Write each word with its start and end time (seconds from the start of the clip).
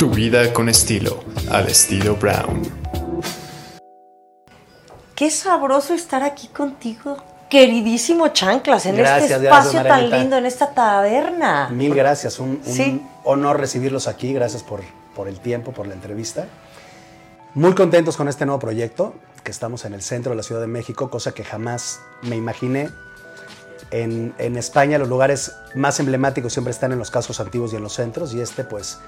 Tu 0.00 0.08
vida 0.08 0.50
con 0.54 0.70
estilo, 0.70 1.22
al 1.50 1.68
estilo 1.68 2.16
Brown. 2.16 2.62
Qué 5.14 5.30
sabroso 5.30 5.92
estar 5.92 6.22
aquí 6.22 6.48
contigo, 6.48 7.18
queridísimo 7.50 8.28
Chanclas, 8.28 8.86
en 8.86 8.98
este 8.98 9.26
espacio 9.26 9.82
tan 9.82 10.08
lindo, 10.08 10.38
en 10.38 10.46
esta 10.46 10.72
taberna. 10.72 11.68
Mil 11.68 11.94
gracias, 11.94 12.38
un, 12.38 12.62
honor 13.24 13.60
recibirlos 13.60 14.08
aquí, 14.08 14.32
gracias 14.32 14.62
por, 14.62 14.80
por 15.14 15.28
el 15.28 15.38
tiempo, 15.38 15.72
por 15.72 15.86
la 15.86 15.92
entrevista. 15.92 16.46
Muy 17.52 17.74
contentos 17.74 18.16
con 18.16 18.26
este 18.26 18.46
nuevo 18.46 18.58
proyecto, 18.58 19.12
que 19.44 19.50
estamos 19.50 19.84
en 19.84 19.92
el 19.92 20.00
centro 20.00 20.30
de 20.30 20.36
la 20.36 20.42
Ciudad 20.42 20.62
de 20.62 20.66
México, 20.66 21.10
cosa 21.10 21.32
que 21.32 21.44
jamás 21.44 22.00
me 22.22 22.36
imaginé. 22.36 22.88
En, 23.90 24.32
en, 24.38 24.56
España 24.56 24.96
los 24.96 25.08
lugares 25.08 25.52
más 25.74 26.00
emblemáticos 26.00 26.54
siempre 26.54 26.70
están 26.70 26.92
en 26.92 26.98
los 26.98 27.10
casos 27.10 27.38
antiguos 27.38 27.74
y 27.74 27.76
en 27.76 27.82
los 27.82 27.92
centros, 27.92 28.32
y 28.32 28.40
este 28.40 28.64
pues 28.64 28.98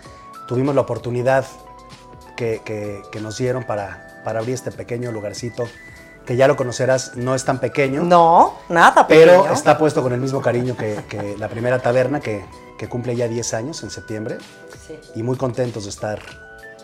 tuvimos 0.52 0.74
la 0.74 0.82
oportunidad 0.82 1.46
que, 2.36 2.60
que, 2.62 3.20
nos 3.22 3.38
dieron 3.38 3.64
para, 3.64 4.20
para 4.22 4.40
abrir 4.40 4.54
este 4.54 4.70
pequeño 4.70 5.10
lugarcito 5.10 5.64
que 6.26 6.36
ya 6.36 6.46
lo 6.46 6.56
conocerás, 6.56 7.16
no 7.16 7.34
es 7.34 7.46
tan 7.46 7.58
pequeño. 7.58 8.02
No, 8.02 8.58
nada 8.68 9.06
pequeño. 9.06 9.44
Pero 9.44 9.54
está 9.54 9.78
puesto 9.78 10.02
con 10.02 10.12
el 10.12 10.20
mismo 10.20 10.42
cariño 10.42 10.76
que, 10.76 11.00
que 11.08 11.38
la 11.38 11.48
primera 11.48 11.78
taberna, 11.78 12.20
que, 12.20 12.44
que, 12.76 12.86
cumple 12.86 13.16
ya 13.16 13.28
10 13.28 13.54
años 13.54 13.82
en 13.82 13.90
septiembre. 13.90 14.36
Sí. 14.86 15.00
Y 15.14 15.22
muy 15.22 15.38
contentos 15.38 15.84
de 15.84 15.90
estar, 15.90 16.20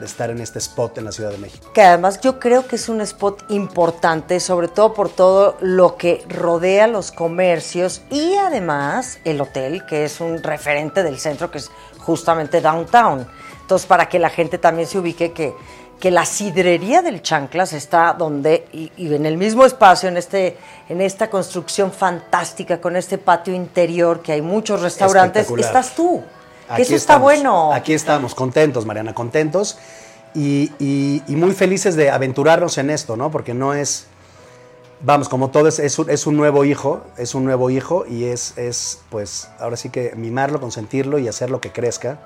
de 0.01 0.07
estar 0.07 0.31
en 0.31 0.41
este 0.41 0.61
spot 0.61 0.97
en 0.97 1.05
la 1.05 1.13
Ciudad 1.13 1.31
de 1.31 1.39
México. 1.39 1.71
Que 1.75 1.83
además 1.83 2.23
yo 2.23 2.41
creo 2.41 2.67
que 2.67 2.77
es 2.77 2.89
un 2.89 3.03
spot 3.03 3.45
importante, 3.51 4.41
sobre 4.41 4.69
todo 4.69 4.95
por 4.95 5.11
todo 5.11 5.59
lo 5.61 5.97
que 5.97 6.25
rodea 6.27 6.87
los 6.87 7.13
comercios 7.13 8.01
y 8.11 8.35
además 8.37 9.19
el 9.25 9.43
hotel, 9.43 9.85
que 9.85 10.05
es 10.07 10.23
un 10.23 10.43
referente 10.43 11.03
del 11.03 11.19
centro, 11.19 11.51
que 11.51 11.59
es 11.59 11.71
justamente 11.99 12.63
downtown. 12.63 13.29
Entonces, 13.69 13.87
para 13.87 14.09
que 14.09 14.19
la 14.19 14.31
gente 14.31 14.57
también 14.57 14.89
se 14.89 14.99
ubique 14.99 15.33
que 15.33 15.55
que 16.01 16.11
la 16.11 16.25
sidrería 16.25 17.03
del 17.03 17.23
Chanclas 17.23 17.73
está 17.73 18.13
donde, 18.13 18.67
y, 18.73 18.91
en 19.13 19.27
el 19.27 19.37
mismo 19.37 19.65
espacio, 19.65 20.09
en, 20.09 20.17
este, 20.17 20.57
en 20.89 21.01
esta 21.01 21.29
construcción 21.29 21.93
fantástica, 21.93 22.81
con 22.81 22.97
este 22.97 23.19
patio 23.19 23.55
interior, 23.55 24.23
que 24.23 24.33
hay 24.33 24.43
muchos 24.43 24.81
restaurantes, 24.81 25.51
estás 25.51 25.95
tú. 25.95 26.23
Que 26.77 26.83
eso 26.83 26.95
está 26.95 27.17
bueno. 27.17 27.73
Aquí 27.73 27.95
estamos, 27.95 28.35
contentos, 28.35 28.85
Mariana, 28.85 29.15
contentos 29.15 29.79
y, 30.35 30.71
muy 31.29 31.53
felices 31.53 31.97
de 31.97 32.11
aventurarnos 32.11 32.79
en 32.79 32.91
esto, 32.91 33.17
¿no? 33.17 33.31
Porque 33.31 33.55
no 33.55 33.75
es, 33.75 34.07
vamos, 35.01 35.29
como 35.29 35.51
todo 35.51 35.67
es, 35.67 35.81
es, 35.81 36.27
un, 36.27 36.37
nuevo 36.37 36.65
hijo, 36.65 37.03
es 37.17 37.35
un 37.35 37.45
nuevo 37.45 37.71
hijo 37.71 38.05
y 38.07 38.25
es, 38.25 38.57
es, 38.57 39.01
pues, 39.11 39.49
ahora 39.59 39.77
sí 39.77 39.89
que 39.89 40.13
mimarlo, 40.15 40.61
consentirlo 40.61 41.19
y 41.19 41.27
hacer 41.27 41.51
lo 41.51 41.61
que 41.61 41.73
crezca, 41.73 42.19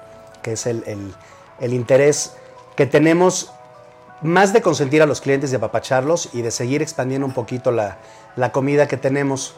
que 0.43 0.53
es 0.53 0.67
el, 0.67 0.83
el, 0.87 1.15
el 1.61 1.73
interés 1.73 2.35
que 2.77 2.87
tenemos 2.87 3.53
más 4.23 4.53
de 4.53 4.63
consentir 4.63 5.03
a 5.03 5.07
los 5.07 5.21
clientes 5.21 5.53
y 5.53 5.57
apapacharlos 5.57 6.31
y 6.33 6.43
de 6.43 6.51
seguir 6.51 6.83
expandiendo 6.83 7.27
un 7.27 7.33
poquito 7.33 7.71
la, 7.71 7.99
comida 8.53 8.87
que 8.87 8.97
tenemos, 8.97 9.55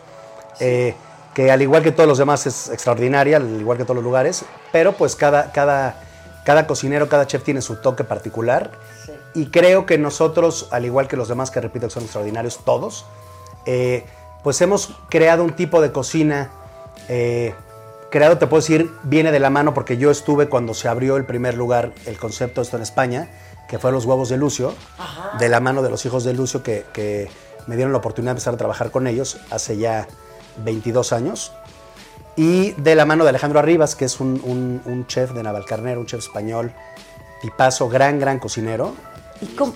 eh, 0.61 0.95
que 1.35 1.51
al 1.51 1.63
igual 1.63 1.83
que 1.83 1.93
todos 1.93 2.09
los 2.09 2.19
demás 2.19 2.47
es 2.47 2.71
extraordinaria, 2.71 3.37
al 3.37 3.61
igual 3.61 3.77
que 3.77 3.85
todos 3.85 3.97
los 3.97 4.05
lugares, 4.05 4.45
pero 4.73 4.93
pues 4.93 5.17
cada, 5.17 5.53
cada, 5.53 6.01
cada 6.45 6.67
cocinero, 6.67 7.09
cada 7.09 7.27
chef 7.27 7.45
tiene 7.45 7.61
su 7.61 7.77
toque 7.77 8.05
particular 8.05 8.71
y 9.35 9.47
creo 9.47 9.85
que 9.85 9.99
nosotros, 9.99 10.69
al 10.71 10.85
igual 10.85 11.09
que 11.09 11.17
los 11.17 11.29
demás 11.29 11.51
que 11.51 11.61
repito 11.61 11.89
que 11.89 11.93
son 11.93 12.05
extraordinarios 12.05 12.61
todos, 12.65 13.05
eh, 13.67 14.05
pues 14.43 14.61
hemos 14.61 14.95
creado 15.09 15.43
un 15.43 15.55
tipo 15.55 15.81
de 15.81 15.91
cocina, 15.91 16.51
eh, 17.09 17.55
creado 18.15 18.39
te 18.39 18.47
puedo 18.47 18.61
decir, 18.61 18.93
viene 19.03 19.33
de 19.33 19.41
la 19.41 19.51
mano 19.51 19.75
porque 19.75 19.97
yo 19.97 20.13
estuve 20.13 20.49
cuando 20.49 20.73
se 20.73 20.87
abrió 20.87 21.17
el 21.17 21.25
primer 21.25 21.57
lugar, 21.57 21.91
el 22.07 22.17
concepto 22.17 22.61
de 22.61 22.63
esto 22.67 22.77
en 22.77 22.85
España, 22.85 23.29
que 23.69 23.81
fue 23.81 23.91
Los 23.91 24.05
Huevos 24.05 24.29
de 24.29 24.37
Lucio, 24.37 24.73
de 25.41 25.49
la 25.49 25.59
mano 25.59 25.83
de 25.83 25.91
los 25.91 26.07
hijos 26.07 26.23
de 26.23 26.33
Lucio, 26.33 26.63
que, 26.63 27.29
me 27.67 27.75
dieron 27.75 27.91
la 27.91 27.99
oportunidad 27.99 28.31
de 28.31 28.35
empezar 28.35 28.55
a 28.55 28.57
trabajar 28.57 28.93
con 28.93 29.09
ellos 29.09 29.39
hace 29.51 29.79
ya 29.79 30.07
22 30.59 31.13
años. 31.13 31.53
Y 32.37 32.71
de 32.73 32.95
la 32.95 33.05
mano 33.05 33.25
de 33.25 33.31
Alejandro 33.31 33.59
Arribas, 33.59 33.97
que 33.97 34.05
es 34.05 34.21
un, 34.21 35.05
chef 35.09 35.33
de 35.33 35.43
Navalcarnero, 35.43 35.99
un 35.99 36.07
chef 36.07 36.21
español, 36.21 36.73
tipazo, 37.43 37.89
gran, 37.89 38.21
gran 38.21 38.39
cocinero. 38.39 38.95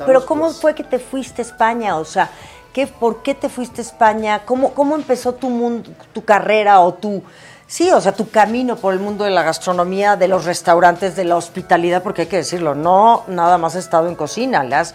pero 0.07 0.25
¿cómo 0.25 0.45
pues 0.45 0.61
fue 0.61 0.77
que 0.77 0.85
te 0.85 1.01
fuiste 1.01 1.43
a 1.43 1.45
España? 1.45 1.97
O 1.97 2.05
sea, 2.05 2.31
¿qué, 2.73 2.87
¿por 2.87 3.21
qué 3.25 3.35
te 3.35 3.49
fuiste 3.49 3.81
a 3.81 3.85
España? 3.85 4.43
¿Cómo, 4.45 4.75
cómo 4.75 4.95
empezó 4.95 5.35
tu, 5.35 5.51
mundo, 5.51 5.91
tu 6.13 6.25
carrera 6.25 6.79
o 6.79 6.95
tu 6.95 7.25
Sí, 7.69 7.91
o 7.91 8.01
sea, 8.01 8.13
tu 8.13 8.31
camino 8.31 8.77
por 8.77 8.95
el 8.95 8.99
mundo 8.99 9.25
de 9.25 9.31
la 9.31 9.43
gastronomía, 9.43 10.17
de 10.17 10.27
los 10.27 10.47
restaurantes, 10.47 11.15
de 11.17 11.25
la 11.25 11.37
hospitalidad, 11.37 12.03
porque 12.03 12.23
hay 12.23 12.29
que 12.29 12.39
decirlo, 12.39 12.75
no 12.75 13.25
nada 13.29 13.59
más 13.59 13.77
has 13.77 13.85
estado 13.85 14.09
en 14.09 14.15
cocina, 14.15 14.65
le 14.65 14.75
has, 14.75 14.95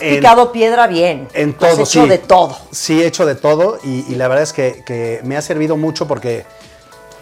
picado 0.00 0.50
piedra 0.50 0.86
bien. 0.86 1.28
En 1.34 1.52
todo, 1.52 1.68
has 1.68 1.78
hecho 1.78 2.06
de 2.06 2.16
todo. 2.16 2.56
Sí, 2.70 3.02
he 3.02 3.06
hecho 3.06 3.26
de 3.26 3.34
todo 3.34 3.78
y, 3.84 4.14
la 4.14 4.26
verdad 4.26 4.42
es 4.42 4.54
que, 4.54 5.20
me 5.22 5.36
ha 5.36 5.42
servido 5.42 5.76
mucho 5.76 6.08
porque 6.08 6.46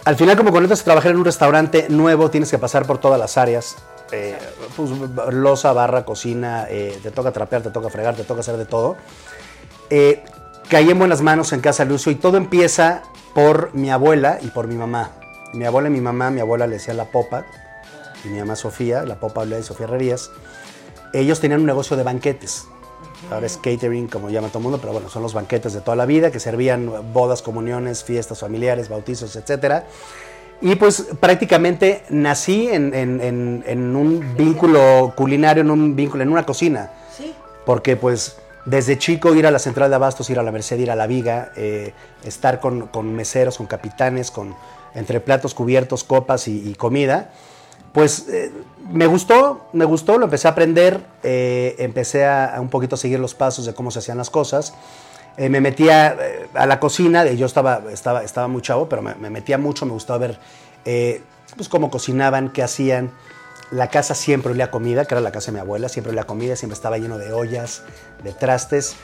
al 0.05 0.15
final 0.15 0.37
como 0.37 0.51
cuando 0.51 0.67
entras 0.67 0.79
a 0.81 0.85
trabajar 0.85 1.11
en 1.11 1.17
un 1.17 1.25
restaurante 1.25 1.87
nuevo 1.89 2.31
tienes 2.31 2.49
que 2.49 2.57
pasar 2.57 2.87
por 2.87 2.97
todas 2.97 3.19
las 3.19 3.37
áreas. 3.37 3.75
Eh, 4.13 4.37
pues, 4.77 4.89
losa, 5.33 5.73
barra, 5.73 6.05
cocina, 6.05 6.65
eh, 6.69 6.97
te 7.03 7.11
toca 7.11 7.33
trapear, 7.33 7.61
te 7.61 7.71
toca 7.71 7.89
fregar, 7.89 8.15
te 8.15 8.23
toca 8.23 8.39
hacer 8.39 8.55
de 8.55 8.65
todo. 8.65 8.95
Eh, 9.89 10.23
caí 10.69 10.89
en 10.89 10.99
buenas 10.99 11.21
manos 11.21 11.53
en 11.53 11.61
Casa 11.61 11.85
Lucio 11.85 12.11
y 12.11 12.15
todo 12.15 12.37
empieza 12.37 13.03
por 13.33 13.73
mi 13.73 13.89
abuela 13.89 14.39
y 14.41 14.47
por 14.47 14.67
mi 14.67 14.75
mamá. 14.75 15.11
Mi 15.53 15.65
abuela 15.65 15.87
y 15.87 15.91
mi 15.91 16.01
mamá, 16.01 16.29
mi 16.29 16.41
abuela 16.41 16.67
le 16.67 16.73
decía 16.73 16.93
la 16.93 17.05
popa 17.05 17.45
y 18.25 18.27
mi 18.27 18.39
mamá 18.39 18.55
Sofía, 18.55 19.03
la 19.03 19.15
popa 19.19 19.45
de 19.45 19.63
Sofía 19.63 19.85
Herrerías. 19.85 20.29
Ellos 21.13 21.39
tenían 21.39 21.61
un 21.61 21.65
negocio 21.65 21.95
de 21.95 22.03
banquetes. 22.03 22.67
Ahora 23.31 23.45
es 23.45 23.57
catering, 23.57 24.07
como 24.07 24.29
llama 24.29 24.49
todo 24.49 24.59
el 24.59 24.63
mundo, 24.63 24.77
pero 24.79 24.93
bueno, 24.93 25.09
son 25.09 25.23
los 25.23 25.33
banquetes 25.33 25.73
de 25.73 25.81
toda 25.81 25.95
la 25.95 26.05
vida 26.05 26.31
que 26.31 26.39
servían 26.39 26.91
bodas, 27.13 27.41
comuniones, 27.41 28.03
fiestas 28.03 28.39
familiares, 28.39 28.89
bautizos, 28.89 29.35
etc. 29.35 29.83
Y 30.61 30.75
pues 30.75 31.07
prácticamente 31.19 32.03
nací 32.09 32.67
en, 32.69 32.93
en 32.93 33.95
un 33.95 34.35
vínculo 34.35 35.13
culinario, 35.15 35.61
en 35.61 35.71
un 35.71 35.95
vínculo, 35.95 36.23
en 36.23 36.29
una 36.29 36.45
cocina. 36.45 36.91
Sí. 37.15 37.33
Porque 37.65 37.95
pues 37.95 38.37
desde 38.67 38.97
chico 38.97 39.33
ir 39.33 39.47
a 39.47 39.51
la 39.51 39.59
central 39.59 39.89
de 39.89 39.95
abastos, 39.95 40.29
ir 40.29 40.37
a 40.39 40.43
la 40.43 40.51
Merced, 40.51 40.77
ir 40.77 40.91
a 40.91 40.95
la 40.95 41.07
Viga, 41.07 41.53
eh, 41.55 41.93
estar 42.25 42.59
con, 42.59 43.15
meseros, 43.15 43.57
con 43.57 43.65
capitanes, 43.65 44.29
con 44.29 44.55
entre 44.93 45.21
platos, 45.21 45.53
cubiertos, 45.53 46.03
copas 46.03 46.49
y, 46.49 46.75
comida, 46.75 47.31
pues 47.93 48.27
eh, 48.27 48.51
me 48.91 49.07
gustó, 49.07 49.67
me 49.71 49.85
gustó, 49.85 50.17
lo 50.17 50.25
empecé 50.25 50.49
a 50.49 50.51
aprender, 50.51 50.99
eh, 51.23 51.75
empecé 51.79 52.25
a, 52.25 52.57
un 52.59 52.67
poquito 52.67 52.95
a 52.95 52.97
seguir 52.97 53.19
los 53.19 53.35
pasos 53.35 53.65
de 53.65 53.73
cómo 53.73 53.89
se 53.89 53.99
hacían 53.99 54.17
las 54.17 54.29
cosas. 54.29 54.73
me 55.37 55.61
metía 55.61 56.17
a 56.53 56.65
la 56.65 56.79
cocina, 56.79 57.23
yo 57.25 57.45
estaba, 57.45 57.83
estaba, 57.89 58.23
estaba 58.23 58.49
muy 58.49 58.61
chavo, 58.61 58.89
pero 58.89 59.01
me, 59.01 59.15
me 59.15 59.29
metía 59.29 59.57
mucho, 59.57 59.85
me 59.85 59.93
gustaba 59.93 60.19
ver 60.19 60.39
pues, 61.55 61.69
cómo 61.69 61.89
cocinaban, 61.89 62.49
qué 62.49 62.63
hacían. 62.63 63.11
La 63.71 63.89
casa 63.89 64.15
siempre 64.15 64.51
olía 64.51 64.71
comida, 64.71 65.05
que 65.05 65.13
era 65.13 65.21
la 65.21 65.31
casa 65.31 65.47
de 65.47 65.53
mi 65.53 65.59
abuela, 65.59 65.89
siempre 65.89 66.11
olía 66.11 66.23
comida, 66.23 66.55
siempre 66.55 66.75
estaba 66.75 66.97
lleno 66.97 67.17
de 67.17 67.33
ollas, 67.33 67.83
de 68.23 68.31
trastes. 68.31 68.95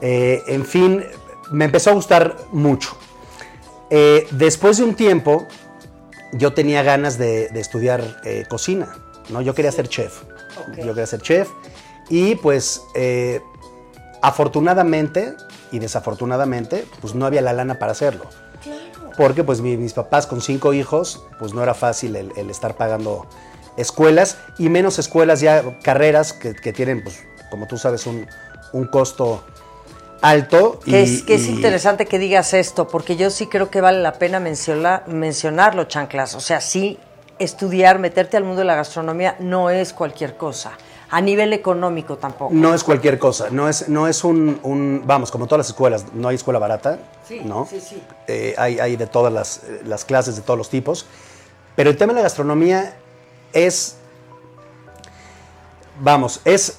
Eh, 0.00 0.42
en 0.48 0.66
fin, 0.66 1.04
me 1.50 1.64
empezó 1.64 1.90
a 1.90 1.92
gustar 1.92 2.36
mucho. 2.50 2.96
Eh, 3.90 4.26
después 4.32 4.78
de 4.78 4.84
un 4.84 4.94
tiempo, 4.94 5.46
yo 6.32 6.52
tenía 6.52 6.82
ganas 6.82 7.16
de, 7.16 7.46
estudiar 7.54 8.20
eh, 8.24 8.44
cocina, 8.48 8.96
¿no? 9.28 9.40
Yo 9.40 9.54
quería 9.54 9.70
ser 9.70 9.88
chef. 9.88 10.22
Yo 10.76 10.88
quería 10.88 11.06
ser 11.06 11.20
chef. 11.20 11.48
Y 12.08 12.34
pues, 12.34 12.82
afortunadamente 14.20 15.34
y 15.70 15.78
desafortunadamente, 15.78 16.86
pues 17.00 17.14
no 17.14 17.24
había 17.24 17.40
la 17.40 17.52
lana 17.52 17.78
para 17.78 17.92
hacerlo. 17.92 18.24
Porque 19.16 19.44
pues 19.44 19.60
mis 19.60 19.92
papás 19.92 20.26
con 20.26 20.40
cinco 20.40 20.72
hijos, 20.74 21.24
pues 21.38 21.54
no 21.54 21.62
era 21.62 21.74
fácil 21.74 22.16
el 22.16 22.50
estar 22.50 22.76
pagando 22.76 23.26
escuelas 23.76 24.38
y 24.58 24.68
menos 24.68 24.98
escuelas 24.98 25.40
ya, 25.40 25.62
carreras 25.82 26.32
que, 26.32 26.72
tienen, 26.72 27.02
pues, 27.02 27.20
como 27.50 27.66
tú 27.66 27.78
sabes, 27.78 28.06
un, 28.06 28.26
costo 28.90 29.44
alto. 30.20 30.80
Que, 30.84 31.02
es, 31.02 31.22
que 31.22 31.34
es 31.34 31.46
interesante 31.46 32.06
que 32.06 32.18
digas 32.18 32.54
esto, 32.54 32.88
porque 32.88 33.16
yo 33.16 33.30
sí 33.30 33.46
creo 33.46 33.70
que 33.70 33.80
vale 33.80 34.00
la 34.00 34.14
pena 34.14 34.40
mencionarlo, 34.40 35.84
Chanclas. 35.84 36.34
O 36.34 36.40
sea, 36.40 36.60
sí, 36.60 36.98
estudiar, 37.38 37.98
meterte 37.98 38.36
al 38.36 38.44
mundo 38.44 38.60
de 38.60 38.66
la 38.66 38.74
gastronomía 38.74 39.36
no 39.40 39.70
es 39.70 39.92
cualquier 39.92 40.36
cosa. 40.36 40.72
A 41.10 41.20
nivel 41.20 41.52
económico 41.52 42.16
tampoco. 42.16 42.54
No 42.54 42.72
es 42.72 42.82
cualquier 42.82 43.18
cosa, 43.18 43.48
no 43.50 43.68
es, 43.68 43.86
no 43.90 44.08
es 44.08 44.24
un, 44.24 45.02
vamos, 45.04 45.30
como 45.30 45.46
todas 45.46 45.58
las 45.58 45.68
escuelas, 45.68 46.06
no 46.14 46.28
hay 46.28 46.36
escuela 46.36 46.58
barata, 46.58 47.00
sí, 47.28 47.42
¿no? 47.44 47.66
Sí, 47.68 47.80
sí. 47.80 48.02
Eh, 48.28 48.54
hay, 48.56 48.80
hay, 48.80 48.96
de 48.96 49.06
todas 49.06 49.30
las, 49.30 49.60
las 49.84 50.06
clases, 50.06 50.36
de 50.36 50.42
todos 50.42 50.56
los 50.56 50.70
tipos, 50.70 51.04
pero 51.76 51.90
el 51.90 51.98
tema 51.98 52.14
de 52.14 52.20
la 52.20 52.22
gastronomía 52.22 52.94
es, 53.52 53.96
vamos, 56.00 56.40
es, 56.44 56.78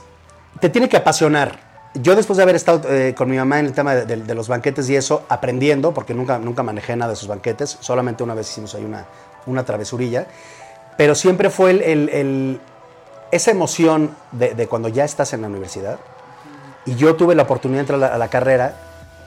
te 0.59 0.69
tiene 0.69 0.89
que 0.89 0.97
apasionar. 0.97 1.59
Yo 1.95 2.15
después 2.15 2.37
de 2.37 2.43
haber 2.43 2.55
estado 2.55 2.81
eh, 2.89 3.13
con 3.15 3.29
mi 3.29 3.37
mamá 3.37 3.59
en 3.59 3.67
el 3.67 3.73
tema 3.73 3.93
de, 3.93 4.35
los 4.35 4.47
banquetes 4.47 4.89
y 4.89 4.95
eso, 4.95 5.23
aprendiendo, 5.29 5.93
porque 5.93 6.13
nunca, 6.13 6.39
nunca 6.39 6.63
manejé 6.63 6.95
nada 6.95 7.09
de 7.09 7.13
esos 7.15 7.27
banquetes, 7.27 7.77
solamente 7.81 8.23
una 8.23 8.33
vez 8.33 8.49
hicimos 8.49 8.73
ahí 8.73 8.83
una, 8.83 9.05
una 9.45 9.63
travesurilla, 9.63 10.27
pero 10.97 11.13
siempre 11.13 11.51
fue 11.51 11.71
el, 11.71 12.59
esa 13.31 13.51
emoción 13.51 14.15
de, 14.31 14.55
de 14.55 14.67
cuando 14.67 14.87
ya 14.87 15.05
estás 15.05 15.33
en 15.33 15.41
la 15.41 15.47
universidad, 15.47 15.99
y 16.85 16.95
yo 16.95 17.15
tuve 17.15 17.35
la 17.35 17.43
oportunidad 17.43 17.85
de 17.85 17.93
entrar 17.93 18.11
a 18.11 18.17
la 18.17 18.27
carrera 18.27 18.75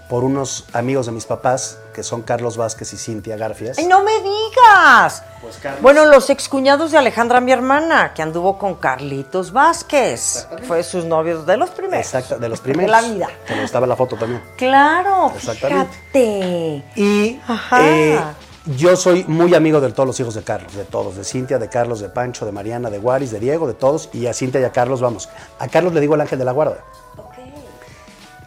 por 0.09 0.23
unos 0.25 0.67
amigos 0.73 1.07
de 1.07 1.13
mis 1.13 1.25
papás, 1.25 1.79
que 1.93 2.03
son 2.03 2.23
Carlos 2.23 2.57
Vázquez 2.57 2.93
y 2.93 2.97
Cintia 2.97 3.37
Garfias. 3.37 3.79
¡Ay, 3.79 3.87
no 3.87 4.03
me 4.03 4.13
digas! 4.21 5.23
Pues, 5.43 5.57
Carlos. 5.57 5.83
Bueno, 5.83 6.05
los 6.05 6.31
excuñados 6.31 6.93
de 6.93 6.99
Alejandra, 6.99 7.41
mi 7.41 7.51
hermana, 7.53 8.15
que 8.15 8.23
anduvo 8.23 8.59
con 8.59 8.77
Carlitos 8.77 9.53
Vázquez. 9.53 10.47
Fue 10.67 10.83
sus 10.85 11.05
novios 11.05 11.45
de 11.47 11.57
los 11.57 11.71
primeros. 11.71 12.07
Exacto, 12.07 12.39
de 12.39 12.49
los 12.49 12.61
primeros. 12.61 12.87
De 12.87 13.03
la 13.03 13.03
vida. 13.03 13.29
Que 13.47 13.65
estaba 13.65 13.87
la 13.87 13.97
foto 13.97 14.17
también. 14.17 14.43
Claro, 14.57 15.33
Exactamente. 15.35 15.93
fíjate. 16.13 16.85
Y 16.95 17.41
eh, 17.81 18.21
yo 18.67 18.97
soy 18.97 19.25
muy 19.29 19.55
amigo 19.55 19.81
de 19.81 19.93
todos 19.93 20.07
los 20.07 20.21
hijos 20.21 20.35
de 20.35 20.43
Carlos, 20.43 20.75
de 20.75 20.85
todos, 20.85 21.17
de 21.17 21.25
Cintia, 21.25 21.59
de 21.59 21.69
Carlos, 21.69 22.01
de 22.01 22.09
Pancho, 22.09 22.47
de 22.47 22.53
Mariana, 22.53 22.91
de 22.91 22.99
Guaris, 22.99 23.31
de 23.33 23.41
Diego, 23.41 23.67
de 23.67 23.75
todos. 23.75 24.09
Y 24.13 24.27
a 24.27 24.35
Cintia 24.35 24.61
y 24.61 24.65
a 24.65 24.71
Carlos, 24.71 25.01
vamos. 25.01 25.29
A 25.59 25.67
Carlos 25.69 25.93
le 25.93 26.01
digo 26.01 26.15
el 26.15 26.21
ángel 26.21 26.39
de 26.39 26.45
la 26.45 26.53
guarda. 26.53 26.85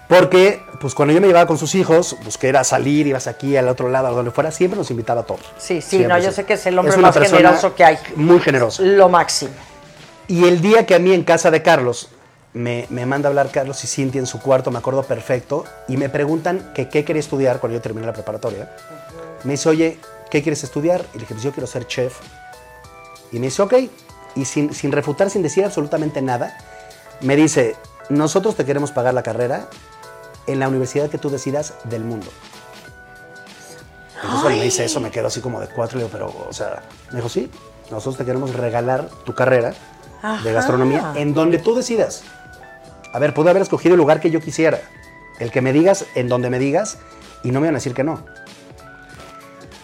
Porque, 0.09 0.63
pues 0.81 0.95
cuando 0.95 1.13
yo 1.13 1.21
me 1.21 1.27
llevaba 1.27 1.45
con 1.45 1.59
sus 1.59 1.75
hijos, 1.75 2.17
pues 2.23 2.39
que 2.39 2.50
era 2.50 2.63
salir, 2.63 3.06
ibas 3.06 3.27
aquí, 3.27 3.56
al 3.56 3.69
otro 3.69 3.89
lado, 3.89 4.07
a 4.07 4.09
donde 4.09 4.31
fuera, 4.31 4.50
siempre 4.50 4.75
nos 4.75 4.89
invitaba 4.89 5.21
a 5.21 5.23
todos. 5.23 5.41
Sí, 5.59 5.81
sí, 5.81 5.97
Siempre, 5.97 6.07
no, 6.07 6.17
yo 6.17 6.31
sé 6.31 6.45
que 6.45 6.53
es 6.53 6.65
el 6.65 6.79
hombre 6.79 6.97
más 6.97 7.15
generoso 7.15 7.75
que 7.75 7.83
hay. 7.85 8.00
Muy 8.15 8.39
generoso. 8.39 8.81
Lo 8.83 9.07
máximo. 9.07 9.51
Y 10.27 10.45
el 10.45 10.61
día 10.61 10.88
que 10.88 10.95
a 10.95 11.00
mí 11.00 11.13
en 11.13 11.23
casa 11.23 11.51
de 11.51 11.61
Carlos 11.61 12.09
me, 12.53 12.88
me 12.89 13.06
manda 13.06 13.27
a 13.27 13.29
hablar 13.29 13.51
Carlos 13.51 13.83
y 13.83 13.88
Cintia 13.88 14.17
en 14.17 14.25
su 14.25 14.39
cuarto, 14.39 14.71
me 14.71 14.79
acuerdo 14.79 15.03
perfecto, 15.03 15.65
y 15.88 15.95
me 15.97 16.09
preguntan 16.09 16.71
que 16.73 16.89
qué 16.89 17.06
quería 17.06 17.19
estudiar 17.19 17.59
cuando 17.59 17.77
yo 17.77 17.81
terminé 17.83 18.07
la 18.07 18.13
preparatoria. 18.13 18.75
Me 19.44 19.51
dice, 19.51 19.69
oye, 19.69 20.00
¿qué 20.31 20.41
quieres 20.41 20.63
estudiar? 20.63 21.06
Y 21.13 21.17
le 21.17 21.19
dije, 21.19 21.35
pues 21.35 21.44
yo 21.44 21.51
quiero 21.51 21.67
ser 21.67 21.85
chef. 21.85 22.17
Y 23.31 23.38
me 23.38 23.45
dice, 23.45 23.61
ok. 23.61 23.75
Y 24.33 24.45
sin, 24.45 24.73
sin 24.73 24.91
refutar, 24.91 25.29
sin 25.29 25.44
decir 25.44 25.65
absolutamente 25.65 26.19
nada, 26.23 26.57
me 27.21 27.35
dice, 27.35 27.75
nosotros 28.09 28.56
te 28.56 28.65
queremos 28.65 28.91
pagar 28.91 29.13
la 29.13 29.21
carrera 29.21 29.69
en 30.51 30.60
la 30.60 30.68
universidad 30.68 31.10
que 31.10 31.18
tú 31.18 31.30
decidas 31.30 31.74
del 31.86 32.04
mundo. 32.04 32.28
Entonces 34.16 34.42
cuando 34.42 34.50
me 34.60 34.63
dice 34.63 34.84
eso 34.84 35.00
me 35.00 35.12
quedo 35.12 35.28
así 35.28 35.40
como 35.40 35.62
de 35.62 35.68
cuatro 35.68 35.98
y 35.98 36.04
digo, 36.04 36.10
pero, 36.12 36.34
o 36.50 36.54
sea, 36.54 36.84
me 37.12 37.18
dijo, 37.18 37.30
sí, 37.30 37.50
nosotros 37.90 38.18
te 38.18 38.25
queremos 38.25 38.54
regalar 38.54 39.10
tu 39.25 39.34
carrera 39.34 39.74
Ajá. 40.22 40.44
de 40.44 40.51
gastronomía 40.51 41.13
en 41.16 41.34
donde 41.34 41.57
tú 41.57 41.75
decidas. 41.75 42.24
A 43.13 43.19
ver, 43.19 43.34
pude 43.34 43.50
haber 43.50 43.62
escogido 43.62 43.96
el 43.96 44.00
lugar 44.00 44.19
que 44.19 44.30
yo 44.30 44.42
quisiera, 44.42 44.81
el 45.40 45.51
que 45.51 45.62
me 45.62 45.74
digas, 45.74 46.06
en 46.16 46.28
donde 46.28 46.50
me 46.50 46.60
digas, 46.60 46.98
y 47.44 47.52
no 47.52 47.60
me 47.62 47.68
van 47.68 47.75
a 47.75 47.78
decir 47.78 47.94
que 47.94 48.04
no. 48.04 48.24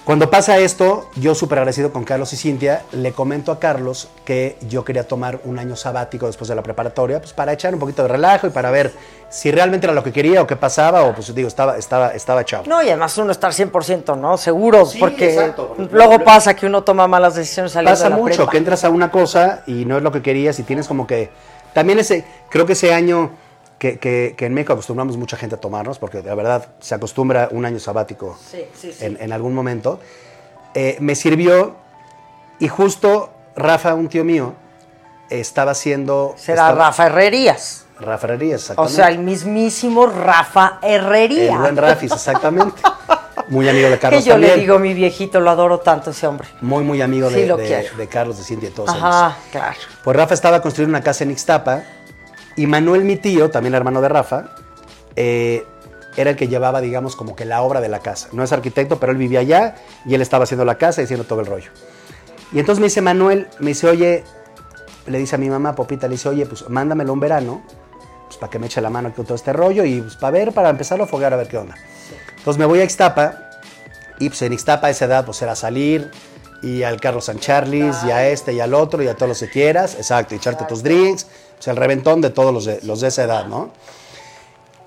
Cuando 0.05 0.29
pasa 0.29 0.59
esto, 0.59 1.09
yo 1.15 1.33
súper 1.33 1.57
agradecido 1.57 1.91
con 1.91 2.03
Carlos 2.03 2.31
y 2.31 2.37
Cintia, 2.37 2.83
le 2.91 3.11
comento 3.11 3.51
a 3.51 3.59
Carlos 3.59 4.07
que 4.23 4.55
yo 4.69 4.85
quería 4.85 5.07
tomar 5.07 5.39
un 5.45 5.57
año 5.57 5.75
sabático 5.75 6.27
después 6.27 6.47
de 6.47 6.53
la 6.53 6.61
preparatoria, 6.61 7.19
pues 7.19 7.33
para 7.33 7.53
echar 7.53 7.73
un 7.73 7.79
poquito 7.79 8.03
de 8.03 8.09
relajo 8.09 8.45
y 8.45 8.51
para 8.51 8.69
ver 8.69 8.93
si 9.29 9.49
realmente 9.49 9.87
era 9.87 9.95
lo 9.95 10.03
que 10.03 10.11
quería 10.13 10.43
o 10.43 10.47
qué 10.47 10.55
pasaba, 10.57 11.01
o 11.01 11.15
pues 11.15 11.33
digo, 11.33 11.47
estaba, 11.47 11.75
estaba, 11.79 12.09
estaba 12.13 12.45
chavo. 12.45 12.65
No, 12.67 12.83
y 12.83 12.89
además 12.89 13.17
uno 13.17 13.31
estar 13.31 13.51
100%, 13.51 14.15
¿no? 14.15 14.37
Seguro, 14.37 14.85
Sí, 14.85 14.99
porque 14.99 15.33
exacto, 15.33 15.75
luego 15.91 16.23
pasa 16.23 16.55
que 16.55 16.67
uno 16.67 16.83
toma 16.83 17.07
malas 17.07 17.33
decisiones 17.33 17.71
saliendo 17.71 17.93
Pasa 17.93 18.03
de 18.03 18.09
la 18.11 18.15
mucho 18.17 18.35
prepa. 18.35 18.51
que 18.51 18.57
entras 18.59 18.83
a 18.83 18.91
una 18.91 19.09
cosa 19.09 19.63
y 19.65 19.85
no 19.85 19.97
es 19.97 20.03
lo 20.03 20.11
que 20.11 20.21
querías 20.21 20.59
y 20.59 20.63
tienes 20.63 20.87
como 20.87 21.07
que... 21.07 21.31
También 21.73 21.97
ese, 21.97 22.23
creo 22.49 22.67
que 22.67 22.73
ese 22.73 22.93
año 22.93 23.31
que, 23.79 23.99
que- 23.99 24.35
que 24.37 24.45
en 24.45 24.53
México 24.53 24.73
acostumbramos 24.73 25.17
mucha 25.17 25.37
gente 25.37 25.55
a 25.55 25.59
tomarnos, 25.59 25.99
porque 25.99 26.21
de 26.21 26.33
verdad 26.35 26.67
se 26.79 26.95
acostumbra 26.95 27.49
un 27.51 27.65
año 27.65 27.79
sabático 27.79 28.37
Sí, 28.51 28.65
sí, 28.73 28.91
sí. 28.93 29.05
En, 29.05 29.17
en 29.21 29.31
algún 29.33 29.53
momento, 29.53 29.99
eh, 30.73 30.97
me 30.99 31.15
sirvió 31.15 31.75
y 32.59 32.67
justo 32.67 33.31
Rafa, 33.55 33.93
un 33.93 34.07
tío 34.09 34.23
mío, 34.23 34.53
estaba 35.29 35.71
haciendo... 35.71 36.33
Será 36.37 36.63
estaba- 36.69 36.85
Rafa 36.87 37.07
Herrerías. 37.07 37.85
Rafa 37.99 38.27
Herrerías, 38.27 38.61
O 38.61 38.73
exactamente. 38.73 38.95
sea, 38.95 39.07
el 39.09 39.19
mismísimo 39.19 40.05
Rafa 40.07 40.79
Herrería. 40.81 41.53
El 41.53 41.59
buen 41.59 41.77
Rafis, 41.77 42.11
exactamente. 42.11 42.81
Muy 43.47 43.69
amigo 43.69 43.89
de 43.89 43.93
que 43.95 43.99
Carlos 43.99 44.25
yo 44.25 44.33
también. 44.33 44.55
le 44.55 44.59
digo, 44.61 44.79
mi 44.79 44.93
viejito, 44.93 45.39
lo 45.39 45.49
adoro 45.51 45.79
tanto 45.79 46.09
ese 46.11 46.25
hombre. 46.27 46.47
Muy, 46.61 46.83
muy 46.83 47.01
amigo 47.01 47.29
de, 47.29 47.45
de- 47.45 47.89
de 47.95 48.07
Carlos, 48.07 48.37
de 48.39 48.43
Cintia 48.43 48.69
y 48.69 48.71
todos 48.71 48.89
ellos. 48.89 49.03
Ajá, 49.03 49.37
claro. 49.51 49.77
Pues 50.03 50.17
Rafa 50.17 50.33
estaba 50.33 50.61
construyendo 50.61 50.97
una 50.97 51.03
casa 51.03 51.23
en 51.25 51.31
Ixtapa 51.31 51.83
y 52.55 52.67
Manuel, 52.67 53.03
mi 53.03 53.17
tío, 53.17 53.49
también 53.49 53.75
hermano 53.75 54.01
de 54.01 54.09
Rafa, 54.09 54.55
eh, 55.15 55.65
era 56.17 56.31
el 56.31 56.35
que 56.35 56.47
llevaba, 56.47 56.81
digamos, 56.81 57.15
como 57.15 57.35
que 57.35 57.45
la 57.45 57.61
obra 57.61 57.81
de 57.81 57.89
la 57.89 57.99
casa. 57.99 58.29
No 58.31 58.43
es 58.43 58.51
arquitecto, 58.51 58.99
pero 58.99 59.11
él 59.11 59.17
vivía 59.17 59.41
allá 59.41 59.75
y 60.05 60.15
él 60.15 60.21
estaba 60.21 60.45
haciendo 60.45 60.63
la 60.65 60.77
casa 60.77 61.01
y 61.01 61.05
haciendo 61.05 61.25
todo 61.25 61.41
el 61.41 61.45
rollo. 61.45 61.71
Y 62.53 62.59
entonces 62.59 62.79
me 62.79 62.85
dice 62.85 63.01
Manuel, 63.01 63.47
me 63.59 63.69
dice, 63.69 63.87
oye, 63.87 64.23
le 65.07 65.17
dice 65.17 65.35
a 65.35 65.37
mi 65.37 65.49
mamá, 65.49 65.75
Popita, 65.75 66.07
le 66.07 66.13
dice, 66.13 66.29
oye, 66.29 66.45
pues 66.45 66.69
mándamelo 66.69 67.11
un 67.11 67.19
verano, 67.19 67.63
pues 68.25 68.37
para 68.37 68.49
que 68.49 68.59
me 68.59 68.67
eche 68.67 68.81
la 68.81 68.89
mano 68.89 69.09
aquí 69.09 69.17
con 69.17 69.25
todo 69.25 69.35
este 69.35 69.53
rollo 69.53 69.83
y 69.83 70.01
pues 70.01 70.15
para 70.15 70.31
ver, 70.31 70.53
para 70.53 70.69
empezarlo 70.69 71.03
a 71.03 71.07
foguear 71.07 71.33
a 71.33 71.37
ver 71.37 71.47
qué 71.47 71.57
onda. 71.57 71.75
Entonces 72.37 72.57
me 72.57 72.65
voy 72.65 72.79
a 72.79 72.83
Ixtapa 72.83 73.35
y 74.19 74.29
pues 74.29 74.41
en 74.41 74.53
Ixtapa 74.53 74.87
a 74.87 74.89
esa 74.89 75.05
edad 75.05 75.25
pues 75.25 75.41
era 75.41 75.55
salir 75.55 76.11
y 76.61 76.83
al 76.83 76.99
Carlos 76.99 77.25
San 77.25 77.39
Charlis 77.39 77.97
y 78.05 78.11
a 78.11 78.27
este 78.27 78.53
y 78.53 78.59
al 78.59 78.73
otro 78.73 79.03
y 79.03 79.07
a 79.07 79.15
todos 79.15 79.29
los 79.29 79.39
que 79.39 79.49
quieras, 79.49 79.95
exacto, 79.95 80.33
y 80.33 80.37
echarte 80.37 80.65
tus 80.65 80.81
drinks, 80.81 81.27
pues 81.55 81.67
el 81.67 81.75
reventón 81.75 82.21
de 82.21 82.29
todos 82.29 82.53
los 82.53 82.65
de, 82.65 82.79
los 82.83 83.01
de 83.01 83.07
esa 83.07 83.23
edad, 83.23 83.45
¿no? 83.47 83.69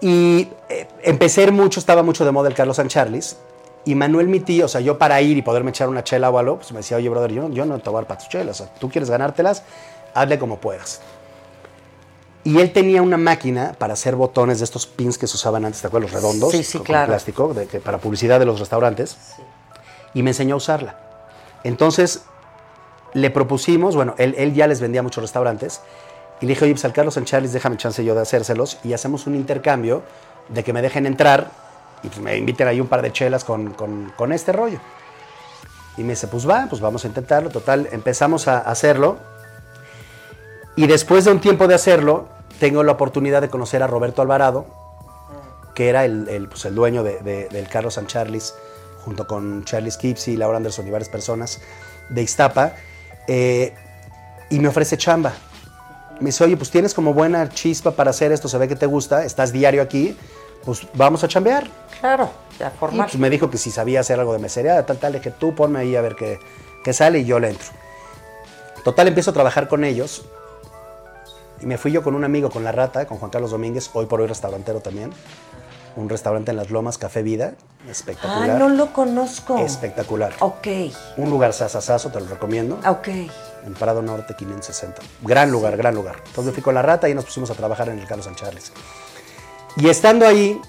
Y 0.00 0.48
eh, 0.68 0.86
empecé 1.02 1.50
mucho, 1.50 1.80
estaba 1.80 2.02
mucho 2.02 2.24
de 2.24 2.30
moda 2.30 2.48
el 2.48 2.54
Carlos 2.54 2.76
San 2.76 2.88
Charlis 2.88 3.36
y 3.84 3.94
Manuel 3.94 4.28
mi 4.28 4.40
tío, 4.40 4.66
o 4.66 4.68
sea, 4.68 4.80
yo 4.80 4.98
para 4.98 5.20
ir 5.20 5.36
y 5.36 5.42
poderme 5.42 5.70
echar 5.70 5.88
una 5.88 6.04
chela 6.04 6.30
o 6.30 6.38
algo, 6.38 6.56
pues 6.56 6.70
me 6.72 6.78
decía, 6.78 6.96
oye, 6.96 7.08
brother, 7.08 7.32
yo, 7.32 7.48
yo 7.50 7.64
no 7.64 7.78
te 7.78 7.88
voy 7.90 7.98
a 7.98 8.00
dar 8.00 8.06
para 8.08 8.20
tus 8.20 8.28
chelas, 8.28 8.60
o 8.60 8.64
sea, 8.64 8.74
tú 8.74 8.88
quieres 8.90 9.10
ganártelas, 9.10 9.62
hazle 10.14 10.38
como 10.38 10.58
puedas. 10.58 11.00
Y 12.44 12.60
él 12.60 12.72
tenía 12.72 13.02
una 13.02 13.16
máquina 13.16 13.74
para 13.78 13.94
hacer 13.94 14.14
botones 14.14 14.58
de 14.58 14.64
estos 14.64 14.86
pins 14.86 15.18
que 15.18 15.26
se 15.26 15.36
usaban 15.36 15.64
antes, 15.64 15.80
¿te 15.80 15.86
acuerdas? 15.86 16.12
Los 16.12 16.22
redondos, 16.22 16.50
Sí, 16.52 16.62
sí, 16.62 16.78
con, 16.78 16.78
con 16.78 16.86
claro. 16.86 17.06
plástico, 17.08 17.52
de 17.54 17.66
que, 17.66 17.80
para 17.80 17.98
publicidad 17.98 18.38
de 18.38 18.46
los 18.46 18.60
restaurantes. 18.60 19.16
Y 20.14 20.22
me 20.22 20.30
enseñó 20.30 20.54
a 20.54 20.58
usarla. 20.58 20.98
Entonces, 21.64 22.22
le 23.12 23.30
propusimos, 23.30 23.96
bueno, 23.96 24.14
él, 24.18 24.34
él 24.38 24.54
ya 24.54 24.66
les 24.66 24.80
vendía 24.80 25.00
a 25.00 25.02
muchos 25.02 25.22
restaurantes, 25.22 25.80
y 26.40 26.46
le 26.46 26.50
dije, 26.50 26.64
oye, 26.64 26.74
pues 26.74 26.84
al 26.84 26.92
Carlos 26.92 27.14
San 27.14 27.24
Charles, 27.24 27.52
déjame 27.52 27.76
chance 27.76 28.04
yo 28.04 28.14
de 28.14 28.22
hacérselos, 28.22 28.78
y 28.84 28.92
hacemos 28.92 29.26
un 29.26 29.34
intercambio 29.34 30.02
de 30.48 30.62
que 30.64 30.72
me 30.72 30.82
dejen 30.82 31.06
entrar, 31.06 31.50
y 32.02 32.08
pues 32.08 32.20
me 32.20 32.36
inviten 32.36 32.68
ahí 32.68 32.80
un 32.80 32.86
par 32.86 33.02
de 33.02 33.12
chelas 33.12 33.44
con, 33.44 33.72
con- 33.72 34.32
este 34.32 34.52
rollo. 34.52 34.78
Y 35.96 36.02
me 36.04 36.10
dice, 36.10 36.28
pues 36.28 36.48
va, 36.48 36.66
pues 36.70 36.80
vamos 36.80 37.04
a 37.04 37.08
intentarlo. 37.08 37.50
Total, 37.50 37.88
empezamos 37.90 38.46
a 38.46 38.58
hacerlo. 38.58 39.18
Y 40.76 40.86
después 40.86 41.24
de 41.24 41.32
un 41.32 41.40
tiempo 41.40 41.66
de 41.66 41.74
hacerlo, 41.74 42.28
tengo 42.60 42.84
la 42.84 42.92
oportunidad 42.92 43.40
de 43.40 43.48
conocer 43.50 43.82
a 43.82 43.88
Roberto 43.88 44.22
Alvarado, 44.22 44.64
que 45.74 45.88
era 45.88 46.04
el, 46.04 46.28
el, 46.28 46.48
pues, 46.48 46.64
el 46.66 46.74
dueño 46.76 47.02
de- 47.02 47.18
de- 47.18 47.48
del 47.48 47.68
Carlos 47.68 47.94
San 47.94 48.06
Charles, 48.06 48.54
junto 49.04 49.26
con 49.26 49.64
Charlie 49.64 49.90
Skipsy, 49.90 50.36
Laura 50.36 50.56
Anderson 50.58 50.86
y 50.86 50.90
varias 50.92 51.08
personas 51.08 51.60
de 52.10 52.22
Ixtapa, 52.22 52.74
eh, 53.26 53.74
y 54.50 54.60
me 54.60 54.68
ofrece 54.68 54.96
chamba. 54.96 55.32
Me 56.20 56.26
dice, 56.26 56.44
oye, 56.44 56.56
pues 56.56 56.70
tienes 56.70 56.94
como 56.94 57.14
buena 57.14 57.48
chispa 57.48 57.92
para 57.92 58.10
hacer 58.10 58.32
esto, 58.32 58.48
se 58.48 58.58
ve 58.58 58.66
que 58.68 58.76
te 58.76 58.86
gusta, 58.86 59.24
estás 59.24 59.52
diario 59.52 59.82
aquí, 59.82 60.16
pues 60.64 60.86
vamos 60.94 61.22
a 61.24 61.28
chambear. 61.28 61.68
Claro, 62.00 62.30
ya 62.58 62.72
Y 62.74 62.78
formal. 62.78 63.06
pues 63.06 63.18
me 63.18 63.30
dijo 63.30 63.50
que 63.50 63.58
si 63.58 63.70
sabía 63.70 64.00
hacer 64.00 64.18
algo 64.18 64.32
de 64.32 64.38
mesería, 64.40 64.84
tal, 64.84 64.98
tal, 64.98 65.12
dije, 65.12 65.30
tú 65.30 65.54
ponme 65.54 65.78
ahí 65.78 65.94
a 65.94 66.00
ver 66.00 66.16
qué, 66.16 66.40
qué 66.84 66.92
sale 66.92 67.20
y 67.20 67.24
yo 67.24 67.38
le 67.38 67.50
entro. 67.50 67.68
Total, 68.84 69.06
empiezo 69.08 69.30
a 69.30 69.34
trabajar 69.34 69.68
con 69.68 69.84
ellos 69.84 70.24
y 71.60 71.66
me 71.66 71.78
fui 71.78 71.92
yo 71.92 72.02
con 72.02 72.14
un 72.14 72.24
amigo, 72.24 72.50
con 72.50 72.64
La 72.64 72.72
Rata, 72.72 73.06
con 73.06 73.18
Juan 73.18 73.30
Carlos 73.30 73.50
Domínguez, 73.52 73.90
hoy 73.92 74.06
por 74.06 74.20
hoy 74.20 74.26
restaurantero 74.26 74.80
también. 74.80 75.12
Un 75.96 76.08
restaurante 76.08 76.50
en 76.52 76.56
Las 76.56 76.70
Lomas, 76.70 76.96
Café 76.98 77.22
Vida, 77.22 77.54
Ah, 77.86 77.90
espectacular. 77.90 78.58
no 78.58 78.68
lo 78.68 78.92
conozco. 78.92 79.58
Espectacular. 79.58 80.32
Ok, 80.40 80.66
Un 81.16 81.30
lugar 81.30 81.52
sasasazo, 81.52 82.10
te 82.10 82.20
lo 82.20 82.26
recomiendo. 82.26 82.78
ok. 82.88 83.08
En 83.64 83.74
Prado 83.74 84.02
Norte 84.02 84.34
560. 84.34 85.02
Gran 85.22 85.50
lugar, 85.50 85.76
gran 85.76 85.94
lugar. 85.94 86.22
Entonces 86.26 86.54
fui 86.54 86.62
con 86.62 86.74
la 86.74 86.82
rata 86.82 87.08
y 87.08 87.14
nos 87.14 87.24
pusimos 87.24 87.50
a 87.50 87.54
trabajar 87.54 87.88
en 87.88 87.98
el 87.98 88.06
Carlos 88.06 88.26
San 88.26 88.34
Charles. 88.34 88.72
Y 89.76 89.88
estando 89.88 90.26
ahí, 90.26 90.60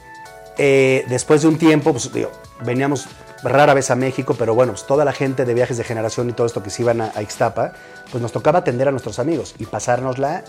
eh, 0.57 1.05
después 1.07 1.41
de 1.41 1.47
un 1.47 1.57
tiempo, 1.57 1.91
pues 1.91 2.11
digo, 2.11 2.31
veníamos 2.61 3.07
rara 3.43 3.73
vez 3.73 3.89
a 3.91 3.95
México, 3.95 4.35
pero 4.37 4.53
bueno, 4.53 4.73
pues 4.73 4.85
toda 4.85 5.05
la 5.05 5.13
gente 5.13 5.45
de 5.45 5.53
viajes 5.53 5.77
de 5.77 5.83
generación 5.83 6.29
y 6.29 6.33
todo 6.33 6.45
esto 6.45 6.61
que 6.61 6.69
se 6.69 6.81
iban 6.81 7.01
a, 7.01 7.11
a 7.15 7.21
Ixtapa, 7.21 7.73
pues 8.11 8.21
nos 8.21 8.31
tocaba 8.31 8.59
atender 8.59 8.87
a 8.87 8.91
nuestros 8.91 9.19
amigos 9.19 9.55
y 9.59 9.65
pasárnosla 9.65 10.43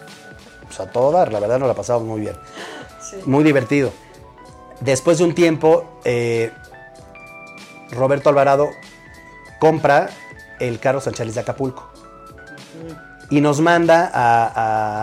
pues, 0.67 0.81
a 0.81 0.91
todo 0.91 1.13
dar. 1.13 1.33
La 1.33 1.41
verdad 1.41 1.59
nos 1.59 1.69
la 1.69 1.75
pasamos 1.75 2.05
muy 2.05 2.21
bien. 2.21 2.37
Muy 3.27 3.45
divertido. 3.45 3.93
Después 4.81 5.19
de 5.19 5.25
un 5.25 5.35
tiempo, 5.35 6.01
eh, 6.05 6.53
Roberto 7.91 8.29
Alvarado 8.29 8.69
compra 9.59 10.11
el 10.59 10.79
Carlos 10.79 11.05
San 11.05 11.15
Charles 11.15 11.35
de 11.35 11.41
Acapulco 11.41 11.90
y 13.31 13.41
nos 13.41 13.61
manda 13.61 14.11
a, 14.13 14.47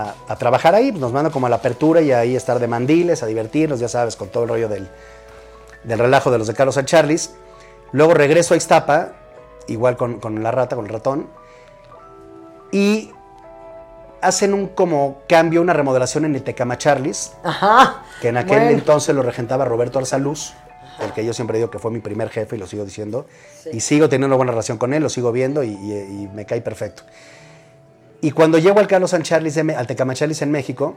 a- 0.10 0.16
a 0.28 0.36
trabajar 0.36 0.76
ahí, 0.76 0.92
nos 0.92 1.12
manda 1.14 1.30
como 1.30 1.48
a 1.48 1.50
la 1.50 1.58
apertura 1.58 2.02
y 2.02 2.12
ahí 2.12 2.36
estar 2.36 2.60
de 2.60 2.68
mandiles, 2.68 3.24
a 3.24 3.26
divertirnos, 3.26 3.80
ya 3.80 3.88
sabes, 3.88 4.16
con 4.16 4.28
todo 4.30 4.44
el 4.44 4.50
rollo 4.50 4.68
del, 4.70 4.90
del 5.84 6.00
relajo 6.00 6.30
de 6.32 6.38
los 6.38 6.48
de 6.48 6.54
Carlos 6.54 6.76
San 6.76 6.86
Charles. 6.86 7.34
Luego 7.94 8.14
regreso 8.14 8.54
a 8.54 8.58
Ixtapa, 8.58 9.14
igual 9.68 9.96
con, 9.96 10.20
con 10.20 10.44
la 10.44 10.52
rata, 10.52 10.76
con 10.76 10.86
el 10.86 10.92
ratón, 10.92 11.28
y 12.72 13.12
hacen 14.22 14.54
un 14.54 14.68
como 14.68 15.22
cambio, 15.30 15.62
una 15.62 15.74
remodelación 15.74 16.26
en 16.26 16.36
el 16.36 16.44
Tecama 16.44 16.78
Charlis, 16.78 17.32
Ajá. 17.44 18.02
que 18.22 18.30
en 18.30 18.38
aquel 18.38 18.58
Bueno. 18.60 18.72
entonces 18.72 19.16
lo 19.16 19.22
regentaba 19.22 19.64
Roberto 19.66 20.00
Arzaluz, 20.00 20.54
el 21.00 21.14
que 21.14 21.24
yo 21.24 21.32
siempre 21.34 21.60
digo 21.60 21.70
que 21.70 21.80
fue 21.80 21.92
mi 21.92 22.00
primer 22.00 22.30
jefe 22.30 22.56
y 22.56 22.60
lo 22.60 22.66
sigo 22.68 22.84
diciendo. 22.84 23.28
Y 23.72 23.80
sigo 23.82 24.10
teniendo 24.10 24.28
una 24.28 24.36
buena 24.36 24.52
relación 24.52 24.78
con 24.80 24.94
él, 24.94 25.04
lo 25.04 25.10
sigo 25.10 25.32
viendo 25.32 25.64
y, 25.64 25.70
y- 25.70 26.24
y 26.24 26.30
me 26.34 26.46
cae 26.46 26.60
perfecto. 26.62 27.04
Y 28.22 28.32
cuando 28.32 28.58
llego 28.58 28.80
al 28.80 28.88
Carlos 28.88 29.12
San 29.12 29.24
al 29.78 29.88
en 30.42 30.52
México, 30.52 30.96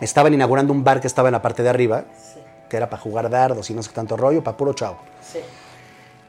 estaban 0.00 0.34
inaugurando 0.34 0.72
un 0.72 0.84
bar 0.84 1.00
que 1.00 1.06
estaba 1.06 1.28
en 1.28 1.32
la 1.32 1.42
parte 1.42 1.62
de 1.62 1.68
arriba, 1.68 2.04
que 2.68 2.76
era 2.76 2.88
para 2.90 3.02
jugar 3.02 3.30
dardos 3.30 3.70
y 3.70 3.74
no 3.74 3.82
sé 3.82 3.88
qué 3.90 3.94
tanto 3.94 4.16
rollo, 4.16 4.44
para 4.44 4.56
puro 4.56 4.72
chavo. 4.74 4.98
Sí. 5.22 5.38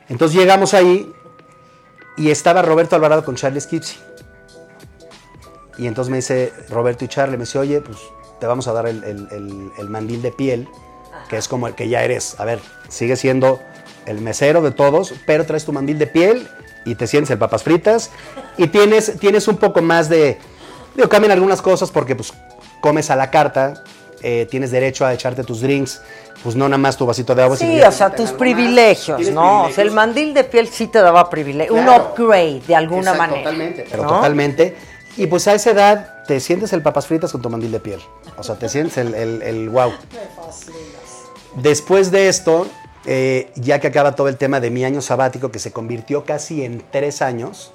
Entonces 0.10 0.38
llegamos 0.40 0.74
ahí 0.74 1.12
y 2.18 2.30
estaba 2.32 2.62
Roberto 2.62 2.96
Alvarado 2.96 3.24
con 3.24 3.36
Charlie 3.36 3.62
Skipsy. 3.62 3.98
Y 5.78 5.88
entonces 5.88 6.10
me 6.12 6.18
dice 6.18 6.54
Roberto 6.70 7.06
y 7.06 7.08
Charlie, 7.08 7.38
me 7.38 7.44
dice, 7.44 7.58
oye, 7.60 7.82
pues 7.82 7.98
te 8.40 8.46
vamos 8.48 8.68
a 8.68 8.74
dar 8.74 8.88
el, 8.88 9.04
el- 9.04 9.28
el- 9.32 9.72
el 9.78 9.90
mandil 9.90 10.22
de 10.22 10.32
piel, 10.32 10.68
que 11.30 11.38
es 11.38 11.48
como 11.48 11.68
el 11.68 11.76
que 11.76 11.88
ya 11.90 12.04
eres. 12.04 12.40
A 12.40 12.46
ver, 12.46 12.60
sigue 12.90 13.16
siendo 13.16 13.60
el 14.06 14.20
mesero 14.22 14.62
de 14.62 14.72
todos, 14.72 15.14
pero 15.26 15.46
traes 15.46 15.66
tu 15.66 15.72
mandil 15.74 15.98
de 16.00 16.08
piel 16.08 16.48
y 16.86 16.96
te 16.96 17.08
sientes 17.08 17.30
el 17.32 17.38
papas 17.38 17.64
fritas 17.64 18.12
y 18.58 18.68
tienes, 18.68 19.20
tienes 19.20 19.48
un 19.48 19.58
poco 19.58 19.82
más 19.82 20.10
de... 20.10 20.38
Digo, 20.96 21.08
cambian 21.10 21.32
algunas 21.32 21.62
cosas 21.62 21.92
porque 21.92 22.16
pues 22.16 22.34
comes 22.82 23.10
a 23.10 23.16
la 23.16 23.32
carta, 23.32 23.84
eh, 24.22 24.48
tienes 24.50 24.72
derecho 24.72 25.06
a 25.06 25.14
echarte 25.14 25.44
tus 25.44 25.62
drinks, 25.62 26.02
pues 26.44 26.56
no 26.56 26.68
nada 26.68 26.78
más 26.78 26.98
tu 26.98 27.06
vasito 27.06 27.34
de 27.34 27.44
agua. 27.44 27.56
Sí, 27.56 27.80
o 27.82 27.92
sea, 27.92 28.10
tus 28.10 28.32
privilegios, 28.32 29.30
¿no? 29.32 29.66
O 29.66 29.72
sea, 29.72 29.84
el 29.84 29.92
mandil 29.92 30.34
de 30.34 30.44
piel 30.44 30.68
sí 30.68 30.88
te 30.88 31.00
daba 31.00 31.30
privilegio, 31.30 31.74
un 31.74 31.88
upgrade 31.88 32.62
de 32.68 32.76
alguna 32.76 33.12
Exacto, 33.12 33.18
manera. 33.18 33.44
Totalmente, 33.44 33.88
pero 33.90 34.04
¿no? 34.04 34.10
totalmente. 34.10 34.76
Y 35.18 35.28
pues 35.28 35.48
a 35.48 35.54
esa 35.54 35.72
edad 35.72 36.24
te 36.26 36.40
sientes 36.40 36.74
el 36.74 36.82
papas 36.82 37.08
fritas 37.08 37.32
con 37.32 37.42
tu 37.42 37.50
mandil 37.50 37.72
de 37.72 37.80
piel. 37.80 38.00
O 38.38 38.44
sea, 38.44 38.56
te 38.56 38.70
sientes 38.70 38.98
el, 38.98 39.14
el, 39.14 39.42
el 39.42 39.70
wow. 39.70 39.92
Después 41.56 42.12
de 42.12 42.30
esto, 42.30 42.68
eh, 43.06 43.52
ya 43.56 43.80
que 43.80 43.88
acaba 43.88 44.16
todo 44.16 44.28
el 44.28 44.38
tema 44.38 44.60
de 44.60 44.70
mi 44.70 44.84
año 44.86 45.02
sabático, 45.02 45.52
que 45.52 45.60
se 45.60 45.72
convirtió 45.72 46.24
casi 46.26 46.64
en 46.64 46.84
tres 46.92 47.22
años, 47.22 47.72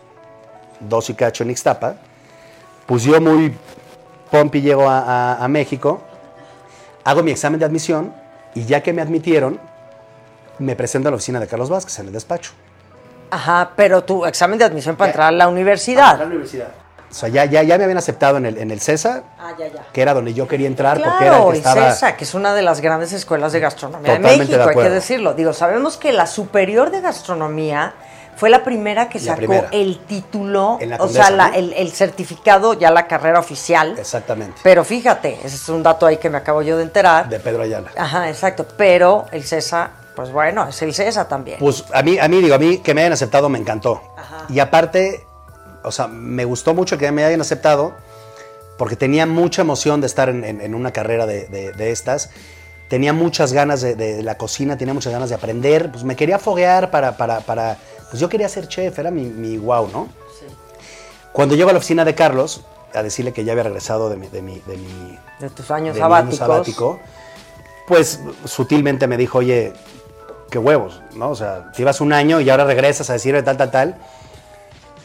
dos 0.81 1.11
y 1.11 1.15
cacho 1.15 1.43
en 1.45 1.51
Ixtapa, 1.51 1.97
pues 2.87 3.03
yo 3.03 3.21
muy 3.21 3.55
pompi 4.31 4.61
llego 4.61 4.89
a, 4.89 5.01
a- 5.01 5.45
a 5.45 5.49
México, 5.49 6.01
hago 7.05 7.23
mi 7.23 7.31
examen 7.33 7.59
de 7.61 7.67
admisión 7.67 8.13
y 8.55 8.65
ya 8.65 8.83
que 8.83 8.93
me 8.93 9.03
admitieron, 9.03 9.59
me 10.59 10.75
presento 10.77 11.09
a 11.09 11.11
la 11.11 11.17
oficina 11.17 11.41
de 11.41 11.47
Carlos 11.47 11.69
Vázquez 11.71 11.99
en 11.99 12.07
el 12.07 12.13
despacho. 12.13 12.53
Ajá, 13.31 13.73
pero 13.77 14.05
tu 14.05 14.25
examen 14.25 14.59
de 14.59 14.65
admisión 14.65 14.97
para 14.97 15.11
entrar 15.11 15.29
a 15.29 15.33
la 15.33 15.45
A 15.45 15.49
universidad. 15.49 16.19
la 16.19 16.27
universidad. 16.27 16.69
O 17.11 17.15
sea, 17.15 17.29
ya, 17.29 17.45
ya, 17.45 17.63
ya 17.63 17.79
me 17.79 17.85
habían 17.85 17.99
aceptado 17.99 18.37
en 18.37 18.47
el, 18.47 18.59
en 18.59 18.71
el 18.71 18.81
CESA, 18.81 19.23
Ah, 19.39 19.53
ya, 19.59 19.69
ya. 19.69 19.87
que 19.93 20.03
era 20.03 20.13
donde 20.13 20.35
yo 20.35 20.47
quería 20.49 20.67
entrar 20.67 20.97
porque 21.03 21.25
era 21.25 21.37
el 21.37 21.43
Claro, 21.43 21.51
que 21.51 21.57
y 21.57 21.59
estaba... 21.59 21.91
CESA, 21.93 22.17
que 22.17 22.25
es 22.25 22.35
una 22.35 22.53
de 22.55 22.63
las 22.63 22.81
grandes 22.81 23.13
escuelas 23.13 23.53
de 23.53 23.61
gastronomía 23.61 24.13
de 24.15 24.19
México, 24.19 24.57
de 24.59 24.63
hay 24.63 24.75
que 24.77 24.91
decirlo. 24.91 25.35
Digo, 25.35 25.53
sabemos 25.53 25.97
que 25.97 26.13
la 26.13 26.27
superior 26.27 26.91
de 26.91 27.01
gastronomía 27.01 27.95
fue 28.37 28.51
la 28.51 28.63
primera 28.65 29.09
que 29.09 29.19
La 29.21 29.25
sacó 29.25 29.37
primera. 29.39 29.69
el 29.73 29.99
título, 30.01 30.79
la 30.83 30.97
o 30.97 31.09
sea, 31.09 31.25
Condesa, 31.27 31.31
la- 31.31 31.49
¿no? 31.49 31.55
el, 31.55 31.73
el 31.73 31.93
certificado, 31.93 32.75
ya 32.75 32.91
la 32.91 33.07
carrera 33.07 33.39
oficial. 33.39 33.99
Exactamente. 33.99 34.61
Pero 34.63 34.85
fíjate, 34.85 35.39
ese 35.43 35.57
es 35.57 35.69
un 35.71 35.83
dato 35.83 36.05
ahí 36.07 36.19
que 36.19 36.29
me 36.29 36.37
acabo 36.39 36.61
yo 36.61 36.77
de 36.77 36.83
enterar. 36.83 37.29
De 37.31 37.41
Pedro 37.41 37.63
Ayala. 37.63 37.91
Ajá, 37.97 38.29
exacto. 38.29 38.67
Pero 38.77 39.25
el 39.33 39.43
CESA, 39.45 39.91
pues 40.15 40.31
bueno, 40.33 40.69
es 40.69 40.83
el 40.83 40.93
CESA 40.93 41.27
también. 41.29 41.59
Pues 41.61 41.85
a 41.95 42.03
mí, 42.03 42.19
a 42.19 42.29
mí, 42.29 42.43
digo, 42.43 42.55
a 42.55 42.59
mí 42.59 42.79
que 42.79 42.93
me 42.93 43.01
hayan 43.03 43.15
aceptado 43.15 43.49
me 43.49 43.59
encantó. 43.59 44.03
Ajá. 44.19 44.45
Y 44.51 44.59
aparte, 44.61 45.27
o 45.87 45.93
sea, 45.93 46.07
me 46.09 46.45
gustó 46.45 46.75
mucho 46.75 46.99
que 46.99 47.11
me 47.13 47.25
hayan 47.25 47.41
aceptado 47.41 47.95
porque 48.79 48.97
tenía 48.97 49.25
mucha 49.27 49.63
emoción 49.63 50.01
de 50.01 50.07
estar 50.07 50.29
en, 50.29 50.45
en- 50.45 50.61
en 50.61 50.75
una 50.75 50.93
carrera 50.93 51.25
de, 51.27 51.47
de- 51.47 51.73
de 51.73 51.91
estas. 51.93 52.31
Tenía 52.89 53.13
muchas 53.13 53.53
ganas 53.53 53.81
de, 53.81 53.95
de 53.97 54.23
la 54.23 54.37
cocina, 54.37 54.77
tenía 54.77 54.95
muchas 54.95 55.13
ganas 55.13 55.29
de 55.31 55.35
aprender. 55.35 55.91
Pues 55.91 56.05
me 56.05 56.15
quería 56.15 56.39
foguear 56.39 56.91
para, 56.91 57.17
para, 57.17 57.41
para 57.41 57.79
pues 58.11 58.21
yo 58.21 58.29
quería 58.29 58.49
ser 58.49 58.69
chef, 58.69 58.99
era 58.99 59.11
mi, 59.11 59.23
mi 59.23 59.57
wow, 59.59 59.89
¿no? 59.93 60.09
Sí. 60.39 60.47
Cuando 61.33 61.55
llego 61.57 61.71
a 61.71 61.73
la 61.73 61.79
oficina 61.79 62.05
de 62.05 62.15
Carlos, 62.15 62.63
a 62.95 63.03
decirle 63.03 63.33
que 63.33 63.45
ya 63.45 63.53
había 63.53 63.65
regresado 63.65 64.09
de 64.09 64.17
mi, 64.17 64.29
de 64.29 64.43
mi, 64.43 64.61
de 64.67 64.77
mi, 64.77 65.19
De 65.41 65.51
tus 65.51 65.71
años 65.71 65.97
sabáticos. 65.97 66.39
sabático, 66.39 67.01
pues 67.89 68.21
sutilmente 68.45 69.07
me 69.07 69.17
dijo, 69.17 69.39
oye, 69.39 69.73
qué 70.51 70.59
huevos, 70.59 71.03
¿no? 71.15 71.31
O 71.31 71.35
sea, 71.35 71.73
te 71.73 71.83
ibas 71.83 72.01
un 72.01 72.13
año 72.13 72.41
y 72.41 72.49
ahora 72.51 72.65
regresas 72.65 73.11
a 73.11 73.15
decirle 73.15 73.43
tal, 73.43 73.57
tal, 73.57 73.71
tal. 73.71 73.97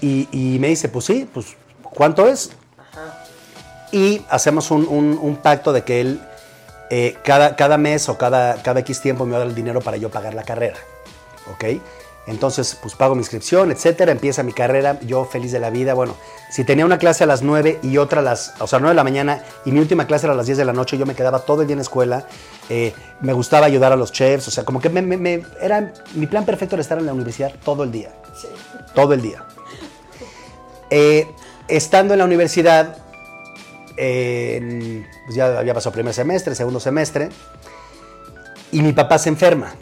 Y, 0.01 0.27
y 0.31 0.60
me 0.60 0.67
dice, 0.70 0.89
pues 0.89 1.05
sí, 1.05 1.29
pues, 1.31 1.48
¿cuánto 1.84 2.27
es? 2.27 2.51
Y 3.91 4.22
hacemos 4.29 4.72
un, 4.72 4.88
un- 4.88 5.20
un 5.22 5.36
pacto 5.38 5.74
de 5.74 5.84
que 5.84 6.01
él 6.01 6.22
eh, 6.89 7.17
cada, 7.24 7.55
cada 7.55 7.77
mes 7.77 8.10
o 8.10 8.17
cada, 8.17 8.62
cada 8.63 8.79
X 8.81 9.01
tiempo 9.01 9.25
me 9.25 9.31
va 9.31 9.38
a 9.38 9.39
dar 9.41 9.48
el 9.50 9.55
dinero 9.55 9.81
para 9.81 9.98
yo 9.98 10.10
pagar 10.10 10.34
la 10.34 10.43
carrera, 10.43 10.77
¿ok? 11.53 11.81
Entonces, 12.27 12.77
pues 12.81 12.93
pago 12.96 13.15
mi 13.15 13.22
inscripción, 13.22 13.72
etcétera, 13.72 14.12
empieza 14.12 14.43
mi 14.43 14.53
carrera, 14.53 15.00
yo 15.01 15.25
feliz 15.25 15.51
de 15.51 15.60
la 15.60 15.70
vida. 15.72 15.93
Bueno, 15.96 16.15
si 16.51 16.63
tenía 16.63 16.86
una 16.86 16.98
clase 17.00 17.24
a 17.24 17.27
las 17.27 17.41
9 17.41 17.79
y 17.81 17.98
otra 17.98 18.20
a 18.22 18.24
las, 18.24 18.53
o 18.60 18.67
sea, 18.67 18.79
9 18.79 18.91
de 18.91 18.96
la 18.96 19.03
mañana 19.03 19.43
y 19.65 19.72
mi 19.72 19.79
última 19.79 20.05
clase 20.05 20.27
era 20.27 20.34
a 20.34 20.38
las 20.38 20.46
10 20.46 20.58
de 20.60 20.65
la 20.65 20.74
noche, 20.74 20.98
yo 20.98 21.05
me 21.05 21.15
quedaba 21.15 21.39
todo 21.39 21.62
el 21.62 21.67
día 21.67 21.74
en 21.74 21.79
la 21.79 21.84
escuela, 21.84 22.25
eh, 22.70 22.93
me 23.22 23.34
gustaba 23.34 23.65
ayudar 23.65 23.91
a 23.91 23.96
los 23.96 24.12
chefs, 24.12 24.48
o 24.48 24.51
sea, 24.51 24.63
como 24.63 24.79
que 24.79 24.89
me, 24.89 25.01
me- 25.01 25.17
me- 25.17 25.43
era, 25.62 25.93
mi 26.13 26.27
plan 26.27 26.46
perfecto 26.46 26.75
era 26.75 26.81
estar 26.81 27.00
en 27.00 27.08
la 27.08 27.13
universidad 27.13 27.51
todo 27.65 27.84
el 27.84 27.91
día, 27.91 28.12
todo 28.93 29.13
el 29.13 29.22
día. 29.22 29.43
Eh, 30.91 31.25
estando 31.69 32.13
en 32.13 32.19
la 32.19 32.25
universidad, 32.25 32.98
eh, 33.95 35.05
pues 35.25 35.36
ya 35.36 35.57
había 35.57 35.74
pasado 35.74 35.93
primer 35.93 36.13
semestre, 36.13 36.53
segundo 36.53 36.81
semestre, 36.81 37.29
y 38.74 38.81
mi 38.81 38.91
papá 38.91 39.17
se 39.17 39.29
enferma. 39.29 39.74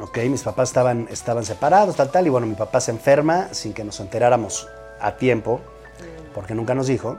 Ok, 0.00 0.18
mis 0.28 0.42
papás 0.42 0.70
estaban, 0.70 1.06
estaban 1.08 1.44
separados, 1.44 1.94
tal, 1.94 2.10
tal, 2.10 2.26
y 2.26 2.30
bueno, 2.30 2.48
mi 2.48 2.56
papá 2.56 2.80
se 2.80 2.90
enferma 2.90 3.54
sin 3.54 3.72
que 3.72 3.84
nos 3.84 4.00
enteráramos 4.00 4.68
a 5.00 5.12
tiempo, 5.12 5.60
porque 6.34 6.54
nunca 6.54 6.74
nos 6.74 6.88
dijo. 6.88 7.18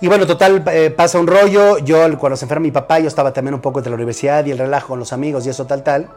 Y 0.00 0.06
bueno, 0.06 0.24
total, 0.24 0.62
eh, 0.70 0.90
pasa 0.90 1.18
un 1.18 1.26
rollo, 1.26 1.78
yo 1.78 2.16
cuando 2.18 2.36
se 2.36 2.44
enferma 2.44 2.62
mi 2.62 2.70
papá, 2.70 3.00
yo 3.00 3.08
estaba 3.08 3.32
también 3.32 3.54
un 3.54 3.60
poco 3.60 3.80
entre 3.80 3.90
la 3.90 3.96
universidad 3.96 4.44
y 4.44 4.52
el 4.52 4.58
relajo 4.58 4.88
con 4.88 5.00
los 5.00 5.12
amigos 5.12 5.44
y 5.46 5.48
eso, 5.48 5.66
tal, 5.66 5.82
tal. 5.82 6.10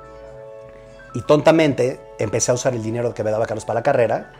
Y 1.15 1.21
tontamente 1.21 1.99
empecé 2.19 2.51
a 2.51 2.53
usar 2.53 2.75
el 2.75 2.83
dinero 2.83 3.15
que 3.15 3.23
me 3.23 3.31
daba 3.31 3.47
Carlos 3.47 3.65
para 3.65 3.79
la 3.79 3.83
carrera, 3.83 4.31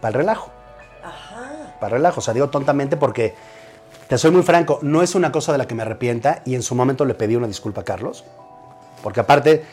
para 0.00 0.10
el 0.10 0.14
relajo. 0.14 0.50
Para 1.80 1.96
el 1.96 2.00
relajo, 2.02 2.20
o 2.20 2.22
sea, 2.22 2.32
digo 2.34 2.48
tontamente 2.48 2.96
porque, 2.96 3.34
te 4.08 4.16
soy 4.18 4.30
muy 4.30 4.42
franco, 4.42 4.78
no 4.82 5.02
es 5.02 5.14
una 5.14 5.32
cosa 5.32 5.52
de 5.52 5.58
la 5.58 5.66
que 5.66 5.74
me 5.74 5.82
arrepienta 5.82 6.42
y 6.44 6.54
en 6.54 6.62
su 6.62 6.74
momento 6.74 7.04
le 7.04 7.14
pedí 7.14 7.36
una 7.36 7.46
disculpa 7.46 7.82
a 7.82 7.84
Carlos. 7.84 8.24
Porque 9.02 9.20
aparte, 9.20 9.64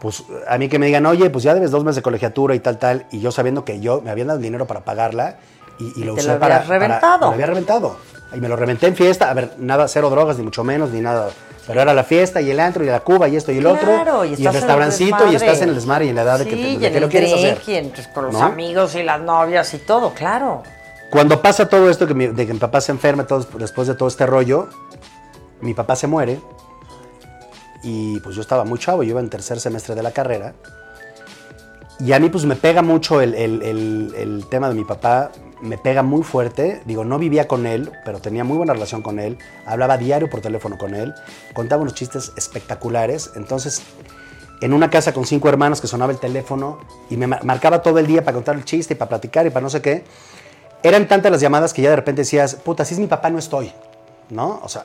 pues 0.00 0.24
a 0.48 0.58
mí 0.58 0.68
que 0.68 0.78
me 0.78 0.86
digan, 0.86 1.06
oye, 1.06 1.30
pues 1.30 1.42
ya 1.44 1.54
debes 1.54 1.70
dos 1.70 1.82
meses 1.84 1.96
de 1.96 2.02
colegiatura 2.02 2.54
y 2.54 2.60
tal, 2.60 2.78
tal, 2.78 3.06
y 3.10 3.20
yo 3.20 3.32
sabiendo 3.32 3.64
que 3.64 3.80
yo 3.80 4.00
me 4.00 4.10
habían 4.10 4.28
dado 4.28 4.38
el 4.38 4.42
dinero 4.44 4.66
para 4.66 4.80
pagarla 4.84 5.36
y, 5.78 6.00
y 6.00 6.04
lo 6.04 6.14
te 6.14 6.20
usé 6.20 6.32
lo 6.34 6.38
para- 6.38 6.60
reventado. 6.62 7.18
me 7.18 7.26
lo 7.26 7.32
había 7.32 7.46
reventado. 7.46 7.96
Y 8.34 8.40
me 8.40 8.48
lo 8.48 8.56
reventé 8.56 8.86
en 8.88 8.96
fiesta, 8.96 9.30
a 9.30 9.34
ver, 9.34 9.52
nada, 9.58 9.86
cero 9.88 10.10
drogas, 10.10 10.36
ni 10.36 10.42
mucho 10.44 10.62
menos, 10.64 10.90
ni 10.90 11.00
nada. 11.00 11.30
Pero 11.66 11.80
era 11.82 11.92
la 11.94 12.04
fiesta 12.04 12.40
y 12.40 12.50
el 12.50 12.60
antro 12.60 12.84
y 12.84 12.86
la 12.86 13.00
cuba 13.00 13.28
y 13.28 13.34
esto 13.36 13.50
y 13.50 13.58
el 13.58 13.64
Claro, 13.64 14.00
otro. 14.02 14.24
y, 14.24 14.34
Y, 14.40 14.46
el 14.46 14.52
restaurancito 14.52 15.30
y 15.32 15.34
estás 15.34 15.60
en 15.62 15.70
el 15.70 15.74
desmadre 15.74 16.06
y 16.06 16.08
en 16.10 16.14
la 16.16 16.22
edad 16.22 16.38
de 16.38 16.44
que, 16.44 16.52
te- 16.54 16.60
y 16.60 16.76
de 16.76 16.92
que 16.92 17.00
lo 17.00 17.08
quieres 17.08 17.32
hacer. 17.32 17.60
y 17.66 17.74
en- 17.74 17.90
pues, 17.90 18.06
con 18.08 18.26
los 18.26 18.34
¿no? 18.34 18.42
amigos 18.44 18.94
y 18.94 19.02
las 19.02 19.20
novias 19.20 19.74
y 19.74 19.78
todo, 19.78 20.14
claro. 20.14 20.62
Cuando 21.10 21.42
pasa 21.42 21.68
todo 21.68 21.90
esto, 21.90 22.06
que 22.06 22.14
mi- 22.14 22.28
de 22.28 22.46
que 22.46 22.52
mi 22.52 22.58
papá 22.60 22.80
se 22.80 22.92
enferma, 22.92 23.26
todo- 23.26 23.46
después 23.58 23.88
de 23.88 23.94
todo 23.94 24.08
este 24.08 24.26
rollo, 24.26 24.68
mi 25.60 25.74
papá 25.74 25.96
se 25.96 26.06
muere. 26.06 26.40
Y 27.82 28.20
pues 28.20 28.34
yo 28.36 28.42
estaba 28.42 28.64
muy 28.64 28.78
chavo, 28.78 29.02
yo 29.02 29.10
iba 29.10 29.20
en 29.20 29.30
tercer 29.30 29.58
semestre 29.60 29.94
de 29.94 30.02
la 30.02 30.10
carrera. 30.12 30.54
Y 31.98 32.12
a 32.12 32.18
mí 32.20 32.28
pues 32.28 32.44
me 32.44 32.56
pega 32.56 32.82
mucho 32.82 33.20
el- 33.20 33.34
el- 33.34 34.12
el 34.16 34.44
tema 34.50 34.68
de 34.68 34.74
mi 34.74 34.84
papá, 34.84 35.30
me 35.60 35.78
pega 35.78 36.02
muy 36.02 36.22
fuerte. 36.22 36.82
Digo, 36.84 37.04
no 37.04 37.18
vivía 37.18 37.48
con 37.48 37.66
él, 37.66 37.92
pero 38.04 38.20
tenía 38.20 38.44
muy 38.44 38.56
buena 38.56 38.72
relación 38.72 39.02
con 39.02 39.18
él. 39.18 39.38
Hablaba 39.66 39.96
diario 39.98 40.28
por 40.30 40.40
teléfono 40.40 40.78
con 40.78 40.94
él, 40.94 41.14
contaba 41.54 41.82
unos 41.82 41.94
chistes 41.94 42.32
espectaculares. 42.36 43.32
Entonces, 43.36 43.82
en 44.60 44.72
una 44.72 44.88
casa 44.90 45.12
con 45.12 45.26
cinco 45.26 45.48
hermanos 45.48 45.80
que 45.80 45.86
sonaba 45.86 46.12
el 46.12 46.18
teléfono 46.18 46.78
y 47.10 47.16
me 47.16 47.26
mar- 47.26 47.44
marcaba 47.44 47.82
todo 47.82 47.98
el 47.98 48.06
día 48.06 48.24
para 48.24 48.34
contar 48.34 48.56
el 48.56 48.64
chiste 48.64 48.94
y 48.94 48.96
para 48.96 49.08
platicar 49.10 49.46
y 49.46 49.50
para 49.50 49.62
no 49.62 49.70
sé 49.70 49.82
qué. 49.82 50.04
Eran 50.82 51.08
tantas 51.08 51.32
las 51.32 51.40
llamadas 51.40 51.72
que 51.72 51.82
ya 51.82 51.90
de 51.90 51.96
repente 51.96 52.22
decías, 52.22 52.54
puta, 52.56 52.84
si 52.84 52.94
es 52.94 53.00
mi 53.00 53.06
papá 53.06 53.28
no 53.30 53.38
estoy, 53.38 53.72
¿no? 54.30 54.60
O 54.62 54.68
sea, 54.68 54.84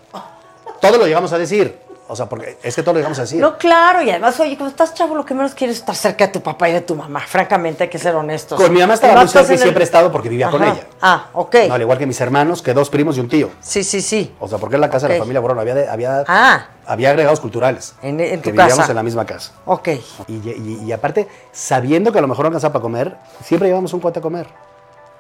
todo 0.82 0.98
lo 0.98 1.06
llegamos 1.06 1.32
a 1.34 1.38
decir. 1.38 1.78
O 2.12 2.16
sea, 2.18 2.28
porque 2.28 2.58
es 2.62 2.76
que 2.76 2.84
todo 2.84 2.92
lo 2.96 3.00
llegamos 3.00 3.18
a 3.20 3.22
decir. 3.22 3.40
No, 3.40 3.58
claro, 3.58 4.02
y 4.02 4.10
además, 4.10 4.38
oye, 4.42 4.58
cuando 4.58 4.72
estás 4.72 4.94
chavo, 4.94 5.16
lo 5.16 5.24
que 5.26 5.34
menos 5.34 5.56
quieres 5.56 5.78
es 5.78 5.80
estar 5.80 5.96
cerca 5.96 6.28
de 6.28 6.34
tu 6.34 6.42
papá 6.42 6.68
y 6.68 6.74
de 6.74 6.82
tu 6.82 6.94
mamá. 6.94 7.22
Francamente, 7.22 7.84
hay 7.86 7.90
que 7.90 7.98
ser 7.98 8.14
honestos. 8.16 8.60
Con 8.62 8.74
mi 8.74 8.82
mamá 8.82 8.96
estaba 8.96 9.16
muy 9.16 9.30
cerca 9.30 9.54
y 9.54 9.58
siempre 9.58 9.84
he 9.84 9.86
estado 9.86 10.12
porque 10.12 10.28
vivía 10.28 10.50
con 10.50 10.62
ella. 10.62 10.82
Ah, 11.02 11.28
ok. 11.32 11.56
No, 11.70 11.76
al 11.76 11.82
igual 11.82 11.98
que 11.98 12.06
mis 12.06 12.20
hermanos, 12.20 12.62
que 12.62 12.74
dos 12.74 12.90
primos 12.90 13.16
y 13.16 13.22
un 13.22 13.30
tío. 13.30 13.50
Sí, 13.62 13.86
sí, 13.86 14.02
sí. 14.02 14.36
O 14.42 14.48
sea, 14.50 14.58
porque 14.58 14.76
en 14.76 14.82
la 14.82 14.90
casa 14.90 15.08
de 15.08 15.14
la 15.14 15.20
familia 15.20 15.40
Borón 15.40 15.58
había, 15.58 15.74
de- 15.74 15.88
había, 15.88 16.26
Ah. 16.28 16.66
había 16.86 17.12
agregados 17.12 17.40
culturales. 17.40 17.96
En- 18.02 18.20
en 18.20 18.42
que 18.42 18.50
tu 18.50 18.52
vivíamos 18.52 18.76
casa. 18.78 18.92
en 18.92 18.96
la 18.98 19.04
misma 19.04 19.26
casa. 19.26 19.54
Ok. 19.66 19.88
Y, 20.28 20.34
y- 20.34 20.82
y 20.88 20.92
aparte, 20.92 21.30
sabiendo 21.54 22.12
que 22.12 22.18
a 22.18 22.22
lo 22.22 22.28
mejor 22.28 22.44
no 22.44 22.48
alcanzaba 22.48 22.74
para 22.74 22.84
comer, 22.84 23.16
siempre 23.42 23.70
llevábamos 23.70 23.94
un 23.94 24.02
cuate 24.02 24.20
a 24.20 24.22
comer. 24.22 24.48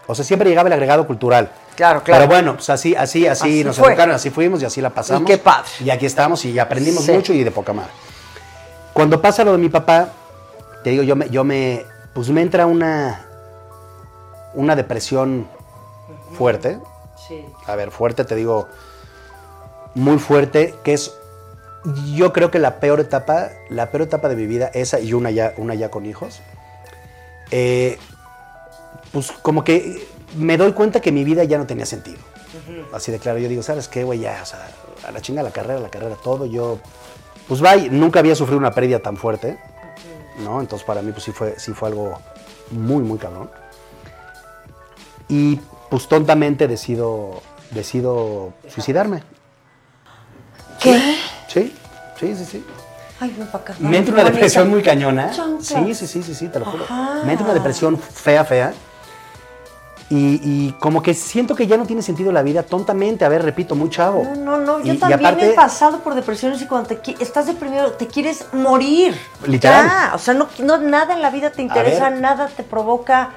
O 0.07 0.15
sea, 0.15 0.25
siempre 0.25 0.49
llegaba 0.49 0.67
el 0.67 0.73
agregado 0.73 1.07
cultural. 1.07 1.49
Claro, 1.75 2.03
claro. 2.03 2.21
Pero 2.25 2.27
bueno, 2.31 2.55
pues 2.55 2.69
así, 2.69 2.95
así, 2.95 3.25
así, 3.27 3.49
Así 3.49 3.63
nos 3.63 3.77
fue. 3.77 3.89
educaron, 3.89 4.15
así 4.15 4.29
fuimos 4.29 4.61
y 4.61 4.65
así 4.65 4.81
la 4.81 4.89
pasamos. 4.89 5.23
Y 5.23 5.25
qué 5.25 5.37
padre. 5.37 5.69
Y 5.83 5.89
aquí 5.89 6.05
estamos 6.05 6.43
y 6.45 6.57
aprendimos 6.59 7.03
Sí. 7.05 7.11
mucho 7.11 7.33
y 7.33 7.43
de 7.43 7.51
poca 7.51 7.73
madre. 7.73 7.91
Cuando 8.93 9.21
pasa 9.21 9.43
lo 9.43 9.53
de 9.53 9.57
mi 9.57 9.69
papá, 9.69 10.09
te 10.83 10.89
digo, 10.91 11.03
yo 11.03 11.15
me, 11.15 11.29
yo 11.29 11.43
me, 11.43 11.85
pues 12.13 12.29
me 12.29 12.41
entra 12.41 12.65
una, 12.65 13.25
una 14.53 14.75
depresión 14.75 15.47
fuerte. 16.37 16.79
Sí. 17.27 17.45
A 17.67 17.75
ver, 17.75 17.91
fuerte, 17.91 18.25
te 18.25 18.35
digo, 18.35 18.67
muy 19.95 20.19
fuerte, 20.19 20.75
que 20.83 20.93
es, 20.93 21.13
yo 22.13 22.33
creo 22.33 22.51
que 22.51 22.59
la 22.59 22.79
peor 22.79 22.99
etapa, 22.99 23.49
la 23.69 23.89
peor 23.91 24.03
etapa 24.03 24.27
de 24.29 24.35
mi 24.35 24.45
vida, 24.45 24.69
esa 24.73 24.99
y 24.99 25.13
una 25.13 25.31
ya, 25.31 25.53
una 25.57 25.73
ya 25.73 25.89
con 25.89 26.05
hijos, 26.05 26.41
eh, 27.51 27.97
pues 29.13 29.31
como 29.41 29.63
que 29.63 30.05
me 30.37 30.57
doy 30.57 30.73
cuenta 30.73 30.99
que 30.99 31.11
mi 31.11 31.23
vida 31.23 31.43
ya 31.43 31.57
no 31.57 31.65
tenía 31.65 31.85
sentido. 31.85 32.19
Así 32.93 33.11
de 33.11 33.19
claro, 33.19 33.39
yo 33.39 33.47
digo, 33.47 33.63
¿sabes 33.63 33.87
qué, 33.87 34.03
güey? 34.03 34.19
Ya, 34.19 34.39
o 34.41 34.45
sea, 34.45 34.67
a 35.07 35.11
la 35.11 35.21
chinga 35.21 35.43
la 35.43 35.51
carrera, 35.51 35.79
la 35.79 35.89
carrera, 35.89 36.15
todo, 36.15 36.45
yo, 36.45 36.79
pues 37.47 37.61
vaya, 37.61 37.87
nunca 37.91 38.19
había 38.19 38.35
sufrido 38.35 38.59
una 38.59 38.71
pérdida 38.71 38.99
tan 38.99 39.17
fuerte, 39.17 39.57
¿no? 40.43 40.59
Entonces 40.59 40.85
para 40.85 41.01
mí, 41.01 41.11
pues 41.11 41.23
sí 41.23 41.31
fue, 41.31 41.57
sí 41.57 41.73
fue 41.73 41.89
algo 41.89 42.19
muy, 42.71 43.03
muy 43.03 43.17
cabrón. 43.17 43.49
Y 45.29 45.59
pues 45.89 46.07
tontamente 46.07 46.67
decido, 46.67 47.41
decido 47.71 48.53
suicidarme. 48.67 49.23
¿Qué? 50.81 51.17
Sí, 51.47 51.73
sí, 52.19 52.35
sí, 52.35 52.45
sí. 52.45 52.65
Ay, 53.19 53.33
ven 53.37 53.47
para 53.47 53.63
acá. 53.63 53.75
Me 53.79 53.97
entra 53.97 54.15
Ay, 54.15 54.21
una 54.21 54.31
depresión 54.31 54.69
muy 54.69 54.81
cañona. 54.81 55.31
Sí, 55.61 55.93
sí, 55.93 56.07
sí, 56.07 56.23
sí, 56.23 56.35
sí, 56.35 56.47
te 56.47 56.59
lo 56.59 56.65
juro. 56.65 56.85
Ajá. 56.85 57.21
Me 57.23 57.31
entra 57.33 57.45
una 57.45 57.53
depresión 57.53 57.97
fea, 57.99 58.43
fea. 58.43 58.73
Y, 60.13 60.41
y 60.43 60.71
como 60.73 61.01
que 61.01 61.13
siento 61.13 61.55
que 61.55 61.67
ya 61.67 61.77
no 61.77 61.85
tiene 61.85 62.01
sentido 62.01 62.33
la 62.33 62.43
vida 62.43 62.63
tontamente. 62.63 63.23
A 63.23 63.29
ver, 63.29 63.43
repito, 63.43 63.75
muy 63.75 63.89
chavo. 63.89 64.23
No, 64.23 64.35
no, 64.35 64.57
no, 64.57 64.79
yo 64.83 64.91
Y- 64.91 64.97
y 64.97 64.99
también 64.99 65.19
aparte- 65.21 65.51
he 65.51 65.53
pasado 65.53 65.99
por 65.99 66.15
depresiones 66.15 66.61
y 66.61 66.65
cuando 66.67 66.89
te 66.89 67.15
estás 67.23 67.45
deprimido 67.47 67.93
te 67.93 68.07
quieres 68.07 68.45
morir. 68.51 69.15
Literal. 69.47 69.85
Ya, 69.87 70.11
o 70.13 70.17
sea, 70.17 70.33
no, 70.33 70.49
no- 70.59 70.79
nada 70.79 71.13
en 71.13 71.21
la 71.21 71.29
vida 71.29 71.51
te 71.51 71.61
interesa, 71.61 72.09
nada 72.09 72.47
te 72.49 72.63
provoca, 72.63 73.29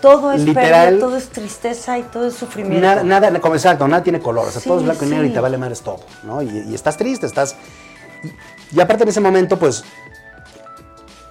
todo 0.00 0.30
es 0.30 0.42
Literal. 0.42 0.90
pérdida, 0.90 1.00
todo 1.04 1.16
es 1.16 1.28
tristeza 1.28 1.98
y 1.98 2.02
todo 2.04 2.28
es 2.28 2.34
sufrimiento. 2.34 2.86
Nada, 2.86 3.02
nada, 3.02 3.40
como 3.40 3.56
exacto, 3.56 3.88
nada 3.88 4.04
tiene 4.04 4.20
color. 4.20 4.46
O 4.46 4.50
sea, 4.52 4.60
Sí, 4.60 4.68
todo 4.68 4.78
es 4.78 4.84
blanco 4.84 5.04
y 5.04 5.08
negro 5.08 5.26
y 5.26 5.30
te 5.32 5.40
vale 5.40 5.58
madres 5.58 5.80
todo, 5.80 6.00
¿no? 6.22 6.40
Y, 6.40 6.66
y 6.68 6.74
estás 6.74 6.96
triste, 6.96 7.26
estás. 7.26 7.56
Y, 8.72 8.76
y 8.76 8.80
aparte 8.80 9.02
en 9.02 9.08
ese 9.08 9.20
momento, 9.20 9.58
pues. 9.58 9.82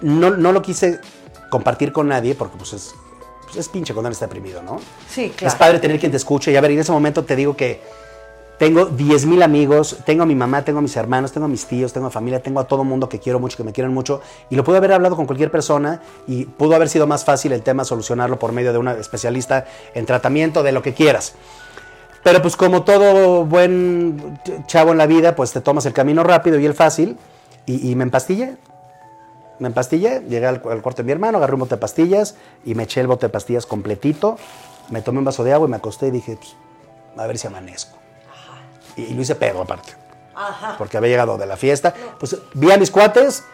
No, 0.02 0.30
no 0.30 0.52
lo 0.52 0.60
quise 0.62 1.00
compartir 1.48 1.92
con 1.92 2.08
nadie 2.08 2.34
porque, 2.34 2.56
pues, 2.58 2.72
es, 2.72 2.94
pues, 3.52 3.66
es 3.66 3.68
pinche 3.68 3.92
cuando 3.94 4.08
uno 4.08 4.12
está 4.12 4.26
deprimido, 4.26 4.62
¿no? 4.62 4.78
Sí, 5.08 5.26
Es 5.26 5.32
claro. 5.36 5.58
padre 5.58 5.78
tener 5.78 5.98
quien 6.00 6.10
te 6.10 6.16
escuche. 6.16 6.50
Y 6.52 6.56
a 6.56 6.60
ver, 6.60 6.70
en 6.72 6.80
ese 6.80 6.92
momento 6.92 7.24
te 7.24 7.36
digo 7.36 7.56
que 7.56 7.80
tengo 8.58 8.86
10 8.86 9.26
mil 9.26 9.42
amigos, 9.42 9.98
tengo 10.06 10.22
a 10.22 10.26
mi 10.26 10.34
mamá, 10.36 10.62
tengo 10.64 10.78
a 10.78 10.82
mis 10.82 10.96
hermanos, 10.96 11.32
tengo 11.32 11.46
a 11.46 11.48
mis 11.48 11.66
tíos, 11.66 11.92
tengo 11.92 12.06
a 12.06 12.10
familia, 12.10 12.40
tengo 12.42 12.60
a 12.60 12.64
todo 12.68 12.84
mundo 12.84 13.08
que 13.08 13.18
quiero 13.18 13.40
mucho, 13.40 13.56
que 13.56 13.64
me 13.64 13.72
quieren 13.72 13.92
mucho. 13.92 14.20
Y 14.50 14.56
lo 14.56 14.62
pude 14.62 14.76
haber 14.76 14.92
hablado 14.92 15.16
con 15.16 15.26
cualquier 15.26 15.50
persona 15.50 16.00
y 16.28 16.44
pudo 16.44 16.76
haber 16.76 16.88
sido 16.88 17.06
más 17.08 17.24
fácil 17.24 17.52
el 17.52 17.62
tema 17.62 17.84
solucionarlo 17.84 18.38
por 18.38 18.52
medio 18.52 18.72
de 18.72 18.78
una 18.78 18.92
especialista 18.94 19.64
en 19.94 20.06
tratamiento, 20.06 20.62
de 20.62 20.70
lo 20.72 20.80
que 20.82 20.94
quieras. 20.94 21.34
Pero 22.22 22.40
pues 22.40 22.54
como 22.56 22.84
todo 22.84 23.44
buen 23.44 24.38
ch- 24.44 24.66
chavo 24.66 24.92
en 24.92 24.98
la 24.98 25.06
vida, 25.06 25.34
pues 25.34 25.52
te 25.52 25.60
tomas 25.60 25.84
el 25.86 25.92
camino 25.92 26.22
rápido 26.22 26.56
y 26.60 26.66
el 26.66 26.74
fácil. 26.74 27.16
Y, 27.66 27.90
y 27.90 27.96
me 27.96 28.04
empastillé. 28.04 28.54
Me 29.58 29.68
empastillé, 29.68 30.20
llegué 30.28 30.46
al, 30.46 30.62
al 30.70 30.82
cuarto 30.82 31.02
de 31.02 31.04
mi 31.04 31.12
hermano, 31.12 31.38
agarré 31.38 31.54
un 31.54 31.60
bote 31.60 31.76
de 31.76 31.80
pastillas 31.80 32.34
y 32.64 32.74
me 32.74 32.84
eché 32.84 33.00
el 33.00 33.06
bote 33.06 33.26
de 33.26 33.30
pastillas 33.30 33.66
completito. 33.66 34.36
Me 34.90 35.02
tomé 35.02 35.18
un 35.20 35.24
vaso 35.24 35.44
de 35.44 35.52
agua 35.52 35.68
y 35.68 35.70
me 35.70 35.76
acosté 35.76 36.08
y 36.08 36.10
dije, 36.10 36.36
pues, 36.36 36.56
a 37.16 37.26
ver 37.26 37.38
si 37.38 37.46
amanezco. 37.46 37.96
Y, 38.96 39.02
y 39.02 39.14
lo 39.14 39.22
hice 39.22 39.34
pedo 39.36 39.62
aparte. 39.62 39.92
Ajá. 40.34 40.74
Porque 40.78 40.96
había 40.96 41.10
llegado 41.10 41.38
de 41.38 41.46
la 41.46 41.56
fiesta. 41.56 41.94
Pues 42.18 42.36
vi 42.54 42.72
a 42.72 42.76
mis 42.78 42.90
cuates, 42.90 43.44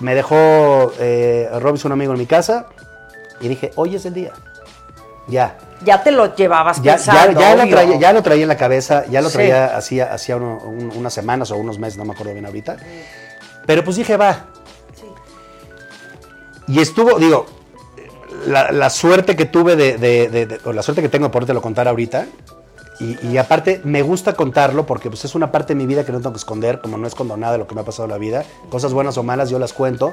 me 0.00 0.14
dejó 0.14 0.92
eh, 0.98 1.48
Robinson, 1.60 1.92
un 1.92 1.98
amigo 1.98 2.12
en 2.12 2.18
mi 2.18 2.26
casa, 2.26 2.66
y 3.40 3.48
dije, 3.48 3.70
hoy 3.76 3.94
es 3.94 4.04
el 4.06 4.14
día. 4.14 4.32
Ya. 5.28 5.56
Ya 5.84 6.02
te 6.02 6.10
lo 6.10 6.34
llevabas 6.34 6.82
Ya, 6.82 6.94
pensando, 6.96 7.40
ya, 7.40 7.54
lo 7.54 7.68
traía, 7.68 7.98
ya 7.98 8.12
lo 8.12 8.22
traía 8.22 8.42
en 8.42 8.48
la 8.48 8.56
cabeza, 8.56 9.04
ya 9.06 9.20
lo 9.20 9.28
Sí. 9.28 9.34
traía 9.36 9.76
hacía, 9.76 10.12
hacía 10.12 10.36
uno- 10.36 10.58
un- 10.64 10.92
unas 10.96 11.12
semanas 11.14 11.50
o 11.50 11.56
unos 11.56 11.78
meses, 11.78 11.98
no 11.98 12.04
me 12.04 12.12
acuerdo 12.12 12.32
bien 12.32 12.44
ahorita. 12.46 12.76
Pero 13.66 13.84
pues 13.84 13.96
dije, 13.96 14.16
va. 14.16 14.46
Y 16.68 16.80
estuvo, 16.80 17.18
digo, 17.18 17.46
la, 18.46 18.70
la 18.72 18.90
suerte 18.90 19.36
que 19.36 19.44
tuve 19.46 19.76
de, 19.76 19.96
de- 19.98 20.28
de- 20.28 20.46
de- 20.46 20.60
o 20.64 20.72
la 20.72 20.82
suerte 20.82 21.02
que 21.02 21.08
tengo 21.08 21.26
de 21.26 21.32
podértelo 21.32 21.60
contar 21.62 21.88
ahorita. 21.88 22.26
Y, 23.00 23.18
y 23.26 23.38
aparte 23.38 23.80
me 23.82 24.02
gusta 24.02 24.34
contarlo 24.34 24.86
porque 24.86 25.08
pues, 25.10 25.24
es 25.24 25.34
una 25.34 25.50
parte 25.50 25.74
de 25.74 25.78
mi 25.78 25.84
vida 25.84 26.04
que 26.06 26.12
no 26.12 26.18
tengo 26.18 26.30
que 26.30 26.38
esconder, 26.38 26.80
como 26.80 26.96
no 26.96 27.08
escondo 27.08 27.36
nada 27.36 27.54
de 27.54 27.58
lo 27.58 27.66
que 27.66 27.74
me 27.74 27.80
ha 27.80 27.84
pasado 27.84 28.04
en 28.04 28.12
la 28.12 28.18
vida. 28.18 28.44
Cosas 28.70 28.92
buenas 28.92 29.18
o 29.18 29.24
malas 29.24 29.50
yo 29.50 29.58
las 29.58 29.72
cuento, 29.72 30.12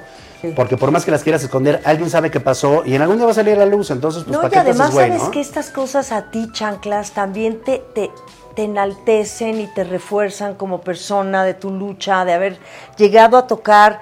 porque 0.56 0.78
por 0.78 0.90
más 0.90 1.06
que 1.06 1.12
las 1.12 1.22
quieras 1.22 1.44
esconder, 1.44 1.80
alguien 1.86 2.10
sabe 2.10 2.32
qué 2.32 2.40
pasó 2.40 2.82
y 2.84 2.96
en 2.96 3.04
algún 3.04 3.18
día 3.18 3.28
va 3.28 3.34
a 3.34 3.36
salir 3.36 3.54
a 3.54 3.60
la 3.60 3.66
luz. 3.68 3.92
Entonces, 3.92 4.24
pues, 4.24 4.36
No, 4.36 4.42
¿para 4.42 4.48
y 4.48 4.50
qué 4.50 4.56
te 4.56 4.70
haces 4.72 4.82
además 4.82 4.96
sabes 4.96 5.24
no? 5.26 5.30
que 5.32 5.42
estas 5.42 5.70
cosas 5.70 6.12
a 6.12 6.32
ti, 6.32 6.50
chanclas, 6.54 7.12
también 7.12 7.62
te, 7.64 7.84
te, 7.94 8.10
te 8.56 8.64
enaltecen 8.64 9.62
y 9.62 9.68
te 9.68 9.84
refuerzan 9.84 10.56
como 10.56 10.82
persona 10.82 11.44
de 11.44 11.54
tu 11.54 11.70
lucha, 11.70 12.26
de 12.26 12.34
haber 12.34 12.58
llegado 12.98 13.38
a 13.38 13.46
tocar 13.46 14.02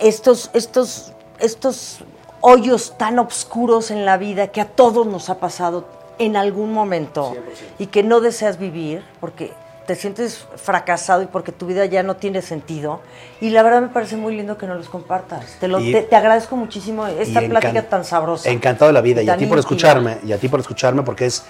estos, 0.00 0.50
estos, 0.54 1.12
estos 1.40 1.98
hoyos 2.40 2.96
tan 2.98 3.18
oscuros 3.18 3.90
en 3.90 4.04
la 4.04 4.16
vida 4.16 4.48
que 4.48 4.60
a 4.60 4.66
todos 4.66 5.06
nos 5.06 5.30
ha 5.30 5.38
pasado 5.38 5.84
en 6.18 6.36
algún 6.36 6.72
momento 6.72 7.36
y 7.78 7.86
que 7.86 8.02
no 8.02 8.20
deseas 8.20 8.58
vivir 8.58 9.04
porque 9.20 9.52
te 9.86 9.94
sientes 9.94 10.44
fracasado 10.56 11.22
y 11.22 11.26
porque 11.26 11.50
tu 11.50 11.64
vida 11.66 11.86
ya 11.86 12.02
no 12.02 12.16
tiene 12.16 12.42
sentido. 12.42 13.00
Y 13.40 13.50
la 13.50 13.62
verdad 13.62 13.80
me 13.80 13.88
parece 13.88 14.16
muy 14.16 14.36
lindo 14.36 14.58
que 14.58 14.66
nos 14.66 14.76
los 14.76 14.88
compartas. 14.90 15.56
Te, 15.60 15.66
lo, 15.66 15.80
Y- 15.80 15.92
te, 15.92 16.02
te 16.02 16.14
agradezco 16.14 16.56
muchísimo 16.56 17.06
esta 17.06 17.40
plática 17.40 17.82
tan 17.88 18.04
sabrosa. 18.04 18.50
Encantado 18.50 18.88
de 18.88 18.92
la 18.92 19.00
vida. 19.00 19.22
Y 19.22 19.30
a 19.30 19.36
ti 19.38 19.46
por 19.46 19.58
escucharme. 19.58 20.18
Y 20.26 20.32
a 20.32 20.38
ti 20.38 20.48
por 20.48 20.60
escucharme 20.60 21.02
porque 21.02 21.26
es. 21.26 21.42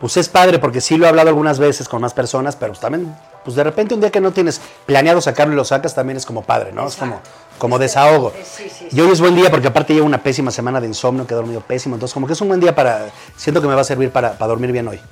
Pues 0.00 0.16
es 0.16 0.28
padre 0.28 0.58
porque 0.58 0.80
sí 0.80 0.96
lo 0.96 1.06
he 1.06 1.08
hablado 1.08 1.28
algunas 1.30 1.58
veces 1.58 1.88
con 1.88 2.02
más 2.02 2.12
personas, 2.12 2.56
pero 2.56 2.74
también, 2.74 3.16
pues 3.42 3.56
de 3.56 3.64
repente 3.64 3.94
un 3.94 4.00
día 4.00 4.10
que 4.10 4.20
no 4.20 4.32
tienes 4.32 4.60
planeado 4.84 5.20
sacarlo 5.20 5.54
y 5.54 5.56
lo 5.56 5.64
sacas 5.64 5.94
también 5.94 6.16
es 6.16 6.26
como 6.26 6.42
padre, 6.42 6.72
¿no? 6.72 6.86
Es 6.86 6.96
como, 6.96 7.20
como 7.58 7.78
desahogo. 7.78 8.32
Sí, 8.42 8.68
sí, 8.68 8.88
Y 8.90 9.00
hoy 9.00 9.10
es 9.10 9.20
buen 9.20 9.34
día 9.34 9.50
porque 9.50 9.68
aparte 9.68 9.94
llevo 9.94 10.06
una 10.06 10.22
pésima 10.22 10.50
semana 10.50 10.80
de 10.80 10.86
insomnio, 10.86 11.26
que 11.26 11.34
he 11.34 11.36
dormido 11.36 11.60
pésimo, 11.60 11.96
entonces 11.96 12.14
como 12.14 12.26
que 12.26 12.32
es 12.32 12.40
un 12.40 12.48
buen 12.48 12.60
día 12.60 12.74
para, 12.74 13.10
siento 13.36 13.60
que 13.60 13.68
me 13.68 13.74
va 13.74 13.80
a 13.80 13.84
servir 13.84 14.10
para, 14.10 14.32
para 14.32 14.48
dormir 14.48 14.72
bien 14.72 14.88
hoy. 14.88 15.00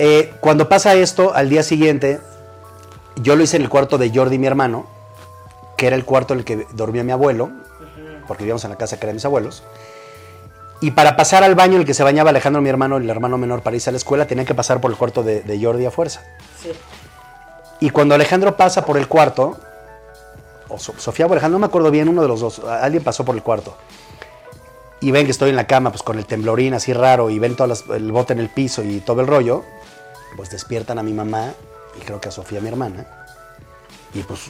Eh, 0.00 0.32
cuando 0.38 0.68
pasa 0.68 0.94
esto, 0.94 1.34
al 1.34 1.48
día 1.48 1.64
siguiente, 1.64 2.20
yo 3.16 3.34
lo 3.34 3.42
hice 3.42 3.56
en 3.56 3.62
el 3.62 3.68
cuarto 3.68 3.98
de 3.98 4.12
Jordi, 4.14 4.38
mi 4.38 4.46
hermano, 4.46 4.86
que 5.76 5.88
era 5.88 5.96
el 5.96 6.04
cuarto 6.04 6.34
en 6.34 6.38
el 6.38 6.44
que 6.44 6.68
dormía 6.72 7.02
mi 7.02 7.10
abuelo, 7.10 7.50
porque 8.28 8.44
vivíamos 8.44 8.62
en 8.62 8.70
la 8.70 8.76
casa 8.76 8.96
que 8.96 9.06
era 9.06 9.08
de 9.08 9.14
mis 9.14 9.24
abuelos. 9.24 9.64
Y 10.80 10.92
para 10.92 11.16
pasar 11.16 11.42
al 11.42 11.56
baño 11.56 11.74
en 11.74 11.80
el 11.80 11.84
que 11.84 11.94
se 11.94 12.04
bañaba 12.04 12.30
Alejandro, 12.30 12.62
mi 12.62 12.68
hermano, 12.68 12.98
el 12.98 13.10
hermano 13.10 13.38
menor, 13.38 13.62
para 13.62 13.74
irse 13.74 13.90
a 13.90 13.92
la 13.92 13.96
escuela, 13.96 14.28
tenía 14.28 14.44
que 14.44 14.54
pasar 14.54 14.80
por 14.80 14.92
el 14.92 14.96
cuarto 14.96 15.24
de, 15.24 15.40
de 15.40 15.60
Jordi 15.60 15.84
a 15.84 15.90
fuerza. 15.90 16.22
Sí. 16.62 16.70
Y 17.80 17.90
cuando 17.90 18.14
Alejandro 18.14 18.56
pasa 18.56 18.84
por 18.84 18.98
el 18.98 19.08
cuarto, 19.08 19.58
o 20.68 20.78
So- 20.78 20.94
Sofía 20.98 21.26
Alejandro, 21.26 21.58
no 21.58 21.60
me 21.60 21.66
acuerdo 21.66 21.90
bien, 21.90 22.08
uno 22.08 22.22
de 22.22 22.28
los 22.28 22.40
dos, 22.40 22.58
alguien 22.60 23.02
pasó 23.02 23.24
por 23.24 23.34
el 23.34 23.42
cuarto. 23.42 23.76
Y 25.00 25.10
ven 25.12 25.26
que 25.26 25.30
estoy 25.32 25.50
en 25.50 25.56
la 25.56 25.66
cama, 25.66 25.90
pues 25.90 26.02
con 26.02 26.18
el 26.18 26.26
temblorín 26.26 26.74
así 26.74 26.92
raro, 26.92 27.30
y 27.30 27.38
ven 27.38 27.54
todo 27.56 27.72
el 27.94 28.10
bote 28.12 28.32
en 28.32 28.40
el 28.40 28.48
piso 28.48 28.82
y 28.82 29.00
todo 29.00 29.20
el 29.20 29.26
rollo, 29.26 29.62
pues 30.36 30.50
despiertan 30.50 30.98
a 30.98 31.02
mi 31.02 31.12
mamá 31.12 31.52
y 32.00 32.04
creo 32.04 32.20
que 32.20 32.28
a 32.28 32.32
Sofía, 32.32 32.60
mi 32.60 32.68
hermana, 32.68 33.06
y 34.14 34.22
pues 34.22 34.40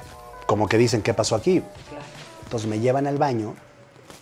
como 0.47 0.67
que 0.69 0.79
dicen, 0.79 1.03
¿qué 1.03 1.13
pasó 1.15 1.35
aquí? 1.37 1.63
Entonces 2.45 2.69
me 2.69 2.81
llevan 2.81 3.07
al 3.07 3.19
baño 3.19 3.55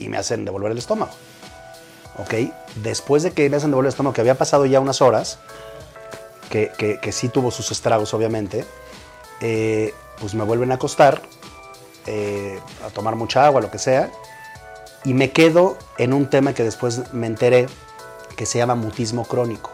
y 0.00 0.08
me 0.08 0.16
hacen 0.18 0.44
devolver 0.44 0.72
el 0.72 0.78
estómago. 0.78 1.12
¿Ok? 2.18 2.34
Después 2.76 3.22
de 3.22 3.30
que 3.32 3.48
me 3.48 3.56
hacen 3.56 3.70
devolver 3.70 3.86
el 3.88 3.92
estómago, 3.92 4.14
que 4.14 4.20
había 4.22 4.34
pasado 4.36 4.66
ya 4.66 4.80
unas 4.80 5.00
horas, 5.02 5.38
que, 6.50 6.72
que- 6.76 6.98
que 6.98 7.12
sí 7.12 7.28
tuvo 7.28 7.50
sus 7.52 7.70
estragos, 7.70 8.12
obviamente, 8.14 8.64
eh, 9.40 9.94
pues 10.20 10.34
me 10.34 10.42
vuelven 10.44 10.72
a 10.72 10.76
acostar, 10.76 11.22
eh, 12.06 12.60
a 12.84 12.90
tomar 12.90 13.16
mucha 13.16 13.46
agua, 13.46 13.60
lo 13.60 13.70
que 13.70 13.78
sea, 13.78 14.10
y 15.04 15.14
me 15.14 15.30
quedo 15.30 15.76
en 15.98 16.12
un 16.12 16.28
tema 16.28 16.52
que 16.52 16.64
después 16.64 17.12
me 17.12 17.26
enteré 17.26 17.66
que 18.36 18.46
se 18.46 18.58
llama 18.58 18.74
mutismo 18.74 19.24
crónico, 19.24 19.70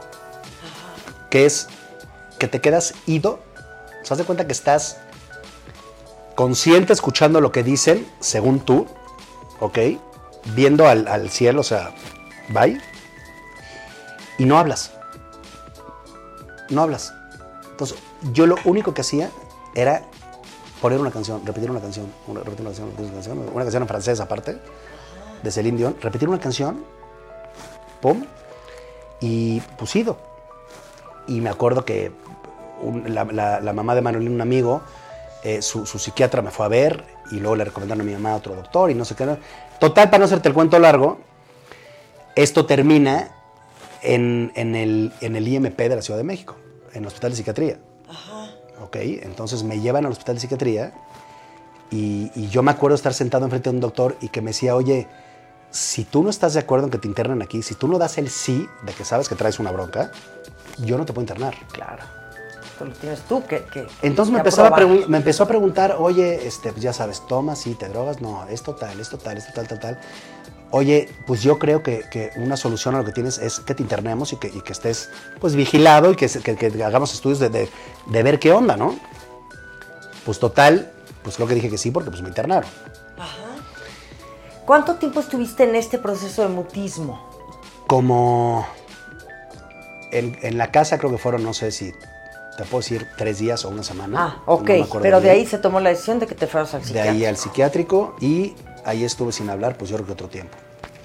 que 1.31 1.47
es 1.47 1.69
que 2.39 2.49
te 2.49 2.61
quedas 2.61 2.95
ido, 3.07 3.41
o 4.03 4.05
sea, 4.05 4.17
de 4.17 4.25
cuenta 4.25 4.47
que 4.47 4.53
estás 4.53 4.99
consciente 6.35 6.93
escuchando 6.93 7.41
lo 7.41 7.53
que 7.53 7.63
dicen, 7.63 8.07
según 8.21 8.61
tú, 8.61 8.87
¿ok? 9.61 9.79
Viendo 10.55 10.89
al, 10.89 11.09
al 11.09 11.31
cielo, 11.31 11.61
o 11.61 11.65
sea, 11.65 11.95
bye, 12.49 12.81
y 14.39 14.45
no 14.45 14.59
hablas. 14.59 14.93
No 16.69 16.83
hablas. 16.83 17.15
Entonces, 17.71 17.99
yo 18.33 18.47
lo 18.47 18.57
único 18.65 18.95
que 18.95 19.03
hacía 19.03 19.31
era 19.75 20.03
poner 20.83 21.01
una 21.01 21.13
canción, 21.13 21.47
repetir 21.47 21.71
una 21.71 21.81
canción, 21.81 22.13
repetir 22.27 22.61
una 22.61 22.71
canción, 22.71 22.89
una 22.99 23.13
canción, 23.13 23.39
una 23.55 23.65
en 23.65 23.89
francés 23.89 24.19
aparte, 24.19 24.59
de 25.41 25.51
Celine 25.51 25.79
Dion, 25.79 25.97
repetir 26.01 26.29
una 26.29 26.41
canción, 26.41 26.85
pum, 28.01 28.25
y 29.21 29.61
pues 29.79 29.95
ido. 29.95 30.19
y 31.29 31.41
me 31.41 31.51
acuerdo 31.51 31.85
que 31.85 32.11
la, 33.07 33.73
mamá 33.73 33.95
de 33.95 34.03
Manolín, 34.03 34.33
un 34.33 34.41
amigo, 34.41 34.83
eh, 35.45 35.63
su, 35.63 35.87
psiquiatra 35.87 36.43
me 36.43 36.51
fue 36.51 36.67
a 36.67 36.69
ver 36.69 37.05
y 37.31 37.37
luego 37.37 37.55
le 37.55 37.65
recomendaron 37.65 38.01
a 38.01 38.05
mi 38.05 38.13
mamá 38.15 38.33
a 38.33 38.37
otro 38.37 38.57
doctor 38.57 38.91
y 38.91 38.95
no 38.97 39.05
sé 39.05 39.15
qué. 39.15 39.25
Total, 39.79 40.11
para 40.11 40.19
no 40.19 40.25
hacerte 40.25 40.49
el 40.49 40.55
cuento 40.55 40.81
largo, 40.81 41.21
esto 42.35 42.67
termina 42.67 43.31
en, 44.03 44.51
en 44.57 44.75
el, 44.75 45.13
en 45.21 45.37
el 45.37 45.47
IMP 45.47 45.79
de 45.79 45.95
la 45.95 46.03
Ciudad 46.03 46.19
de 46.19 46.25
México, 46.25 46.57
en 46.93 47.03
el 47.03 47.07
Hospital 47.07 47.31
de 47.31 47.37
Psiquiatría. 47.37 47.79
Ok, 48.83 48.97
entonces 48.97 49.63
me 49.63 49.81
llevan 49.81 50.07
al 50.07 50.13
Hospital 50.13 50.37
de 50.37 50.41
Psiquiatría 50.41 50.93
y, 51.91 52.31
y 52.35 52.49
yo 52.49 52.63
me 52.63 52.71
acuerdo 52.71 52.95
estar 52.95 53.15
sentado 53.15 53.45
enfrente 53.45 53.71
de 53.71 53.77
un 53.77 53.81
doctor 53.81 54.17
y 54.21 54.29
que 54.29 54.41
me 54.41 54.51
decía, 54.51 54.75
oye, 54.75 55.09
si 55.73 56.05
tú 56.05 56.23
no 56.23 56.31
estás 56.31 56.55
de 56.55 56.61
acuerdo 56.61 56.87
en 56.87 56.91
que 56.91 56.99
te 56.99 57.09
internen 57.09 57.43
aquí, 57.43 57.63
si 57.63 57.75
tú 57.75 57.89
no 57.89 57.99
das 57.99 58.19
el 58.19 58.29
sí 58.29 58.69
de 58.83 58.93
que 58.93 59.05
sabes 59.05 59.29
que 59.29 59.35
traes 59.35 59.59
una 59.59 59.73
bronca, 59.73 60.13
yo 60.79 60.99
no 60.99 61.07
te 61.07 61.13
puedo 61.13 61.23
internar. 61.23 61.55
Claro. 61.73 62.05
Tú 62.79 62.85
lo 62.85 62.93
tienes 62.93 63.21
tú 63.23 63.45
que. 63.47 63.65
que 63.65 63.87
Entonces 64.03 64.33
me, 64.33 64.39
empezaba 64.39 64.77
a 64.77 64.87
me 64.87 65.17
empezó 65.17 65.45
a 65.45 65.49
preguntar, 65.49 65.97
oye, 65.99 66.47
este, 66.47 66.73
pues 66.73 66.83
ya 66.83 66.93
sabes, 66.93 67.27
tomas, 67.27 67.59
sí, 67.59 67.75
te 67.75 67.89
drogas, 67.89 68.21
no, 68.21 68.47
esto 68.49 68.75
tal, 68.75 69.01
esto 69.01 69.19
tal, 69.19 69.39
esto 69.39 69.53
tal, 69.55 69.67
tal, 69.67 69.81
tal. 69.81 70.01
Oye, 70.75 71.09
pues 71.27 71.43
yo 71.43 71.59
creo 71.59 71.83
que, 71.83 72.05
que 72.11 72.31
una 72.37 72.57
solución 72.57 72.95
a 72.95 72.99
lo 72.99 73.05
que 73.05 73.13
tienes 73.13 73.37
es 73.39 73.61
que 73.61 73.75
te 73.75 73.83
internemos 73.83 74.33
y 74.33 74.37
que, 74.37 74.49
y 74.49 74.63
que 74.63 74.73
estés 74.73 75.11
pues 75.39 75.55
vigilado 75.55 76.11
y 76.11 76.17
que, 76.17 76.27
hagamos 76.85 77.13
estudios 77.13 77.39
de, 77.39 77.51
de- 77.51 77.69
de 78.07 78.23
ver 78.23 78.39
qué 78.39 78.53
onda, 78.53 78.77
¿no? 78.77 78.99
Pues 80.25 80.39
total, 80.39 80.91
pues 81.23 81.37
creo 81.37 81.47
que 81.47 81.55
dije 81.55 81.69
que 81.69 81.77
sí 81.79 81.91
porque 81.91 82.11
pues 82.11 82.23
me 82.23 82.29
internaron. 82.29 82.69
¿Cuánto 84.65 84.95
tiempo 84.95 85.21
estuviste 85.21 85.65
en 85.65 85.75
este 85.75 85.99
proceso 85.99 86.43
de 86.43 86.49
mutismo? 86.49 87.29
Como 87.87 88.67
en, 90.13 90.39
en 90.43 90.57
la 90.57 90.71
casa 90.71 90.99
creo 90.99 91.11
que 91.11 91.19
fueron, 91.19 91.43
no 91.43 91.53
sé 91.53 91.73
si 91.73 91.93
te 92.57 92.65
puedo 92.65 92.79
decir 92.81 93.09
tres 93.19 93.39
días 93.39 93.65
o 93.65 93.69
una 93.71 93.83
semana. 93.83 94.19
Ah, 94.39 94.43
ok. 94.47 94.71
no 94.71 95.01
pero 95.03 95.21
de 95.21 95.31
ahí 95.31 95.47
se 95.47 95.59
tomó 95.59 95.81
la 95.81 95.91
decisión 95.91 96.19
de 96.19 96.27
que 96.27 96.35
te 96.35 96.47
fueras 96.47 96.73
al 96.75 96.81
De 96.81 96.87
psiquiatra. 96.87 97.13
ahí 97.13 97.25
al 97.25 97.37
psiquiátrico 97.37 98.17
y 98.21 98.55
ahí 98.85 99.05
estuve 99.05 99.33
sin 99.33 99.49
hablar, 99.51 99.77
pues 99.77 99.91
yo 99.91 99.97
creo 99.97 100.07
que 100.07 100.13
otro 100.13 100.29
tiempo. 100.29 100.57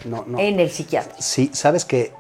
No, 0.06 0.24
no. 0.28 0.40
En 0.40 0.60
el 0.60 0.70
psiquiatra. 0.72 1.16
Sí, 1.20 1.50
sabes 1.54 1.86
que 1.86 2.12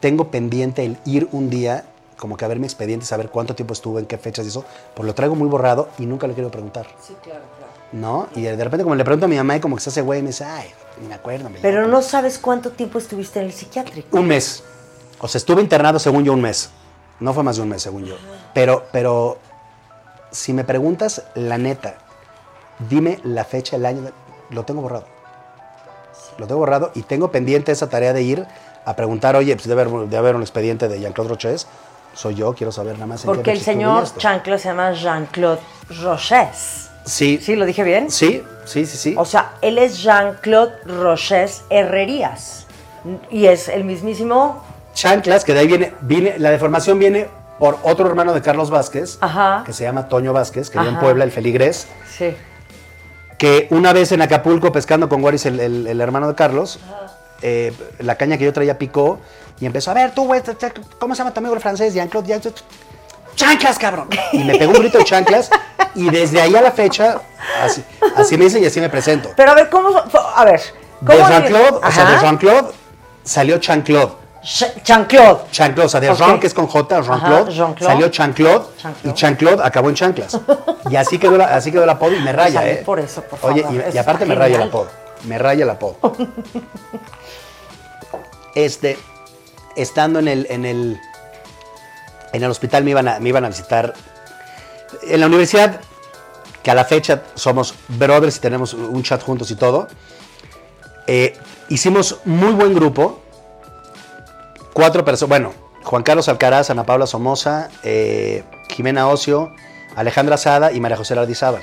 tengo 0.00 0.30
pendiente 0.30 0.84
el 0.84 0.96
ir 1.04 1.28
un 1.32 1.50
día, 1.50 1.84
como 2.18 2.36
que 2.36 2.44
a 2.44 2.48
ver 2.48 2.58
mi 2.58 2.66
expediente, 2.66 3.04
saber 3.06 3.30
cuánto 3.30 3.54
tiempo 3.54 3.72
estuve, 3.74 4.00
en 4.00 4.06
qué 4.06 4.18
fechas 4.18 4.44
y 4.44 4.48
eso, 4.48 4.64
pues 4.94 5.06
lo 5.06 5.14
traigo 5.14 5.34
muy 5.34 5.48
borrado 5.48 5.88
y 5.98 6.06
nunca 6.06 6.26
le 6.26 6.34
quiero 6.34 6.50
preguntar. 6.50 6.86
Sí, 7.00 7.14
claro, 7.22 7.40
claro. 7.58 7.72
¿No? 7.92 8.28
Y 8.34 8.42
de 8.42 8.56
repente 8.56 8.82
como 8.82 8.94
le 8.96 9.04
pregunto 9.04 9.26
a 9.26 9.28
mi 9.28 9.36
mamá 9.36 9.56
y 9.56 9.60
como 9.60 9.76
que 9.76 9.82
se 9.82 9.90
hace 9.90 10.00
güey 10.02 10.20
y 10.20 10.22
me 10.22 10.28
dice, 10.28 10.44
ay, 10.44 10.68
ni 11.00 11.08
me 11.08 11.14
acuerdo. 11.14 11.48
me 11.50 11.58
Pero 11.60 11.82
llamo". 11.82 11.92
no 11.92 12.02
sabes 12.02 12.38
cuánto 12.38 12.70
tiempo 12.72 12.98
estuviste 12.98 13.40
en 13.40 13.46
el 13.46 13.52
psiquiátrico. 13.52 14.16
Un 14.16 14.26
mes. 14.26 14.62
O 15.20 15.28
sea, 15.28 15.38
estuve 15.38 15.60
internado 15.62 15.98
según 15.98 16.24
yo 16.24 16.32
un 16.32 16.40
mes. 16.40 16.70
No 17.20 17.32
fue 17.32 17.42
más 17.44 17.56
de 17.56 17.62
un 17.62 17.68
mes, 17.68 17.82
según 17.82 18.04
yo. 18.04 18.16
Pero, 18.52 18.84
pero, 18.92 19.38
si 20.32 20.52
me 20.52 20.64
preguntas 20.64 21.22
la 21.36 21.56
neta, 21.58 21.98
dime 22.90 23.20
la 23.22 23.44
fecha, 23.44 23.76
el 23.76 23.86
año, 23.86 24.10
lo 24.54 24.64
tengo 24.64 24.80
borrado. 24.82 25.04
Lo 26.38 26.46
tengo 26.46 26.60
borrado 26.60 26.90
y 26.94 27.02
tengo 27.02 27.30
pendiente 27.30 27.72
esa 27.72 27.88
tarea 27.88 28.12
de 28.12 28.22
ir 28.22 28.46
a 28.84 28.96
preguntar, 28.96 29.36
oye, 29.36 29.54
pues 29.54 29.66
debe 29.68 29.82
haber, 29.82 29.94
debe 30.04 30.16
haber 30.16 30.36
un 30.36 30.42
expediente 30.42 30.88
de 30.88 31.00
Jean-Claude 31.00 31.30
Roches. 31.30 31.66
Soy 32.14 32.34
yo, 32.36 32.54
quiero 32.54 32.70
saber 32.70 32.94
nada 32.94 33.06
más 33.06 33.22
Porque 33.24 33.52
el 33.52 33.60
señor 33.60 34.04
esto. 34.04 34.20
Chancla 34.20 34.58
se 34.58 34.68
llama 34.68 34.92
Jean-Claude 34.92 35.60
Roches. 36.02 36.90
Sí. 37.04 37.38
¿Sí 37.42 37.56
lo 37.56 37.66
dije 37.66 37.82
bien? 37.82 38.10
Sí, 38.10 38.42
sí, 38.64 38.86
sí, 38.86 38.96
sí. 38.96 39.14
O 39.18 39.24
sea, 39.24 39.52
él 39.62 39.78
es 39.78 40.02
Jean-Claude 40.02 40.72
Roches 40.86 41.62
Herrerías. 41.70 42.66
Y 43.30 43.46
es 43.46 43.68
el 43.68 43.84
mismísimo. 43.84 44.62
chanclas, 44.94 45.44
que 45.44 45.52
de 45.54 45.60
ahí 45.60 45.66
viene, 45.66 45.92
viene, 46.00 46.38
la 46.38 46.50
deformación 46.50 46.98
viene 46.98 47.28
por 47.58 47.78
otro 47.82 48.06
hermano 48.06 48.32
de 48.32 48.40
Carlos 48.42 48.70
Vázquez, 48.70 49.18
Ajá. 49.20 49.62
que 49.66 49.72
se 49.72 49.84
llama 49.84 50.08
Toño 50.08 50.32
Vázquez, 50.32 50.70
que 50.70 50.78
vive 50.78 50.92
en. 50.92 50.98
Puebla, 51.00 51.24
el 51.24 51.30
feligrés, 51.32 51.86
Sí. 52.16 52.34
Que 53.44 53.66
una 53.70 53.92
vez 53.92 54.10
en 54.12 54.22
Acapulco 54.22 54.72
pescando 54.72 55.06
con 55.08 55.20
Guaris, 55.20 55.44
el, 55.44 55.60
el- 55.60 55.86
el 55.86 56.00
hermano 56.00 56.28
de 56.28 56.34
Carlos, 56.34 56.78
eh, 57.42 57.74
la 57.98 58.14
caña 58.16 58.38
que 58.38 58.44
yo 58.44 58.52
traía 58.54 58.78
picó 58.78 59.18
y 59.60 59.66
empezó, 59.66 59.90
a 59.90 59.94
ver, 59.94 60.12
tú, 60.12 60.24
güey, 60.24 60.40
¿cómo 60.98 61.14
se 61.14 61.18
llama 61.18 61.32
tu 61.34 61.40
amigo 61.40 61.54
el 61.54 61.60
francés? 61.60 61.92
Jean-Claude, 61.92 62.26
Jean- 62.26 62.54
chanclas, 63.36 63.78
cabrón. 63.78 64.08
Y 64.32 64.38
me 64.44 64.56
pegó 64.56 64.72
un 64.72 64.78
grito 64.78 64.96
de 64.96 65.04
chanclas 65.04 65.50
y 65.94 66.08
desde 66.08 66.40
ahí 66.40 66.56
a 66.56 66.62
la 66.62 66.72
fecha, 66.72 67.20
así, 67.62 67.84
así 68.16 68.38
me 68.38 68.44
dice 68.44 68.60
y 68.60 68.64
así 68.66 68.80
me 68.80 68.88
presento. 68.88 69.28
Pero 69.36 69.50
a 69.50 69.54
ver, 69.54 69.68
¿cómo.? 69.68 69.90
A 70.36 70.44
ver. 70.46 70.60
De 71.02 71.14
¿cómo 71.16 71.28
Jean-Claude, 71.28 71.80
o 71.86 71.90
sea, 71.92 72.04
de. 72.12 72.20
Jean-Claude 72.22 72.68
salió 73.24 73.58
Chanclaude. 73.58 74.14
Jean-Claude. 74.44 75.40
O 75.84 75.88
sea, 75.88 76.00
de 76.00 76.10
Ok. 76.10 76.18
Jean, 76.18 76.38
que 76.40 76.46
es 76.46 76.54
con 76.54 76.66
J, 76.66 77.00
Jean-Claude, 77.00 77.52
Jean-Claude. 77.52 77.92
salió 77.92 78.06
Jean-Claude. 78.10 78.64
y 79.04 79.12
Chanclaude 79.14 79.62
acabó 79.64 79.88
en 79.88 79.94
chanclas. 79.94 80.38
Y 80.90 80.96
así 80.96 81.18
quedó, 81.18 81.38
la- 81.38 81.54
así 81.56 81.72
quedó 81.72 81.84
el 81.84 81.90
apodo 81.90 82.14
y 82.14 82.20
me 82.20 82.30
raya, 82.32 82.60
Salud 82.60 82.72
¿eh? 82.72 82.82
por 82.84 83.00
eso, 83.00 83.22
por 83.22 83.38
Oye, 83.50 83.62
favor, 83.62 83.76
y- 83.76 83.80
eso 83.80 83.94
y, 83.96 83.98
aparte 83.98 84.26
me 84.26 84.34
raya 84.34 84.52
genial. 84.56 84.68
apodo. 84.68 84.88
Me 85.24 85.38
raya 85.38 85.64
el 85.64 85.70
apodo. 85.70 85.96
este, 88.54 88.98
estando 89.76 90.18
en 90.18 90.28
el, 90.28 90.46
en 90.50 90.64
el, 90.66 91.00
en 92.32 92.42
el 92.42 92.50
hospital 92.50 92.84
me 92.84 92.90
iban, 92.90 93.08
a, 93.08 93.18
me 93.20 93.30
iban 93.30 93.44
a 93.44 93.48
visitar. 93.48 93.94
En 95.02 95.20
la 95.20 95.26
universidad, 95.26 95.80
que 96.62 96.70
a 96.70 96.74
la 96.74 96.84
fecha 96.84 97.22
somos 97.34 97.74
brothers 97.88 98.36
y 98.36 98.40
tenemos 98.40 98.74
un 98.74 99.02
chat 99.02 99.22
juntos 99.22 99.50
y 99.50 99.56
todo, 99.56 99.88
eh, 101.06 101.36
hicimos 101.70 102.18
muy 102.26 102.52
buen 102.52 102.74
grupo. 102.74 103.20
Cuatro 104.74 105.04
personas, 105.04 105.28
bueno, 105.28 105.52
Juan 105.84 106.02
Carlos 106.02 106.28
Alcaraz, 106.28 106.68
Ana 106.68 106.84
Paula 106.84 107.06
Somoza, 107.06 107.70
eh, 107.84 108.42
Jimena 108.68 109.06
Ocio, 109.06 109.54
Alejandra 109.94 110.36
Sada 110.36 110.72
y 110.72 110.80
María 110.80 110.96
José 110.96 111.14
Lardizábal. 111.14 111.62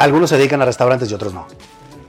Algunos 0.00 0.30
se 0.30 0.36
dedican 0.36 0.60
a 0.60 0.64
restaurantes 0.64 1.08
y 1.08 1.14
otros 1.14 1.32
no. 1.32 1.46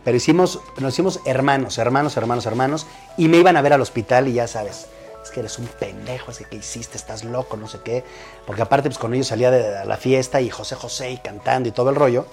Pero 0.04 0.18
hicimos, 0.18 0.60
nos 0.80 0.94
hicimos 0.94 1.20
hermanos, 1.26 1.78
hermanos, 1.78 2.18
hermanos, 2.18 2.48
hermanos, 2.48 2.88
y 3.16 3.28
me 3.28 3.38
iban 3.38 3.56
a 3.58 3.62
ver 3.62 3.74
al 3.74 3.82
hospital 3.82 4.28
y 4.28 4.34
ya 4.34 4.48
sabes, 4.48 4.88
es 5.24 5.30
que 5.30 5.42
eres 5.42 5.60
un 5.60 5.68
pendejo, 5.68 6.32
es 6.32 6.40
que 6.40 6.46
¿qué 6.46 6.56
hiciste? 6.58 6.98
Estás 6.98 7.24
loco, 7.24 7.58
no 7.58 7.68
sé 7.68 7.82
qué. 7.86 8.04
Porque 8.48 8.64
aparte, 8.64 8.90
pues 8.90 8.98
con 8.98 9.14
ellos 9.14 9.28
salía 9.28 9.52
de 9.52 9.86
la 9.86 9.98
fiesta 9.98 10.42
y 10.42 10.50
José 10.50 10.74
José 10.74 11.12
y 11.12 11.18
cantando 11.18 11.70
y 11.70 11.72
todo 11.72 11.92
el 11.92 11.96
rollo. 11.96 12.26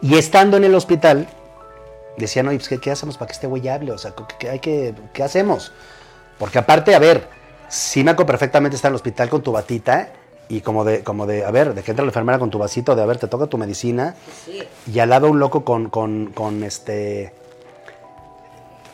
Y 0.00 0.16
estando 0.16 0.56
en 0.56 0.64
el 0.64 0.74
hospital, 0.74 1.28
decían, 2.16 2.48
oye, 2.48 2.58
pues, 2.58 2.68
¿qué, 2.68 2.78
qué 2.78 2.90
hacemos 2.90 3.16
para 3.16 3.28
que 3.28 3.32
este 3.34 3.46
güey 3.46 3.68
hable? 3.68 3.92
O 3.92 3.98
sea, 3.98 4.12
¿qué, 4.38 4.50
hay 4.50 4.58
que, 4.58 4.94
¿qué 5.12 5.22
hacemos? 5.22 5.72
Porque 6.38 6.58
aparte, 6.58 6.94
a 6.94 6.98
ver, 6.98 7.28
sí 7.68 8.02
me 8.04 8.10
acuerdo 8.10 8.28
perfectamente 8.28 8.76
estar 8.76 8.88
en 8.88 8.92
el 8.92 8.96
hospital 8.96 9.28
con 9.28 9.42
tu 9.42 9.52
batita 9.52 10.12
y 10.48 10.60
como 10.62 10.84
de, 10.84 11.04
como 11.04 11.26
de, 11.26 11.44
a 11.44 11.50
ver, 11.50 11.74
de 11.74 11.82
que 11.82 11.92
entra 11.92 12.04
la 12.04 12.10
enfermera 12.10 12.38
con 12.38 12.50
tu 12.50 12.58
vasito, 12.58 12.96
de, 12.96 13.02
a 13.02 13.06
ver, 13.06 13.18
te 13.18 13.28
toca 13.28 13.46
tu 13.46 13.56
medicina. 13.56 14.16
Y 14.92 14.98
al 14.98 15.10
lado 15.10 15.30
un 15.30 15.38
loco 15.38 15.64
con, 15.64 15.90
con, 15.90 16.32
con 16.32 16.64
este, 16.64 17.32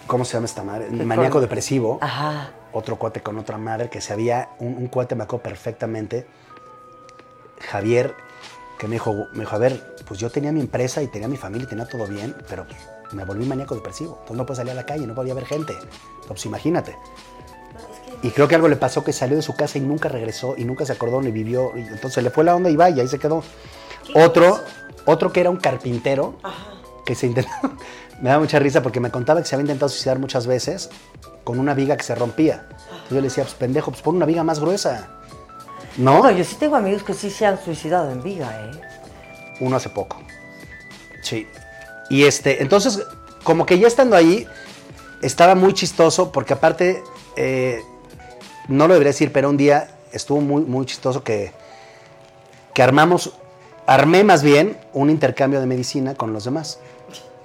¿cómo 0.07 0.25
se 0.25 0.35
llama 0.35 0.47
esta 0.47 0.63
madre? 0.63 0.89
¿Qué 0.89 1.05
Maníaco 1.05 1.35
con? 1.35 1.43
depresivo. 1.43 1.99
Ajá. 2.03 2.51
Otro 2.73 2.97
cuate 2.97 3.23
con 3.23 3.39
otra 3.39 3.57
madre 3.57 3.89
que 3.89 4.03
se 4.03 4.13
había, 4.13 4.51
un, 4.59 4.77
un 4.77 4.89
cuate 4.89 5.15
me 5.15 5.25
acuerdo 5.25 5.45
perfectamente, 5.45 6.27
Javier, 7.71 8.15
que 8.79 8.87
me 8.87 8.97
dijo, 8.97 9.15
me 9.33 9.41
dijo, 9.41 9.57
a 9.57 9.59
ver, 9.59 9.97
pues 10.07 10.21
yo 10.21 10.31
tenía 10.31 10.53
mi 10.53 10.61
empresa 10.61 11.03
y 11.03 11.07
tenía 11.07 11.29
mi 11.29 11.39
familia 11.39 11.65
y 11.65 11.69
tenía 11.69 11.87
todo 11.87 12.07
bien, 12.07 12.37
pero 12.49 12.67
me 13.13 13.25
volví 13.25 13.47
maníaco 13.47 13.75
depresivo. 13.75 14.13
Entonces 14.21 14.37
no 14.37 14.47
puedo 14.47 14.57
salir 14.57 14.73
a 14.73 14.75
la 14.75 14.87
calle, 14.87 15.07
no 15.07 15.15
podía 15.15 15.35
ver 15.35 15.47
gente. 15.47 15.77
Pues 16.27 16.45
imagínate. 16.47 16.97
Y 18.23 18.31
creo 18.31 18.49
que 18.49 18.55
algo 18.55 18.69
le 18.69 18.77
pasó 18.77 19.05
que 19.05 19.13
salió 19.13 19.37
de 19.37 19.43
su 19.43 19.55
casa 19.55 19.79
y 19.79 19.83
nunca 19.83 20.09
regresó 20.09 20.55
y 20.57 20.65
nunca 20.65 20.85
se 20.85 20.93
acordó 20.93 21.21
ni 21.21 21.31
vivió. 21.31 21.73
Entonces 21.77 22.23
le 22.23 22.31
fue 22.31 22.45
la 22.45 22.55
onda 22.57 22.71
y 22.71 22.77
va 22.77 22.91
y 22.91 23.01
ahí 23.01 23.09
se 23.09 23.19
quedó. 23.19 23.43
Otro, 24.15 24.61
otro 25.05 25.33
que 25.33 25.41
era 25.41 25.51
un 25.51 25.59
carpintero 25.59 26.35
que 27.05 27.15
se 27.15 27.27
intentó. 27.27 27.51
me 28.21 28.31
da 28.31 28.39
mucha 28.39 28.59
risa 28.59 28.83
porque 28.83 29.01
me 29.01 29.11
contaba 29.11 29.41
que 29.41 29.47
se 29.47 29.55
había 29.55 29.65
intentado 29.65 29.89
suicidar 29.89 30.19
muchas 30.19 30.47
veces 30.47 30.91
con 31.45 31.59
una 31.59 31.75
viga 31.75 31.97
que 31.97 32.03
se 32.03 32.15
rompía. 32.15 32.67
Entonces 32.71 33.11
yo 33.11 33.17
le 33.17 33.23
decía, 33.23 33.45
pues 33.45 33.55
pendejo, 33.55 33.91
pues 33.91 34.03
pon 34.03 34.17
una 34.17 34.27
viga 34.27 34.43
más 34.43 34.59
gruesa. 34.59 35.09
¿No? 35.97 36.23
No, 36.23 36.31
yo 36.31 36.45
sí 36.45 36.57
tengo 36.57 36.77
amigos 36.77 37.03
que 37.03 37.15
sí 37.15 37.31
se 37.31 37.47
han 37.47 37.63
suicidado 37.63 38.11
en 38.11 38.23
Viga, 38.23 38.51
¿eh? 38.67 38.81
Uno 39.61 39.77
hace 39.77 39.89
poco. 39.89 40.19
Sí. 41.23 41.47
Y 42.09 42.25
este, 42.25 42.63
entonces, 42.63 43.03
como 43.43 43.67
que 43.67 43.79
ya 43.79 43.87
estando 43.87 44.17
ahí, 44.17 44.47
estaba 45.23 45.55
muy 45.55 45.73
chistoso, 45.73 46.33
porque 46.33 46.55
aparte, 46.55 47.03
eh, 47.37 47.81
no 48.69 48.87
lo 48.87 48.95
debería 48.95 49.13
decir, 49.13 49.33
pero 49.33 49.49
un 49.51 49.57
día 49.57 49.97
estuvo 50.13 50.41
muy, 50.41 50.63
muy 50.63 50.87
chistoso 50.87 51.23
que, 51.23 51.53
que 52.75 52.83
armamos, 52.83 53.33
armé 53.87 54.25
más 54.25 54.43
bien 54.43 54.79
un 54.93 55.11
intercambio 55.11 55.61
de 55.61 55.67
medicina 55.67 56.15
con 56.15 56.33
los 56.33 56.45
demás. 56.45 56.79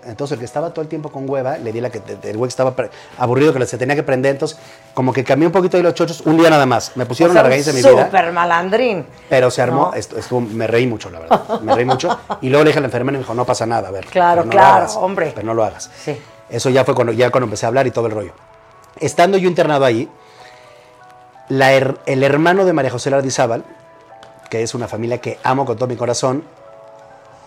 Entonces, 0.06 0.34
el 0.34 0.40
que 0.40 0.46
estaba 0.46 0.72
todo 0.72 0.82
el 0.82 0.88
tiempo 0.88 1.12
con 1.12 1.30
hueva, 1.30 1.58
le 1.58 1.72
di 1.72 1.80
la 1.80 1.90
que, 1.90 2.02
el 2.24 2.38
güey 2.38 2.48
que 2.48 2.52
estaba 2.52 2.74
aburrido, 3.18 3.54
que 3.54 3.66
se 3.66 3.78
tenía 3.78 3.96
que 3.96 4.04
prender, 4.04 4.32
entonces, 4.32 4.58
como 4.94 5.14
que 5.14 5.24
cambié 5.24 5.46
un 5.48 5.52
poquito 5.54 5.78
de 5.78 5.84
los 5.84 5.94
chochos, 5.94 6.22
un 6.22 6.38
día 6.38 6.50
nada 6.50 6.66
más. 6.66 6.92
Me 6.96 7.06
pusieron 7.06 7.32
O 7.32 7.34
sea, 7.34 7.44
la 7.44 7.50
regañiza 7.50 7.72
de 7.72 7.82
mi 7.84 7.90
vida. 7.90 8.06
Súper 8.06 8.32
malandrín. 8.32 9.06
Pero 9.30 9.52
se 9.52 9.62
armó, 9.62 9.92
¿No? 9.92 9.94
estu- 9.94 10.18
estuvo, 10.18 10.42
me 10.42 10.66
reí 10.68 10.88
mucho, 10.88 11.10
la 11.10 11.20
verdad. 11.20 11.60
Me 11.62 11.76
reí 11.76 11.86
mucho. 11.86 12.18
Y 12.42 12.50
luego 12.50 12.64
le 12.64 12.70
dije 12.70 12.80
a 12.80 12.82
la 12.82 12.88
enfermera 12.88 13.16
y 13.16 13.20
me 13.20 13.24
dijo, 13.24 13.34
no 13.36 13.46
pasa 13.46 13.66
nada, 13.66 13.90
a 13.90 13.92
ver. 13.92 14.06
Claro, 14.08 14.44
no 14.44 14.50
claro, 14.50 14.78
hagas, 14.78 14.96
hombre. 14.96 15.32
Pero 15.36 15.46
no 15.46 15.54
lo 15.54 15.64
hagas. 15.64 15.90
Sí. 16.04 16.20
Eso 16.50 16.70
ya 16.70 16.84
fue 16.84 16.96
cuando, 16.96 17.14
ya 17.14 17.30
cuando 17.30 17.46
empecé 17.46 17.66
a 17.66 17.70
hablar 17.70 17.86
y 17.88 17.92
todo 17.92 18.08
el 18.08 18.12
rollo. 18.14 18.34
Estando 19.00 19.38
yo 19.38 19.48
internado 19.48 19.86
ahí, 19.86 20.10
la 21.50 21.74
her- 21.74 21.98
el 22.06 22.24
hermano 22.24 22.66
de 22.66 22.74
María 22.74 22.92
José 22.92 23.10
Lardizábal, 23.10 23.64
que 24.50 24.64
es 24.64 24.74
una 24.74 24.88
familia 24.88 25.20
que 25.20 25.40
amo 25.44 25.66
con 25.66 25.76
todo 25.78 25.88
mi 25.88 25.96
corazón, 25.96 26.44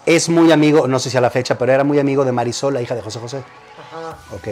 es 0.06 0.28
muy 0.28 0.52
amigo, 0.52 0.86
no 0.86 0.98
sé 0.98 1.10
si 1.10 1.16
a 1.16 1.20
la 1.20 1.30
fecha, 1.30 1.56
pero 1.56 1.72
era 1.72 1.84
muy 1.84 1.98
amigo 1.98 2.24
de 2.24 2.32
Marisol, 2.32 2.74
la 2.74 2.82
hija 2.82 2.94
de 2.94 3.02
José 3.02 3.18
José. 3.18 3.42
Ok. 4.32 4.48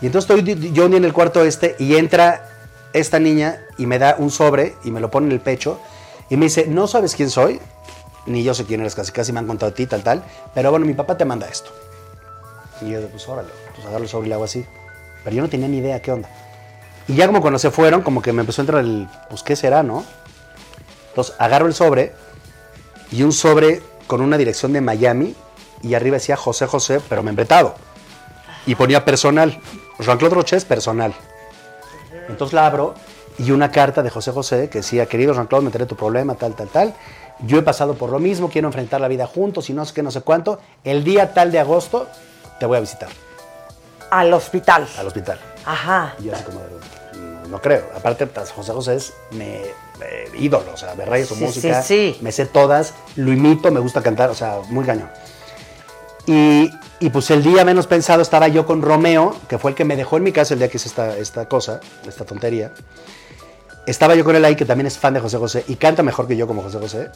Y 0.00 0.06
entonces 0.06 0.30
estoy 0.30 0.72
yo 0.72 0.86
en 0.86 1.04
el 1.04 1.12
cuarto 1.12 1.42
este 1.44 1.76
y 1.78 1.96
entra 1.96 2.48
esta 2.92 3.18
niña 3.18 3.60
y 3.78 3.86
me 3.86 3.98
da 3.98 4.16
un 4.18 4.30
sobre 4.30 4.74
y 4.84 4.90
me 4.90 5.00
lo 5.00 5.10
pone 5.10 5.26
en 5.26 5.32
el 5.32 5.40
pecho 5.40 5.80
y 6.28 6.36
me 6.36 6.46
dice, 6.46 6.66
no 6.66 6.86
sabes 6.86 7.14
quién 7.14 7.30
soy, 7.30 7.60
ni 8.26 8.42
yo 8.42 8.54
sé 8.54 8.64
quién 8.64 8.80
eres, 8.80 8.94
casi 8.94 9.12
casi 9.12 9.32
me 9.32 9.38
han 9.38 9.46
contado 9.46 9.72
a 9.72 9.74
ti, 9.74 9.86
tal, 9.86 10.02
tal, 10.02 10.24
pero 10.54 10.70
bueno, 10.70 10.86
mi 10.86 10.94
papá 10.94 11.16
te 11.16 11.24
manda 11.24 11.48
esto. 11.48 11.70
Y 12.80 12.90
yo, 12.90 13.06
pues 13.08 13.28
órale, 13.28 13.48
pues 13.74 13.86
agarro 13.86 14.02
el 14.02 14.08
sobre 14.08 14.26
y 14.26 14.28
le 14.28 14.34
hago 14.34 14.44
así. 14.44 14.64
Pero 15.24 15.36
yo 15.36 15.42
no 15.42 15.48
tenía 15.48 15.68
ni 15.68 15.78
idea 15.78 16.00
qué 16.02 16.10
onda. 16.10 16.28
Y 17.08 17.14
ya 17.14 17.26
como 17.26 17.40
cuando 17.40 17.58
se 17.58 17.70
fueron, 17.70 18.02
como 18.02 18.22
que 18.22 18.32
me 18.32 18.40
empezó 18.40 18.60
a 18.60 18.64
entrar 18.64 18.80
el, 18.80 19.08
pues 19.28 19.42
qué 19.42 19.56
será, 19.56 19.82
¿no? 19.82 20.04
Entonces 21.08 21.34
agarro 21.38 21.66
el 21.66 21.74
sobre 21.74 22.12
y 23.10 23.22
un 23.22 23.32
sobre 23.32 23.82
con 24.06 24.20
una 24.20 24.36
dirección 24.36 24.72
de 24.72 24.80
Miami 24.80 25.34
y 25.82 25.94
arriba 25.94 26.14
decía 26.14 26.36
José 26.36 26.66
José, 26.66 27.00
pero 27.08 27.22
membretado. 27.22 27.74
Y 28.66 28.74
ponía 28.74 29.04
personal. 29.04 29.58
Jean-Claude 29.98 30.34
Roches, 30.34 30.64
personal. 30.64 31.12
Entonces 32.28 32.52
la 32.54 32.66
abro 32.66 32.94
y 33.38 33.50
una 33.50 33.70
carta 33.70 34.02
de 34.02 34.10
José 34.10 34.30
José 34.30 34.68
que 34.68 34.78
decía, 34.78 35.06
querido 35.06 35.34
Jean-Claude, 35.34 35.62
me 35.64 35.68
enteré 35.68 35.84
de 35.84 35.88
tu 35.88 35.96
problema, 35.96 36.34
tal, 36.34 36.54
tal, 36.54 36.68
tal. 36.68 36.94
Yo 37.40 37.58
he 37.58 37.62
pasado 37.62 37.94
por 37.94 38.10
lo 38.10 38.18
mismo, 38.20 38.48
quiero 38.50 38.68
enfrentar 38.68 39.00
la 39.00 39.08
vida 39.08 39.26
juntos 39.26 39.68
y 39.70 39.72
no 39.72 39.84
sé 39.84 39.94
qué, 39.94 40.02
no 40.02 40.10
sé 40.10 40.20
cuánto. 40.20 40.60
El 40.84 41.02
día 41.02 41.34
tal 41.34 41.50
de 41.50 41.58
agosto 41.58 42.08
te 42.60 42.66
voy 42.66 42.76
a 42.76 42.80
visitar 42.80 43.08
Al 44.10 44.32
hospital. 44.32 44.86
al 44.98 45.06
hospital. 45.08 45.38
Ajá. 45.64 46.14
Y 46.20 46.24
yo 46.24 46.34
así 46.34 46.44
como, 46.44 46.60
no, 46.60 46.66
no 47.52 47.60
creo. 47.60 47.88
Aparte, 47.94 48.26
José 48.56 48.72
José 48.72 48.96
es 48.96 49.12
me, 49.30 49.60
eh, 50.00 50.30
ídolo, 50.38 50.72
o 50.72 50.76
sea, 50.76 50.94
me 50.94 51.04
raya 51.04 51.26
su 51.26 51.34
Sí, 51.34 51.44
música, 51.44 51.82
sí, 51.82 52.14
sí. 52.16 52.24
me 52.24 52.32
sé 52.32 52.46
todas, 52.46 52.94
lo 53.14 53.30
imito, 53.30 53.70
me 53.70 53.78
gusta 53.78 54.02
cantar, 54.02 54.30
o 54.30 54.34
sea, 54.34 54.60
muy 54.70 54.84
cañón. 54.84 55.10
Y, 56.26 56.70
y, 57.00 57.10
pues 57.10 57.30
el 57.30 57.42
día 57.42 57.64
menos 57.64 57.86
pensado 57.86 58.22
estaba 58.22 58.48
yo 58.48 58.64
con 58.64 58.80
Romeo, 58.80 59.36
que 59.48 59.58
fue 59.58 59.72
el 59.72 59.76
que 59.76 59.84
me 59.84 59.96
dejó 59.96 60.16
en 60.16 60.22
mi 60.22 60.32
casa 60.32 60.54
el 60.54 60.60
día 60.60 60.68
que 60.68 60.78
hice 60.78 60.88
esta, 60.88 61.16
esta 61.18 61.46
cosa, 61.48 61.80
esta 62.08 62.24
tontería. 62.24 62.72
Estaba 63.86 64.14
yo 64.14 64.24
con 64.24 64.34
él 64.36 64.44
ahí, 64.44 64.56
que 64.56 64.64
también 64.64 64.86
es 64.86 64.96
fan 64.96 65.12
de 65.12 65.20
José 65.20 65.36
José, 65.36 65.64
y 65.68 65.76
canta 65.76 66.02
mejor 66.02 66.26
que 66.26 66.36
yo 66.36 66.46
como 66.46 66.62
José 66.62 66.78
José. 66.78 67.10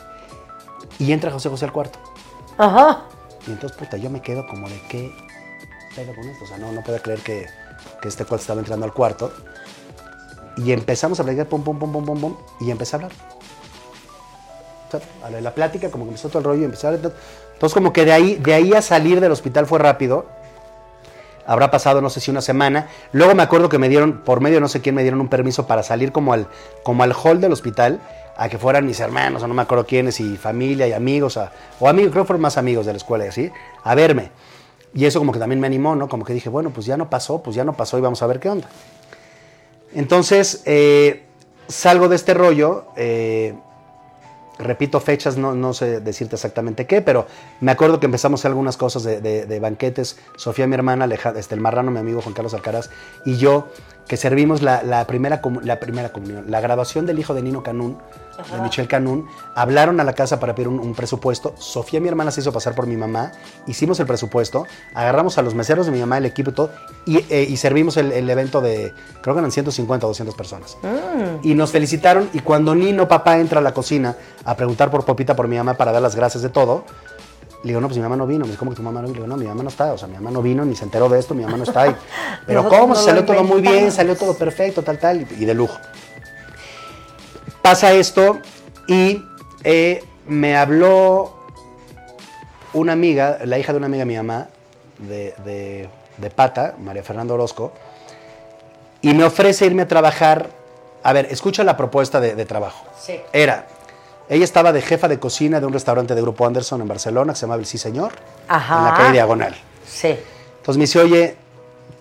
Y 0.99 1.13
entra 1.13 1.31
José 1.31 1.49
José 1.49 1.65
al 1.65 1.73
cuarto. 1.73 1.99
Ajá. 2.59 3.05
Y 3.47 3.53
entonces, 3.53 3.79
puta, 3.79 3.97
yo 3.97 4.11
me 4.11 4.21
quedo 4.21 4.47
como 4.49 4.69
de 4.69 4.83
qué 4.89 5.15
pedo 5.95 6.15
con 6.15 6.29
esto. 6.29 6.45
O 6.45 6.49
sea, 6.49 6.59
no, 6.59 6.73
no 6.73 6.83
puedo 6.83 7.01
creer 7.01 7.21
que, 7.21 7.47
que 8.03 8.09
este 8.09 8.25
cuate 8.25 8.43
estaba 8.43 8.59
entrando 8.61 8.85
al 8.85 8.93
cuarto. 8.93 9.33
Y 10.57 10.73
empezamos 10.73 11.21
a 11.21 11.25
platicar, 11.25 11.47
pum, 11.47 11.63
pum, 11.63 11.79
pum, 11.79 11.93
pum, 11.93 12.05
pum, 12.05 12.21
pum, 12.21 12.37
y 12.61 12.71
empecé 12.71 12.97
a 12.97 12.99
hablar. 12.99 13.13
O 15.25 15.41
la, 15.41 15.55
plática, 15.55 15.91
como 15.91 16.05
que 16.05 16.11
empezó 16.11 16.29
todo 16.29 16.39
el 16.39 16.45
rollo 16.45 16.63
y 16.63 16.65
empecé 16.65 16.87
a 16.87 16.91
hablar. 16.91 17.13
Entonces, 17.53 17.75
como 17.75 17.93
que 17.93 18.05
de 18.05 18.13
ahí, 18.13 18.37
de 18.37 18.55
ahí 18.55 18.73
a 18.73 18.83
salir 18.83 19.21
del 19.21 19.33
hospital 19.33 19.67
fue 19.67 19.79
rápido. 19.79 20.27
Habrá 21.47 21.71
pasado, 21.71 22.01
no 22.01 22.11
sé 22.11 22.21
si 22.21 22.31
una 22.31 22.41
semana. 22.41 22.89
Luego 23.13 23.35
me 23.35 23.43
acuerdo 23.43 23.69
que 23.69 23.79
me 23.79 23.89
dieron, 23.89 24.19
por 24.25 24.41
medio 24.41 24.61
no 24.61 24.69
sé 24.69 24.81
quién, 24.81 24.95
me 24.95 25.03
dieron 25.03 25.21
un 25.21 25.29
permiso 25.29 25.67
para 25.67 25.83
salir 25.83 26.11
como 26.11 26.33
al, 26.33 26.49
como 26.83 27.03
al 27.03 27.13
hall 27.13 27.41
del 27.41 27.53
hospital, 27.53 28.01
a 28.37 28.49
que 28.49 28.59
fueran 28.59 28.87
mis 28.87 29.01
hermanos, 29.01 29.43
o 29.43 29.49
no 29.49 29.55
me 29.55 29.63
acuerdo 29.63 29.87
quiénes, 29.87 30.21
y 30.21 30.37
familia 30.37 30.89
y 30.89 30.93
amigos, 30.93 31.39
o 31.79 31.89
amigos, 31.89 32.13
creo 32.13 32.25
que 32.25 32.29
fueron 32.29 32.43
más 32.43 32.59
amigos 32.59 32.87
de 32.87 32.93
la 32.93 32.97
escuela 32.97 33.25
y 33.27 33.29
así, 33.29 33.51
a 33.85 33.95
verme. 33.95 34.31
Y 34.93 35.05
eso 35.05 35.19
como 35.19 35.33
que 35.33 35.39
también 35.39 35.61
me 35.61 35.67
animó, 35.67 35.95
¿no? 35.95 36.09
Como 36.09 36.25
que 36.25 36.33
dije, 36.33 36.49
bueno, 36.49 36.71
pues 36.71 36.87
ya 36.87 36.97
no 36.97 37.11
pasó, 37.11 37.43
pues 37.43 37.55
ya 37.55 37.65
no 37.65 37.75
pasó 37.75 37.99
y 37.99 38.01
vamos 38.01 38.23
a 38.23 38.27
ver 38.27 38.41
qué 38.41 38.49
onda. 38.49 38.69
Entonces, 39.95 40.63
eh, 40.67 41.25
salgo 41.69 42.09
de 42.09 42.17
este 42.17 42.35
rollo, 42.35 42.87
eh, 42.97 43.55
repito 44.59 45.01
fechas, 45.01 45.37
no, 45.37 45.75
sé 45.75 46.01
decirte 46.01 46.37
exactamente 46.37 46.87
qué, 46.87 47.03
pero 47.03 47.27
me 47.61 47.73
acuerdo 47.73 48.01
que 48.01 48.07
empezamos 48.07 48.45
algunas 48.45 48.77
cosas 48.77 49.03
de, 49.05 49.59
banquetes. 49.61 50.19
Sofía, 50.37 50.67
mi 50.67 50.75
hermana, 50.75 51.05
Aleja- 51.05 51.35
este, 51.39 51.55
el 51.55 51.61
marrano, 51.61 51.91
mi 51.91 51.99
amigo 51.99 52.23
Juan 52.23 52.35
Carlos 52.35 52.55
Alcaraz, 52.55 52.91
y 53.25 53.37
yo, 53.37 53.69
que 54.07 54.17
servimos 54.17 54.63
la, 54.63 54.83
la 54.83 55.07
primera, 55.07 55.41
la 55.63 55.81
primera 55.81 56.11
comunión, 56.11 56.45
la 56.49 56.61
grabación 56.61 57.07
del 57.07 57.19
hijo 57.19 57.35
de 57.35 57.43
Nino 57.43 57.63
Canún, 57.63 57.99
de 58.53 58.61
Michel 58.61 58.87
Canún, 58.87 59.27
hablaron 59.55 59.99
a 59.99 60.05
la 60.05 60.13
casa 60.13 60.39
para 60.39 60.55
pedir 60.55 60.69
un, 60.69 60.79
un 60.79 60.95
presupuesto. 60.95 61.55
Sofía, 61.59 62.01
mi 62.01 62.09
hermana, 62.09 62.31
se 62.31 62.41
hizo 62.41 62.53
pasar 62.53 62.75
por 62.75 62.87
mi 62.87 62.97
mamá, 62.97 63.33
hicimos 63.67 63.99
el 63.99 64.07
presupuesto, 64.07 64.67
agarramos 64.95 65.39
a 65.39 65.43
los 65.43 65.55
meseros 65.55 65.87
de 65.87 65.93
mi 65.93 66.01
mamá, 66.01 66.19
el 66.19 66.27
equipo 66.27 66.51
y 66.51 66.53
todo, 66.53 66.71
y, 67.05 67.19
eh, 67.31 67.47
y 67.49 67.57
servimos 67.57 67.97
el, 67.97 68.13
el 68.13 68.29
evento 68.29 68.61
de, 68.61 68.93
creo 69.23 69.35
que 69.35 69.41
eran 69.41 69.51
150 69.51 70.07
o 70.07 70.09
200 70.11 70.35
personas. 70.35 70.77
Y 71.43 71.55
nos 71.55 71.73
felicitaron 71.73 72.29
y 72.33 72.41
cuando 72.41 72.75
Nino, 72.75 73.09
papá, 73.09 73.39
entra 73.39 73.61
a 73.61 73.63
la 73.63 73.73
cocina 73.73 74.17
a 74.45 74.57
preguntar 74.57 74.91
por 74.91 75.05
Popita, 75.05 75.35
por 75.35 75.49
mi 75.49 75.57
mamá, 75.57 75.75
para 75.75 75.93
dar 75.93 76.03
las 76.03 76.15
gracias 76.15 76.43
de 76.43 76.51
todo, 76.51 76.85
le 77.63 77.69
digo, 77.69 77.81
no, 77.81 77.89
pues 77.89 77.97
mi 77.97 78.03
mamá 78.03 78.17
no 78.17 78.27
vino. 78.27 78.41
Me 78.45 78.47
dice, 78.51 78.59
¿cómo 78.59 78.71
que 78.71 78.77
tu 78.77 78.83
mamá 78.83 79.01
no 79.03 79.09
vino? 79.09 79.19
Le 79.21 79.25
digo, 79.25 79.27
no, 79.29 79.37
mi 79.37 79.47
mamá 79.47 79.63
no 79.63 79.69
está. 79.69 79.93
O 79.93 79.99
sea, 79.99 80.07
mi 80.09 80.15
mamá 80.15 80.31
no 80.31 80.43
vino, 80.43 80.65
ni 80.65 80.77
se 80.77 80.85
enteró 80.85 81.09
de 81.09 81.19
esto, 81.19 81.35
mi 81.35 81.43
mamá 81.45 81.57
no 81.57 81.65
está 81.65 81.83
ahí. 81.83 81.97
Pero 82.47 82.63
Nosotros 82.63 82.81
¿cómo? 82.81 82.95
no 82.95 83.01
salió 83.01 83.25
todo 83.25 83.43
muy 83.45 83.61
bien, 83.61 83.91
salió 83.93 84.17
todo 84.17 84.35
perfecto, 84.35 84.83
tal, 84.83 84.99
tal, 84.99 85.21
y 85.39 85.45
de 85.45 85.55
lujo. 85.55 85.77
Pasa 87.63 87.93
esto 87.93 88.39
y 88.87 89.25
eh, 89.65 90.05
me 90.29 90.57
habló 90.57 91.35
una 92.73 92.93
amiga, 92.93 93.39
la 93.45 93.59
hija 93.59 93.73
de 93.73 93.79
una 93.79 93.87
amiga 93.87 94.03
de 94.03 94.07
mi 94.07 94.17
mamá, 94.17 94.49
de, 94.99 95.35
de- 95.45 95.89
de 96.19 96.31
Pata, 96.31 96.75
María 96.79 97.03
Fernanda 97.03 97.35
Orozco, 97.35 97.73
y 99.03 99.13
me 99.13 99.25
ofrece 99.25 99.67
irme 99.67 99.83
a 99.83 99.89
trabajar. 99.89 100.49
A 101.03 101.13
ver, 101.13 101.27
escucha 101.31 101.63
la 101.63 101.77
propuesta 101.77 102.21
de, 102.21 102.35
de 102.35 102.47
trabajo. 102.47 102.87
Sí. 102.99 103.21
Era, 103.33 103.67
ella 104.29 104.45
estaba 104.45 104.73
de 104.73 104.83
jefa 104.83 105.09
de 105.09 105.19
cocina 105.19 105.61
de 105.61 105.67
un 105.67 105.73
restaurante 105.73 106.15
de 106.15 106.21
Grupo 106.23 106.47
Anderson 106.47 106.81
en 106.81 106.89
Barcelona 106.89 107.33
que 107.33 107.39
se 107.39 107.43
llamaba 107.47 107.61
El 107.61 107.67
Sí 107.67 107.79
Señor, 107.79 108.13
Ajá. 108.49 108.79
en 108.79 108.85
la 108.85 108.95
calle 108.95 109.13
Diagonal. 109.13 109.55
Sí. 109.87 110.09
Entonces 110.59 110.77
me 110.79 110.83
dice, 110.83 110.99
oye, 111.01 111.37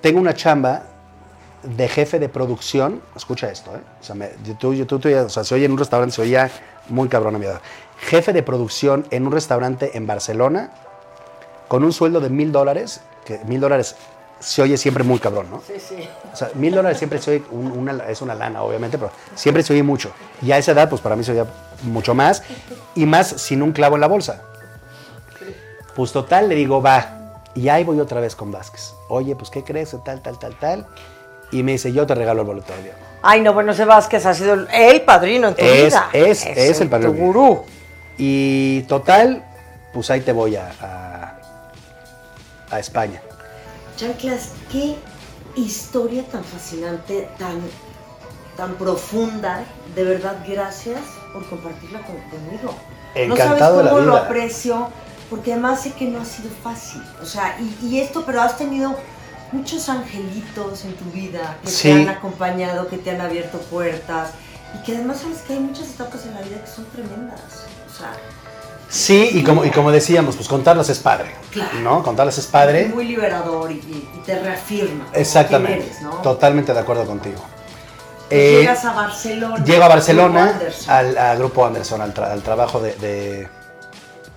tengo 0.02 0.20
una 0.20 0.34
chamba 0.34 0.84
de 1.64 1.88
jefe 1.88 2.20
de 2.20 2.30
producción. 2.30 3.02
Escucha 3.16 3.52
esto, 3.52 3.76
¿eh? 3.76 3.80
O 4.02 4.04
sea, 4.04 4.16
me- 4.16 4.30
tú, 4.60 4.74
yo- 4.74 4.86
tú- 4.88 4.98
o 4.98 5.30
sea, 5.30 5.44
se 5.44 5.56
oye 5.56 5.66
en 5.66 5.72
un 5.72 5.78
restaurante, 5.78 6.16
se 6.16 6.22
oía 6.22 6.50
muy 6.90 7.08
cabrón 7.10 7.36
a 7.36 7.40
mi 7.40 7.46
edad. 7.46 7.62
Jefe 8.00 8.34
de 8.34 8.44
producción 8.44 9.06
en 9.12 9.26
un 9.26 9.32
restaurante 9.32 9.98
en 9.98 10.06
Barcelona 10.08 10.72
con 11.68 11.84
un 11.84 11.94
sueldo 11.94 12.20
de 12.20 12.30
mil 12.30 12.52
dólares, 12.52 13.02
que 13.26 13.40
mil 13.46 13.60
dólares 13.62 13.96
se 14.40 14.62
oye 14.62 14.78
siempre 14.78 15.04
muy 15.04 15.20
cabrón, 15.20 15.48
¿no? 15.50 15.62
Sí, 15.66 15.74
sí. 15.80 16.08
O 16.32 16.36
sea, 16.36 16.50
mil 16.56 16.74
dólares 16.76 16.98
siempre 16.98 17.20
se 17.22 17.32
oye, 17.32 17.44
un- 17.52 17.72
una, 17.72 17.94
es 18.08 18.22
una 18.22 18.36
lana, 18.36 18.62
obviamente, 18.64 18.98
pero 18.98 19.12
siempre 19.34 19.64
se 19.64 19.74
oye 19.74 19.84
mucho. 19.84 20.12
Y 20.42 20.52
a 20.52 20.58
esa 20.58 20.74
edad, 20.74 20.90
pues 20.90 21.02
para 21.02 21.16
mí 21.16 21.24
se 21.24 21.32
oía 21.32 21.46
mucho 21.84 22.14
más, 22.14 22.44
y 22.96 23.06
más 23.06 23.28
sin 23.28 23.62
un 23.62 23.72
clavo 23.72 23.96
en 23.96 24.02
la 24.02 24.08
bolsa. 24.08 24.42
Pues 25.96 26.12
total, 26.12 26.50
le 26.50 26.56
digo, 26.56 26.82
va. 26.82 27.42
Y 27.56 27.70
ahí 27.70 27.84
voy 27.86 28.00
otra 28.02 28.20
vez 28.20 28.36
con 28.36 28.52
Vázquez. 28.52 28.94
Oye, 29.08 29.36
pues, 29.36 29.50
¿qué 29.50 29.64
crees? 29.64 29.96
Tal, 30.04 30.22
tal, 30.22 30.38
tal, 30.38 30.56
tal. 30.60 30.86
Y 31.52 31.64
me 31.64 31.72
dice, 31.74 31.94
yo 31.94 32.06
te 32.06 32.14
regalo 32.16 32.42
el 32.42 32.48
boleto 32.48 32.74
de 32.74 32.80
avión. 32.80 32.96
Ay, 33.22 33.42
no, 33.42 33.54
bueno, 33.54 33.72
ese 33.72 33.86
Vázquez 33.86 34.26
ha 34.26 34.34
sido 34.34 34.54
el, 34.56 34.68
el 34.74 35.02
padrino 35.04 35.48
en 35.48 35.56
tu 35.56 35.64
Es- 35.64 35.86
vida. 35.86 36.10
es- 36.12 36.46
es 36.46 36.82
el 36.82 36.90
padrino 36.90 37.14
Tu 37.14 37.18
gurú. 37.18 37.64
Y 38.18 38.82
total, 38.84 39.46
pues 39.94 40.10
ahí 40.12 40.20
te 40.22 40.34
voy 40.34 40.58
a, 40.58 40.70
a, 40.82 41.36
a 42.76 42.80
España. 42.80 43.22
Chanclas, 43.98 44.50
qué 44.72 44.96
historia 45.56 46.24
tan 46.28 46.44
fascinante, 46.44 47.30
tan, 47.38 47.62
tan 48.58 48.76
profunda. 48.76 49.64
De 49.96 50.04
verdad, 50.04 50.38
gracias 50.48 51.00
por 51.34 51.48
compartirla 51.50 52.02
con- 52.02 52.18
conmigo. 52.30 52.76
Encantado 53.16 53.74
no 53.74 53.78
de 53.78 53.84
la 53.86 53.90
sabes 53.90 53.90
cómo 53.92 54.00
lo 54.06 54.12
vida. 54.14 54.26
aprecio, 54.26 54.90
porque 55.30 55.54
además 55.54 55.82
sé 55.82 55.94
que 55.94 56.06
no 56.06 56.20
ha 56.20 56.26
sido 56.26 56.50
fácil. 56.64 57.02
O 57.22 57.26
sea, 57.26 57.58
y, 57.60 57.86
y 57.86 58.00
esto, 58.02 58.24
pero 58.26 58.42
has 58.42 58.58
tenido 58.58 58.96
muchos 59.54 59.88
angelitos 59.88 60.84
en 60.84 60.94
tu 60.96 61.06
vida 61.12 61.58
que 61.64 61.70
Sí. 61.70 61.84
te 61.84 61.94
han 61.94 62.10
acompañado, 62.10 62.88
que 62.90 62.98
te 62.98 63.12
han 63.12 63.22
abierto 63.22 63.60
puertas. 63.60 64.32
Y 64.78 64.84
que 64.84 64.96
además 64.98 65.20
sabes 65.22 65.38
que 65.44 65.54
hay 65.54 65.60
muchas 65.60 65.88
etapas 65.92 66.26
en 66.26 66.34
la 66.34 66.42
vida 66.42 66.60
que 66.62 66.68
son 66.70 66.84
tremendas. 66.88 67.64
O 67.90 67.98
sea, 67.98 68.12
Sí, 68.90 69.30
y 69.34 69.44
como, 69.44 69.66
y 69.66 69.72
como 69.72 69.92
decíamos, 69.92 70.36
pues 70.36 70.48
contarlas 70.48 70.90
es 70.90 71.00
padre. 71.00 71.32
Claro. 71.52 71.80
¿No? 71.80 72.04
Contarlas 72.04 72.38
es 72.38 72.46
padre. 72.46 72.86
muy 72.88 73.06
liberador 73.06 73.72
y, 73.72 74.08
te 74.26 74.40
reafirma. 74.40 75.08
Exactamente. 75.14 75.86
eres, 75.86 76.02
¿no? 76.02 76.12
Totalmente 76.22 76.74
de 76.74 76.80
acuerdo 76.80 77.06
contigo. 77.06 77.38
Pues 78.30 78.42
Eh, 78.42 78.58
llegas 78.62 78.86
a 78.86 78.94
Barcelona. 78.94 79.64
Llego 79.66 79.84
a 79.84 79.88
Barcelona 79.88 80.54
Grupo 80.60 80.92
al 80.92 81.18
a 81.18 81.36
Grupo 81.36 81.66
Anderson, 81.66 82.02
al, 82.02 82.14
tra- 82.14 82.32
al 82.32 82.42
trabajo 82.42 82.80
de, 82.80 82.96
de- 82.96 83.48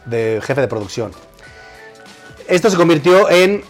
de 0.06 0.40
jefe 0.42 0.61
de 0.62 0.68
producción. 0.68 1.12
Esto 2.46 2.70
se 2.70 2.76
convirtió 2.76 3.28
en 3.30 3.62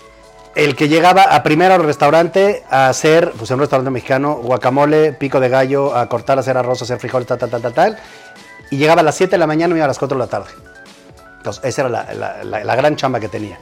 el 0.55 0.75
que 0.75 0.89
llegaba 0.89 1.23
a 1.23 1.43
primero 1.43 1.75
al 1.75 1.85
restaurante 1.85 2.65
a 2.71 2.89
hacer, 2.89 3.33
pues 3.37 3.51
en 3.51 3.55
un 3.55 3.61
restaurante 3.61 3.91
mexicano, 3.91 4.37
guacamole, 4.43 5.13
pico 5.13 5.39
de 5.41 5.49
gallo, 5.49 5.95
a 5.97 6.09
cortar, 6.09 6.39
a 6.39 6.41
hacer 6.41 6.57
arroz, 6.57 6.81
a 6.81 6.85
hacer 6.85 6.99
frijoles, 6.99 7.27
tal, 7.29 7.39
tal, 7.39 7.51
tal, 7.51 7.63
tal, 7.63 7.73
tal. 7.75 7.99
Y 8.71 8.77
llegaba 8.77 9.01
a 9.01 9.05
las 9.05 9.15
7 9.17 9.33
de 9.33 9.39
la 9.39 9.47
mañana 9.47 9.75
y 9.75 9.79
iba 9.79 9.85
a 9.85 9.89
las 9.89 9.99
4 9.99 10.17
de 10.19 10.25
la 10.25 10.31
tarde. 10.31 10.51
Entonces, 11.39 11.65
esa 11.65 11.83
era 11.83 11.89
la, 11.89 12.13
la- 12.15 12.45
la- 12.45 12.65
la 12.65 12.77
gran 12.77 12.97
chamba 12.97 13.21
que 13.21 13.29
tenía. 13.29 13.59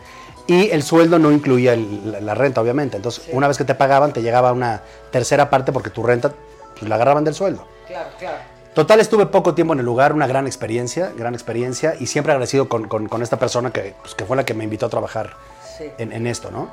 Y 0.47 0.71
el 0.71 0.83
sueldo 0.83 1.19
no 1.19 1.31
incluía 1.33 1.75
el- 1.75 2.25
la, 2.25 2.35
renta, 2.35 2.61
obviamente. 2.61 2.97
Entonces, 2.97 3.25
una 3.33 3.49
vez 3.49 3.59
que 3.59 3.65
te 3.65 3.75
pagaban, 3.75 4.13
te 4.13 4.23
llegaba 4.23 4.53
una 4.53 4.81
tercera 5.11 5.51
parte 5.51 5.73
porque 5.73 5.91
tu 5.91 6.03
renta 6.03 6.33
pues 6.79 6.89
la 6.89 6.95
agarraban 6.97 7.25
del 7.25 7.35
sueldo. 7.35 7.67
Claro, 7.87 8.09
claro. 8.19 8.37
Total, 8.75 9.01
estuve 9.01 9.27
poco 9.27 9.55
tiempo 9.55 9.73
en 9.73 9.79
el 9.81 9.87
lugar, 9.87 10.13
una 10.13 10.27
gran 10.27 10.47
experiencia, 10.47 11.11
gran 11.17 11.33
experiencia, 11.35 11.95
y 11.99 12.07
siempre 12.07 12.33
agradecido 12.33 12.69
con, 12.69 12.87
con- 12.89 13.09
con 13.09 13.23
esta 13.23 13.39
persona 13.39 13.73
que, 13.73 13.95
pues, 14.03 14.15
que 14.15 14.25
fue 14.27 14.37
la 14.37 14.45
que 14.45 14.53
me 14.55 14.65
invitó 14.65 14.87
a 14.87 14.89
trabajar 14.91 15.31
Sí. 15.79 15.85
en, 15.99 16.13
en 16.13 16.27
esto, 16.27 16.51
¿no? 16.51 16.71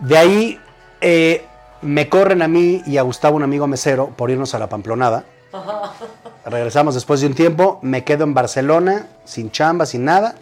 De 0.00 0.16
ahí 0.18 0.60
eh, 1.00 1.44
me 1.82 2.08
corren 2.10 2.42
a 2.42 2.48
mí 2.48 2.82
y 2.86 2.98
a 2.98 3.02
Gustavo, 3.02 3.36
un 3.36 3.42
amigo 3.42 3.66
mesero, 3.66 4.08
por 4.08 4.30
irnos 4.30 4.54
a 4.54 4.58
la 4.58 4.68
Pamplonada. 4.68 5.24
Regresamos 6.44 6.94
después 6.94 7.20
de 7.20 7.26
un 7.26 7.34
tiempo, 7.34 7.78
me 7.82 8.04
quedo 8.04 8.24
en 8.24 8.34
Barcelona, 8.34 9.08
sin 9.24 9.50
chamba, 9.50 9.86
sin 9.86 10.04
nada. 10.04 10.34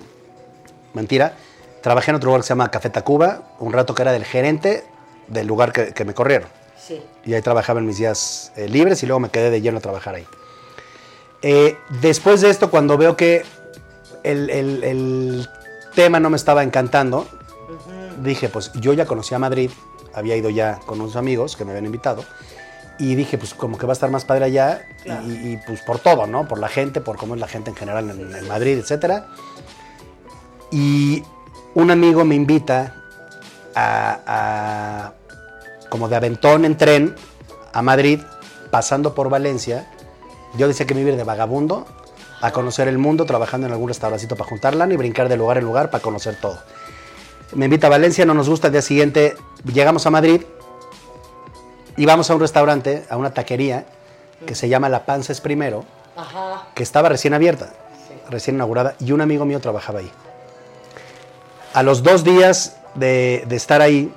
Mentira. 0.94 1.34
Trabajé 1.82 2.10
en 2.10 2.16
otro 2.16 2.26
lugar 2.28 2.40
que 2.40 2.46
se 2.46 2.50
llama 2.50 2.70
Café 2.70 2.90
Tacuba, 2.90 3.42
un 3.60 3.72
rato 3.72 3.94
que 3.94 4.02
era 4.02 4.12
del 4.12 4.24
gerente 4.24 4.84
del 5.28 5.46
lugar 5.46 5.72
que, 5.72 5.92
que 5.94 6.04
me 6.04 6.14
corrieron. 6.14 6.48
Sí. 6.76 7.02
Y 7.24 7.34
ahí 7.34 7.42
trabajaba 7.42 7.80
en 7.80 7.86
mis 7.86 7.98
días 7.98 8.52
eh, 8.56 8.68
libres 8.68 9.02
y 9.02 9.06
luego 9.06 9.20
me 9.20 9.30
quedé 9.30 9.50
de 9.50 9.60
lleno 9.60 9.78
a 9.78 9.80
trabajar 9.80 10.14
ahí. 10.14 10.26
Eh, 11.42 11.76
después 12.00 12.40
de 12.40 12.50
esto, 12.50 12.70
cuando 12.70 12.96
veo 12.98 13.16
que 13.16 13.44
el, 14.24 14.50
el- 14.50 14.84
el 14.84 15.48
tema 15.94 16.18
no 16.20 16.30
me 16.30 16.36
estaba 16.36 16.62
encantando, 16.62 17.26
dije, 18.22 18.48
pues 18.48 18.72
yo 18.74 18.92
ya 18.92 19.06
conocía 19.06 19.38
Madrid, 19.38 19.70
había 20.14 20.34
ido 20.36 20.50
ya 20.50 20.80
con 20.86 21.00
unos 21.00 21.14
amigos 21.16 21.56
que 21.56 21.64
me 21.64 21.70
habían 21.70 21.86
invitado, 21.86 22.24
y 22.98 23.14
dije, 23.14 23.38
pues 23.38 23.54
como 23.54 23.78
que 23.78 23.86
va 23.86 23.92
a 23.92 23.94
estar 23.94 24.10
más 24.10 24.24
padre 24.24 24.46
allá, 24.46 24.82
y- 25.00 25.02
Claro. 25.04 25.22
y, 25.26 25.30
y, 25.52 25.56
pues 25.66 25.80
por 25.82 25.98
todo, 26.00 26.26
¿no? 26.26 26.48
Por 26.48 26.58
la 26.58 26.68
gente, 26.68 27.00
por 27.00 27.16
cómo 27.16 27.34
es 27.34 27.40
la 27.40 27.48
gente 27.48 27.70
en 27.70 27.76
general 27.76 28.10
en, 28.10 28.34
en 28.34 28.48
Madrid, 28.48 28.78
etcétera. 28.78 29.26
Y 30.70 31.22
un 31.74 31.90
amigo 31.90 32.24
me 32.24 32.34
invita 32.34 32.94
a, 33.74 34.20
a- 34.26 35.12
como 35.88 36.08
de 36.08 36.16
aventón 36.16 36.64
en 36.64 36.76
tren 36.76 37.14
a 37.72 37.82
Madrid, 37.82 38.20
pasando 38.70 39.14
por 39.14 39.30
Valencia. 39.30 39.90
Yo 40.56 40.68
decía 40.68 40.86
que 40.86 40.94
me 40.94 41.00
iba 41.00 41.08
a 41.10 41.12
ir 41.12 41.18
de 41.18 41.24
vagabundo 41.24 41.86
a 42.40 42.50
conocer 42.52 42.88
el 42.88 42.98
mundo, 42.98 43.24
trabajando 43.24 43.66
en 43.66 43.72
algún 43.72 43.88
restaurancito 43.88 44.36
para 44.36 44.48
juntar 44.48 44.74
lana 44.74 44.94
y 44.94 44.96
brincar 44.96 45.28
de 45.28 45.36
lugar 45.36 45.58
en 45.58 45.64
lugar 45.64 45.90
para 45.90 46.02
conocer 46.02 46.36
todo. 46.40 46.58
Me 47.54 47.64
invita 47.64 47.86
a 47.86 47.90
Valencia, 47.90 48.24
no 48.26 48.34
nos 48.34 48.48
gusta, 48.48 48.66
el 48.68 48.72
día 48.72 48.82
siguiente 48.82 49.34
llegamos 49.64 50.06
a 50.06 50.10
Madrid 50.10 50.42
y 51.98 52.06
vamos 52.06 52.30
a 52.30 52.34
un 52.34 52.40
restaurante, 52.40 53.04
a 53.10 53.16
una 53.16 53.34
taquería 53.34 53.84
que 54.46 54.54
se 54.54 54.68
llama 54.68 54.88
La 54.88 55.04
Panza 55.04 55.32
es 55.32 55.40
Primero, 55.40 55.84
Ajá. 56.16 56.68
que 56.74 56.82
estaba 56.82 57.08
recién 57.08 57.34
abierta, 57.34 57.70
recién 58.30 58.56
inaugurada, 58.56 58.94
y 59.00 59.12
un 59.12 59.20
amigo 59.20 59.44
mío 59.44 59.60
trabajaba 59.60 59.98
ahí. 59.98 60.10
A 61.74 61.82
los 61.82 62.02
dos 62.02 62.24
días 62.24 62.76
de, 62.94 63.44
de 63.46 63.56
estar 63.56 63.82
ahí, 63.82 64.12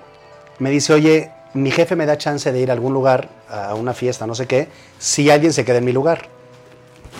me 0.59 0.69
dice, 0.69 0.93
oye, 0.93 1.31
mi 1.53 1.71
jefe 1.71 1.95
me 1.95 2.05
da 2.05 2.17
chance 2.17 2.51
de 2.51 2.59
ir 2.59 2.69
a 2.69 2.73
algún 2.73 2.93
lugar, 2.93 3.29
a 3.49 3.73
una 3.75 3.93
fiesta, 3.93 4.25
no 4.27 4.35
sé 4.35 4.45
qué, 4.47 4.69
si 4.99 5.29
alguien 5.29 5.51
se 5.53 5.65
queda 5.65 5.79
en 5.79 5.85
mi 5.85 5.91
lugar. 5.91 6.27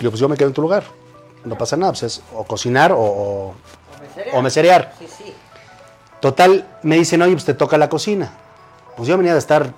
Y 0.00 0.04
yo, 0.04 0.10
pues 0.10 0.20
yo 0.20 0.28
me 0.28 0.36
quedo 0.36 0.48
en 0.48 0.54
tu 0.54 0.62
lugar. 0.62 0.84
No 1.44 1.58
pasa 1.58 1.76
nada, 1.76 1.92
pues 1.92 2.04
es 2.04 2.22
o 2.34 2.44
cocinar 2.44 2.92
o, 2.92 2.98
o- 3.00 3.54
o 4.32 4.42
meserear. 4.42 4.94
Sí, 4.98 5.06
sí. 5.18 5.34
Total, 6.20 6.66
me 6.82 6.96
dicen, 6.96 7.20
oye, 7.20 7.32
pues 7.32 7.44
te 7.44 7.54
toca 7.54 7.76
la 7.76 7.88
cocina. 7.88 8.32
Pues 8.96 9.08
yo 9.08 9.16
venía 9.16 9.32
de 9.32 9.38
estar 9.40 9.72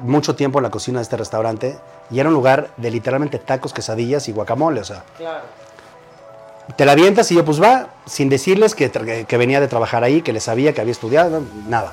mucho 0.00 0.34
tiempo 0.36 0.58
en 0.58 0.64
la 0.64 0.70
cocina 0.70 0.98
de 0.98 1.02
este 1.02 1.16
restaurante 1.16 1.78
y 2.10 2.20
era 2.20 2.28
un 2.28 2.34
lugar 2.34 2.70
de 2.76 2.90
literalmente 2.90 3.38
tacos, 3.38 3.72
quesadillas 3.72 4.28
y 4.28 4.32
guacamole, 4.32 4.80
o 4.80 4.84
sea, 4.84 5.04
Claro. 5.16 5.44
te 6.76 6.84
la 6.84 6.92
avientas 6.92 7.30
y 7.32 7.34
yo 7.34 7.44
pues 7.44 7.60
va, 7.62 7.88
sin 8.06 8.28
decirles 8.28 8.74
que, 8.74 8.90
que 8.90 9.36
venía 9.36 9.60
de 9.60 9.68
trabajar 9.68 10.04
ahí, 10.04 10.22
que 10.22 10.32
les 10.32 10.44
sabía, 10.44 10.72
que 10.72 10.80
había 10.80 10.92
estudiado, 10.92 11.42
nada. 11.68 11.92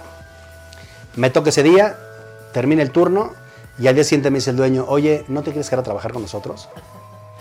Me 1.16 1.30
toca 1.30 1.50
ese 1.50 1.64
día, 1.64 1.96
termina 2.54 2.82
el 2.82 2.92
turno 2.92 3.32
y 3.80 3.88
al 3.88 3.96
día 3.96 4.04
siguiente 4.04 4.32
me 4.32 4.38
dice 4.40 4.52
el 4.52 4.56
dueño, 4.58 4.86
oye, 4.88 5.26
¿no 5.28 5.42
te 5.42 5.52
quieres 5.52 5.70
quedar 5.70 5.80
a 5.80 5.84
trabajar 5.84 6.14
con 6.14 6.22
nosotros? 6.22 6.70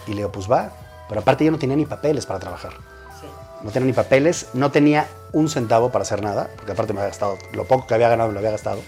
Y 0.06 0.10
le 0.10 0.16
digo, 0.18 0.32
pues 0.32 0.50
va, 0.50 0.70
pero 1.08 1.20
aparte 1.20 1.44
yo 1.44 1.50
no 1.50 1.58
tenía 1.58 1.76
ni 1.76 1.86
papeles 1.86 2.26
para 2.26 2.38
trabajar. 2.40 2.72
Sí. 3.20 3.26
No 3.62 3.70
tenía 3.70 3.86
ni 3.86 3.92
papeles, 3.92 4.48
no 4.54 4.70
tenía 4.70 5.08
un 5.32 5.48
centavo 5.48 5.90
para 5.90 6.02
hacer 6.02 6.22
nada, 6.22 6.48
porque 6.56 6.72
aparte 6.72 6.92
me 6.92 7.00
había 7.00 7.08
gastado, 7.10 7.36
lo 7.52 7.64
poco 7.64 7.86
que 7.86 7.94
había 7.94 8.08
ganado 8.08 8.28
me 8.28 8.34
lo 8.34 8.38
había 8.40 8.50
gastado. 8.52 8.80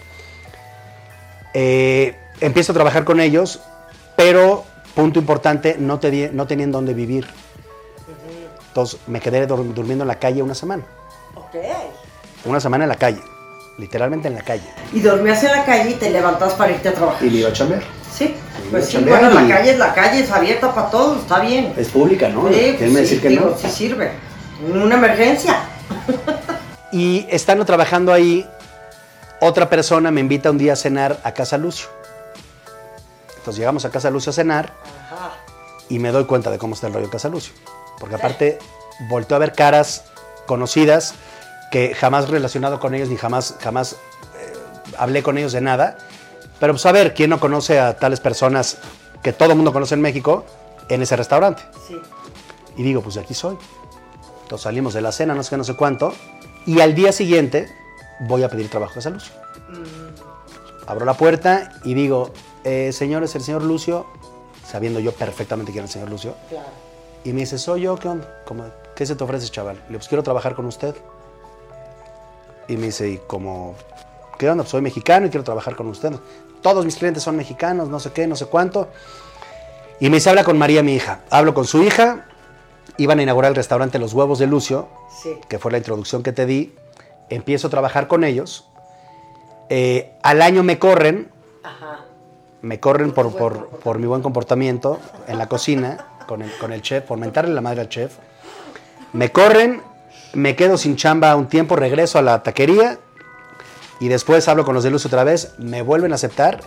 Eh, 1.59 2.15
empiezo 2.43 2.73
a 2.73 2.75
trabajar 2.75 3.05
con 3.05 3.19
ellos, 3.19 3.61
pero, 4.15 4.65
punto 4.95 5.19
importante, 5.19 5.77
no, 5.79 5.99
te 5.99 6.29
no 6.35 6.47
tenían 6.47 6.71
dónde 6.71 6.93
vivir. 6.93 7.27
Entonces 8.69 9.01
me 9.07 9.21
quedé 9.21 9.49
dur- 9.49 9.73
durmiendo 9.73 10.05
en 10.05 10.09
la 10.09 10.19
calle 10.19 10.43
una 10.43 10.55
semana. 10.55 10.83
Ok. 11.35 11.55
Una 12.45 12.61
semana 12.61 12.85
en 12.85 12.91
la 12.91 12.97
calle, 12.97 13.23
literalmente 13.79 14.29
en 14.29 14.35
la 14.35 14.43
calle. 14.43 14.69
Y 14.93 15.01
dormías 15.01 15.43
en 15.45 15.53
la 15.53 15.65
calle 15.65 15.93
y 15.93 15.95
te 15.95 16.11
levantas 16.11 16.53
para 16.53 16.73
irte 16.73 16.91
a 16.91 16.93
trabajar. 16.93 17.25
Y 17.27 17.31
me 17.31 17.37
iba 17.39 17.49
a 17.49 17.53
chambear. 17.55 17.83
Sí. 18.15 18.35
Pues 18.71 18.85
sí, 18.87 18.99
bueno, 18.99 19.31
y- 19.31 19.35
la 19.35 19.49
calle 19.57 19.71
es 19.71 19.79
la 19.79 19.95
calle, 19.95 20.21
es 20.21 20.31
abierta 20.31 20.75
para 20.75 20.91
todos, 20.91 21.23
está 21.23 21.41
bien. 21.41 21.73
Es 21.75 21.89
pública, 21.89 22.29
¿no? 22.29 22.49
Sí, 22.53 22.75
pues 22.79 22.91
sí, 22.91 22.97
decir 22.97 23.23
que 23.23 23.29
digo, 23.31 23.47
no. 23.47 23.57
sí 23.57 23.69
sirve. 23.71 24.11
En 24.63 24.77
una 24.83 24.97
emergencia. 24.97 25.57
Y 26.93 27.27
estando 27.31 27.65
trabajando 27.65 28.13
ahí, 28.13 28.49
otra 29.41 29.69
persona 29.69 30.11
me 30.11 30.21
invita 30.21 30.51
un 30.51 30.59
día 30.59 30.73
a 30.73 30.77
cenar 30.77 31.21
a 31.25 31.33
Casa 31.33 31.59
Lucio. 31.59 31.89
Entonces 33.39 33.59
llegamos 33.59 33.85
a 33.85 33.91
Casa 33.91 34.11
Lucio 34.11 34.31
a 34.31 34.33
cenar 34.33 34.73
Ajá. 35.07 35.33
y 35.89 35.99
me 35.99 36.11
doy 36.11 36.25
cuenta 36.25 36.51
de 36.51 36.59
cómo 36.59 36.75
está 36.75 36.87
el 36.87 36.95
rollo 36.95 37.05
en 37.05 37.11
Casa 37.11 37.29
Lucio. 37.29 37.53
Porque 37.99 38.15
aparte 38.17 38.59
volteo 39.09 39.37
a 39.37 39.41
ver 39.41 39.53
caras 39.53 40.05
conocidas 40.47 41.15
que 41.71 41.95
jamás 41.95 42.29
relacionado 42.29 42.81
con 42.81 42.95
ellos 42.95 43.09
ni 43.09 43.17
jamás, 43.17 43.57
jamás 43.61 43.93
eh, 43.93 44.53
hablé 44.99 45.23
con 45.23 45.39
ellos 45.39 45.53
de 45.53 45.61
nada. 45.61 45.99
Pero 46.59 46.73
pues 46.73 46.87
a 46.87 46.93
ver, 46.93 47.15
¿quién 47.15 47.31
no 47.31 47.41
conoce 47.41 47.79
a 47.79 47.97
tales 47.97 48.21
personas 48.21 48.79
que 49.23 49.33
todo 49.33 49.51
el 49.51 49.57
mundo 49.57 49.73
conoce 49.73 49.95
en 49.95 50.01
México 50.01 50.47
en 50.89 51.03
ese 51.03 51.17
restaurante? 51.17 51.63
Sí. 51.87 52.01
Y 52.77 52.83
digo, 52.83 53.03
pues 53.03 53.17
de 53.17 53.21
aquí 53.21 53.35
soy. 53.35 53.59
Entonces 54.43 54.63
salimos 54.63 54.95
de 54.95 55.01
la 55.01 55.13
cena, 55.13 55.35
no 55.35 55.43
sé 55.43 55.51
qué, 55.51 55.57
no 55.57 55.65
sé 55.65 55.75
cuánto. 55.75 56.15
Y 56.67 56.81
al 56.81 56.95
día 56.95 57.13
siguiente 57.13 57.76
voy 58.21 58.43
a 58.43 58.49
pedir 58.49 58.69
trabajo 58.71 58.93
a 58.93 58.95
Casa 58.97 59.11
Lucio. 59.11 59.33
Abro 60.87 61.05
la 61.05 61.15
puerta 61.15 61.73
y 61.85 61.95
digo, 61.95 62.31
eh, 62.65 62.93
señores, 62.93 63.35
el 63.35 63.43
señor 63.43 63.63
Lucio, 63.63 64.07
sabiendo 64.67 65.01
yo 65.01 65.13
perfectamente 65.13 65.73
quién 65.73 65.81
era 65.83 65.87
el 65.87 65.93
señor 65.93 66.11
Lucio, 66.11 66.35
Claro. 66.49 66.67
y 67.25 67.33
me 67.33 67.41
dice, 67.41 67.59
soy 67.59 67.83
yo, 67.83 67.97
¿qué 67.97 68.09
onda? 68.09 68.43
¿Cómo- 68.47 68.65
¿Qué 68.95 69.05
se 69.05 69.17
te 69.17 69.25
ofrece, 69.25 69.49
chaval? 69.49 69.77
Le 69.77 69.83
digo, 69.89 69.99
pues 69.99 70.09
quiero 70.09 70.23
trabajar 70.23 70.55
con 70.55 70.65
usted. 70.67 70.95
Y 72.69 72.77
me 72.77 72.87
dice, 72.87 73.09
¿y 73.11 73.19
como 73.27 73.75
qué 74.39 74.49
onda? 74.51 74.63
Pues 74.65 74.71
soy 74.71 74.81
mexicano 74.83 75.27
y 75.27 75.31
quiero 75.31 75.45
trabajar 75.45 75.77
con 75.77 75.87
usted. 75.89 76.13
Todos 76.63 76.85
mis 76.85 76.97
clientes 76.97 77.23
son 77.23 77.37
mexicanos, 77.37 77.89
no 77.89 78.01
sé 78.01 78.11
qué, 78.13 78.27
no 78.27 78.35
sé 78.37 78.47
cuánto. 78.47 78.89
Y 80.01 80.09
me 80.09 80.17
dice, 80.17 80.31
habla 80.31 80.45
con 80.45 80.59
María, 80.59 80.83
mi 80.83 80.95
hija. 80.95 81.21
Hablo 81.31 81.53
con 81.55 81.65
su 81.67 81.83
hija. 81.83 82.25
Iban 82.97 83.19
a 83.19 83.23
inaugurar 83.23 83.51
el 83.51 83.57
restaurante 83.57 83.99
Los 83.99 84.15
Huevos 84.15 84.39
de 84.39 84.47
Lucio, 84.47 84.89
Sí. 85.23 85.39
que 85.49 85.59
fue 85.59 85.71
la 85.73 85.79
introducción 85.79 86.23
que 86.23 86.33
te 86.33 86.47
di. 86.47 86.75
Empiezo 87.31 87.67
a 87.67 87.71
trabajar 87.71 88.07
con 88.09 88.25
ellos. 88.25 88.69
Eh, 89.69 90.13
al 90.23 90.43
año 90.43 90.63
me 90.63 90.79
corren, 90.79 91.29
Ajá. 91.63 92.01
me 92.63 92.79
corren 92.81 93.13
por, 93.13 93.37
por- 93.37 93.69
por 93.81 93.99
mi 93.99 94.07
buen 94.07 94.23
comportamiento 94.23 95.01
en 95.27 95.39
la 95.39 95.49
cocina 95.49 96.07
con 96.29 96.43
el, 96.43 96.53
con 96.59 96.73
el 96.73 96.83
chef, 96.83 97.05
por 97.05 97.19
mentarle 97.19 97.53
la 97.55 97.61
madre 97.61 97.81
al 97.81 97.89
chef. 97.89 98.17
Me 99.13 99.33
corren, 99.33 99.83
me 100.35 100.55
quedo 100.57 100.77
sin 100.79 100.97
chamba 100.97 101.35
un 101.37 101.49
tiempo, 101.49 101.75
regreso 101.77 102.19
a 102.19 102.23
la 102.23 102.43
taquería 102.43 102.99
y 103.99 104.09
después 104.09 104.47
hablo 104.49 104.65
con 104.65 104.75
los 104.75 104.85
de 104.85 104.91
Lucio 104.91 105.09
otra 105.09 105.25
vez, 105.25 105.55
me 105.59 105.83
vuelven 105.83 106.13
a 106.13 106.17
aceptar 106.17 106.61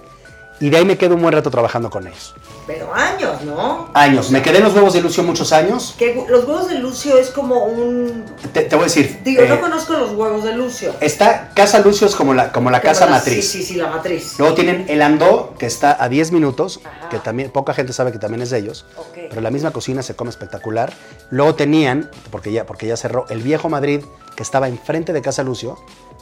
y 0.60 0.70
de 0.70 0.78
ahí 0.78 0.86
me 0.86 0.98
quedo 0.98 1.16
un 1.16 1.22
buen 1.22 1.34
rato 1.34 1.50
trabajando 1.50 1.90
con 1.90 2.06
ellos. 2.08 2.34
Pero 2.68 2.94
años, 2.94 3.42
¿no? 3.44 3.90
Años, 3.94 4.30
me 4.30 4.42
quedé 4.44 4.58
en 4.60 4.66
los 4.66 4.76
huevos 4.76 4.94
de 4.94 5.02
Lucio 5.02 5.24
muchos 5.24 5.52
años. 5.54 5.96
Que 5.98 6.14
los 6.30 6.46
huevos 6.46 6.68
de 6.70 6.76
Lucio 6.80 7.18
es 7.18 7.30
como 7.32 7.66
un... 7.66 8.26
Te, 8.54 8.62
te 8.62 8.76
voy 8.76 8.84
a 8.84 8.86
decir, 8.86 9.22
Digo, 9.24 9.42
eh, 9.42 9.48
no 9.50 9.60
conozco 9.60 9.94
los 9.94 10.12
huevos 10.12 10.44
de 10.44 10.54
Lucio. 10.56 10.94
está 11.02 11.50
Casa 11.56 11.80
Lucio 11.80 12.06
es 12.06 12.16
como 12.16 12.34
la, 12.34 12.52
como 12.52 12.70
la 12.70 12.80
Como 12.82 12.92
casa 12.92 13.06
la- 13.06 13.12
matriz. 13.14 13.50
Sí, 13.50 13.60
sí, 13.60 13.64
sí, 13.64 13.76
la 13.76 13.88
matriz. 13.88 14.36
Luego 14.38 14.54
tienen 14.54 14.86
el 14.88 15.02
Andó, 15.02 15.54
que 15.58 15.66
está 15.66 15.98
a 16.04 16.10
10 16.10 16.32
minutos, 16.32 16.80
Ajá. 16.84 17.10
que 17.10 17.18
también 17.20 17.50
poca 17.50 17.74
gente 17.74 17.92
sabe 17.94 18.12
que 18.12 18.20
también 18.20 18.42
es 18.44 18.50
de 18.52 18.60
ellos. 18.60 18.86
Pero 19.16 19.42
la 19.42 19.50
misma 19.50 19.72
cocina 19.72 20.04
se 20.04 20.16
come 20.16 20.30
espectacular. 20.30 20.94
Luego 21.32 21.56
tenían, 21.56 22.12
porque 22.32 22.52
ya, 22.52 22.66
porque 22.66 22.86
ya 22.88 22.98
cerró, 22.98 23.26
el 23.30 23.42
viejo 23.42 23.70
Madrid, 23.70 24.02
que 24.36 24.44
estaba 24.44 24.68
enfrente 24.68 25.12
de 25.14 25.22
Casa 25.22 25.42
Lucio, 25.44 25.78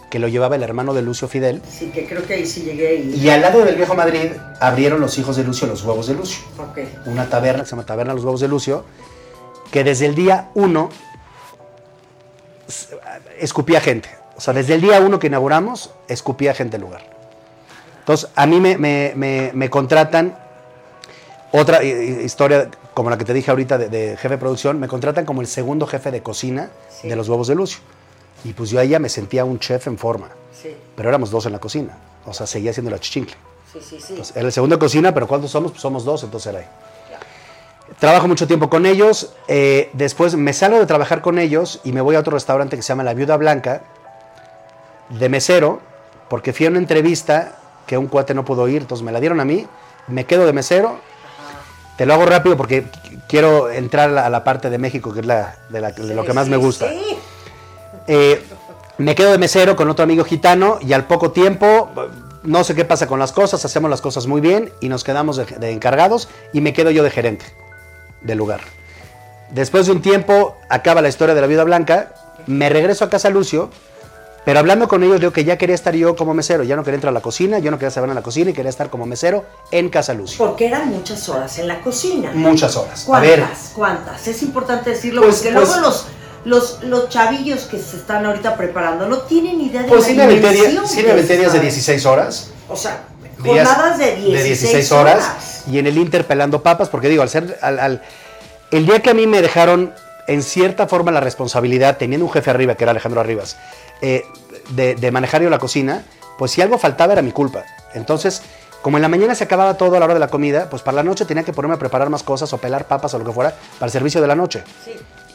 que 0.10 0.20
lo 0.20 0.28
llevaba 0.28 0.56
el 0.56 0.64
hermano 0.64 0.94
de 0.94 1.02
Lucio 1.02 1.28
Fidel. 1.28 1.62
Sí, 1.70 1.90
que 1.94 2.08
creo 2.08 2.26
que 2.26 2.36
ahí 2.36 2.46
sí 2.46 2.62
llegué 2.62 2.96
y... 2.96 3.16
Y 3.16 3.30
al 3.30 3.42
lado 3.42 3.64
del 3.66 3.76
viejo 3.76 3.94
Madrid 3.94 4.32
abrieron 4.62 5.02
los 5.02 5.18
hijos 5.18 5.36
de 5.36 5.44
Lucio 5.44 5.68
los 5.68 5.84
huevos 5.84 6.08
de 6.08 6.14
Lucio. 6.14 6.40
Ok. 6.58 6.80
Una 7.08 7.30
taberna 7.30 7.64
que 7.64 7.70
se 7.70 7.72
llama 7.76 7.86
Taberna 7.86 8.14
Los 8.14 8.24
Huevos 8.24 8.40
de 8.40 8.48
Lucio, 8.48 8.86
que 9.72 9.84
desde 9.84 10.06
el 10.06 10.16
día 10.16 10.50
uno 10.56 10.90
escupía 13.40 13.82
gente. 13.82 14.10
O 14.36 14.42
sea, 14.42 14.54
desde 14.54 14.76
el 14.76 14.82
día 14.82 15.00
uno 15.02 15.20
que 15.20 15.28
inauguramos, 15.28 15.92
escupía 16.08 16.54
gente 16.54 16.78
el 16.78 16.84
lugar. 16.84 17.02
Entonces, 18.00 18.30
a 18.36 18.46
mí 18.46 18.60
me, 18.60 18.78
me- 18.78 19.14
me- 19.16 19.52
me 19.54 19.70
contratan, 19.70 20.38
otra 21.52 21.82
eh, 21.82 21.90
eh, 21.90 22.24
historia 22.24 22.70
como 22.94 23.10
la 23.10 23.18
que 23.18 23.26
te 23.26 23.34
dije 23.34 23.52
ahorita 23.52 23.78
de, 23.78 23.90
de 23.90 24.10
jefe 24.18 24.30
de 24.30 24.38
producción, 24.38 24.80
me 24.80 24.88
contratan 24.88 25.26
como 25.26 25.42
el 25.42 25.48
segundo 25.48 25.86
jefe 25.88 26.12
de 26.12 26.22
cocina 26.24 26.70
Sí. 26.90 27.08
de 27.10 27.16
los 27.16 27.28
huevos 27.30 27.48
de 27.48 27.56
Lucio. 27.56 27.80
Y 28.44 28.54
pues 28.54 28.70
yo 28.70 28.80
ahí 28.80 28.90
ya 28.90 29.00
me 29.00 29.10
sentía 29.10 29.44
un 29.46 29.60
chef 29.60 29.88
en 29.88 29.98
forma, 29.98 30.30
Sí, 30.54 30.76
pero 30.96 31.10
éramos 31.10 31.30
dos 31.32 31.46
en 31.46 31.52
la 31.54 31.60
cocina. 31.60 31.98
O 32.26 32.34
sea, 32.34 32.48
seguía 32.48 32.74
siendo 32.74 32.90
la 32.92 33.00
chichincle. 33.00 33.36
Sí, 33.72 33.80
sí, 33.82 33.98
sí. 34.00 34.06
Entonces, 34.10 34.36
era 34.36 34.46
el 34.46 34.52
segundo 34.52 34.76
de 34.76 34.80
cocina, 34.80 35.14
pero 35.14 35.28
¿cuántos 35.28 35.52
somos? 35.52 35.72
Pues 35.72 35.82
somos 35.82 36.04
dos, 36.06 36.24
entonces 36.24 36.48
era 36.54 36.60
ahí. 36.60 36.66
Trabajo 38.00 38.28
mucho 38.28 38.48
tiempo 38.48 38.70
con 38.70 38.86
ellos. 38.86 39.34
eh, 39.48 39.90
después 39.94 40.36
me 40.36 40.54
salgo 40.54 40.78
de 40.80 40.86
trabajar 40.86 41.22
con 41.22 41.40
ellos 41.40 41.80
y 41.84 41.92
me 41.94 42.02
voy 42.02 42.16
a 42.16 42.20
otro 42.20 42.34
restaurante 42.34 42.76
que 42.76 42.82
se 42.82 42.90
llama 42.90 43.04
La 43.04 43.14
Viuda 43.14 43.38
Blanca, 43.38 43.82
de 45.10 45.30
mesero, 45.30 45.80
porque 46.30 46.54
fui 46.54 46.66
a 46.66 46.70
una 46.70 46.80
entrevista 46.80 47.56
que 47.86 47.98
un 47.98 48.08
cuate 48.08 48.34
no 48.34 48.44
pudo 48.44 48.68
ir, 48.68 48.82
entonces 48.82 49.04
me 49.06 49.12
la 49.12 49.20
dieron 49.20 49.40
a 49.40 49.46
mí. 49.46 49.66
Me 50.08 50.26
quedo 50.26 50.46
de 50.46 50.54
mesero. 50.54 51.00
Te 51.98 52.06
lo 52.06 52.14
hago 52.14 52.26
rápido 52.26 52.58
porque 52.58 52.86
qu- 52.86 53.22
quiero 53.28 53.72
entrar 53.72 54.10
a 54.10 54.12
la, 54.12 54.30
la 54.30 54.44
parte 54.44 54.70
de 54.70 54.78
México, 54.78 55.14
que 55.14 55.22
es 55.22 55.26
la, 55.26 55.56
de, 55.70 55.82
la- 55.82 55.92
de 55.92 56.14
lo 56.14 56.24
que 56.26 56.34
más 56.34 56.48
me 56.50 56.58
gusta. 56.58 56.90
sí. 56.90 57.18
Eh, 58.08 58.44
me 58.98 59.16
quedo 59.16 59.32
de 59.32 59.38
mesero 59.38 59.76
con 59.76 59.90
otro 59.90 60.04
amigo 60.04 60.24
gitano 60.24 60.80
y 60.82 60.94
al 60.94 61.06
poco 61.06 61.32
tiempo, 61.32 61.90
no 62.44 62.64
sé 62.64 62.74
qué 62.74 62.86
pasa 62.86 63.06
con 63.08 63.20
las 63.20 63.32
cosas, 63.32 63.64
hacemos 63.64 63.90
las 63.90 64.02
cosas 64.02 64.26
muy 64.28 64.42
bien 64.42 64.72
y 64.82 64.90
nos 64.90 65.04
quedamos 65.04 65.38
de, 65.38 65.46
de 65.46 65.72
encargados 65.72 66.30
y 66.54 66.62
me 66.62 66.74
quedo 66.74 66.90
yo 66.92 67.04
de 67.04 67.12
gerente 67.12 67.46
del 68.22 68.38
lugar. 68.38 68.62
Después 69.52 69.86
de 69.86 69.92
un 69.94 70.02
tiempo, 70.02 70.58
acaba 70.70 71.02
la 71.02 71.10
historia 71.10 71.36
de 71.36 71.42
la 71.42 71.48
viuda 71.48 71.64
blanca, 71.64 72.14
me 72.48 72.70
regreso 72.70 73.06
a 73.06 73.10
casa 73.10 73.30
Lucio, 73.30 73.70
pero 74.46 74.60
hablando 74.60 74.88
con 74.88 75.04
ellos, 75.04 75.20
digo 75.20 75.32
que 75.34 75.44
ya 75.44 75.58
quería 75.58 75.76
estar 75.76 75.94
yo 75.94 76.16
como 76.16 76.34
mesero, 76.34 76.64
ya 76.64 76.76
no 76.76 76.84
quería 76.84 76.96
entrar 76.96 77.12
a 77.12 77.14
la 77.14 77.22
cocina, 77.22 77.60
yo 77.60 77.70
no 77.70 77.78
quería 77.78 77.92
saber 77.92 78.10
en 78.10 78.16
la 78.16 78.24
cocina 78.24 78.50
y 78.50 78.54
quería 78.54 78.70
estar 78.70 78.90
como 78.90 79.06
mesero 79.06 79.46
en 79.72 79.90
casa 79.90 80.14
Lucio. 80.14 80.38
Porque 80.38 80.66
eran 80.68 80.88
muchas 80.88 81.28
horas 81.30 81.58
en 81.60 81.68
la 81.68 81.82
cocina. 81.82 82.32
Muchas 82.34 82.76
horas. 82.78 83.04
A 83.04 83.06
¿Cuántas? 83.06 83.30
ver, 83.38 83.46
¿Cuántas? 83.76 84.28
Es 84.28 84.42
importante 84.44 84.90
decirlo 84.92 85.22
Pues- 85.22 85.36
porque 85.38 85.54
pues- 85.54 85.68
luego 85.70 85.82
los, 85.82 86.06
los, 86.48 86.84
los 86.84 87.10
chavillos 87.10 87.62
que 87.66 87.78
se 87.80 87.98
están 87.98 88.26
ahorita 88.26 88.56
preparando 88.56 89.08
no 89.08 89.18
tienen 89.20 89.60
idea 89.62 89.84
de 89.84 89.90
pues 89.90 90.02
la 90.02 90.08
sí 90.08 90.14
dimensión 90.36 90.88
sí 90.88 91.02
de 91.04 91.22
estar- 91.22 91.62
16 91.62 92.06
horas. 92.06 92.50
O 92.70 92.76
sea, 92.76 93.04
jornadas 93.44 93.98
de 93.98 94.16
16, 94.16 94.92
horas. 94.92 95.64
y 95.70 95.78
en 95.80 95.88
el 95.88 95.98
Inter 95.98 96.26
pelando 96.26 96.64
papas, 96.64 96.90
porque 96.90 97.10
digo, 97.10 97.22
al 97.22 97.30
ser, 97.30 97.58
al, 97.62 97.80
al- 97.80 98.02
el 98.72 98.86
día 98.86 99.02
que 99.02 99.10
a 99.10 99.14
mí 99.14 99.28
me 99.28 99.42
dejaron 99.42 99.94
en 100.28 100.42
cierta 100.44 100.88
forma 100.88 101.12
la 101.12 101.20
responsabilidad, 101.20 101.98
teniendo 101.98 102.26
un 102.26 102.32
jefe 102.32 102.50
arriba, 102.50 102.76
que 102.76 102.84
era 102.84 102.92
Alejandro 102.92 103.22
Arribas, 103.22 103.58
eh, 104.02 104.24
de, 104.70 104.96
de 104.96 105.12
manejar 105.12 105.42
yo 105.42 105.50
la 105.50 105.60
cocina, 105.60 106.04
pues 106.38 106.52
si 106.52 106.62
algo 106.62 106.78
faltaba 106.78 107.14
era 107.14 107.22
mi 107.22 107.32
culpa. 107.32 107.64
Entonces, 107.94 108.42
como 108.82 108.98
en 108.98 109.02
la 109.02 109.08
mañana 109.10 109.36
se 109.36 109.44
acababa 109.46 109.76
todo 109.76 109.96
a 109.96 110.00
la 110.00 110.06
hora 110.06 110.14
de 110.14 110.20
la 110.20 110.28
comida, 110.28 110.70
pues 110.70 110.82
para 110.82 110.96
la 110.98 111.04
noche 111.04 111.26
tenía 111.26 111.44
que 111.44 111.52
ponerme 111.54 111.76
a 111.76 111.80
preparar 111.80 112.10
más 112.10 112.24
cosas 112.24 112.52
o 112.54 112.58
pelar 112.58 112.88
papas 112.88 113.14
o 113.14 113.20
lo 113.20 113.26
que 113.26 113.32
fuera 113.32 113.54
para 113.80 113.88
el 113.88 113.92
servicio 113.92 114.20
de 114.22 114.28
la 114.28 114.36
noche. 114.36 114.64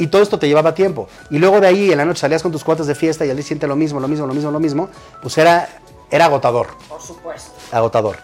Y 0.02 0.08
todo 0.08 0.20
esto 0.20 0.36
te 0.36 0.48
llevaba 0.48 0.74
tiempo. 0.74 1.08
Y 1.30 1.38
luego 1.38 1.60
de 1.60 1.68
ahí 1.68 1.92
en 1.92 1.98
la 1.98 2.04
noche 2.04 2.22
salías 2.22 2.42
con 2.42 2.50
tus 2.50 2.64
cuates 2.64 2.88
de 2.88 2.96
fiesta 2.96 3.24
y 3.24 3.30
al 3.30 3.36
día 3.36 3.44
siguiente 3.44 3.68
lo 3.68 3.76
mismo, 3.76 4.00
lo 4.00 4.08
mismo, 4.08 4.26
lo 4.26 4.34
mismo, 4.34 4.50
lo 4.50 4.58
mismo, 4.58 4.88
pues 5.22 5.38
era, 5.38 5.68
era 6.10 6.24
agotador 6.24 6.66
Por 6.88 7.00
supuesto. 7.00 7.52
agotador. 7.70 8.16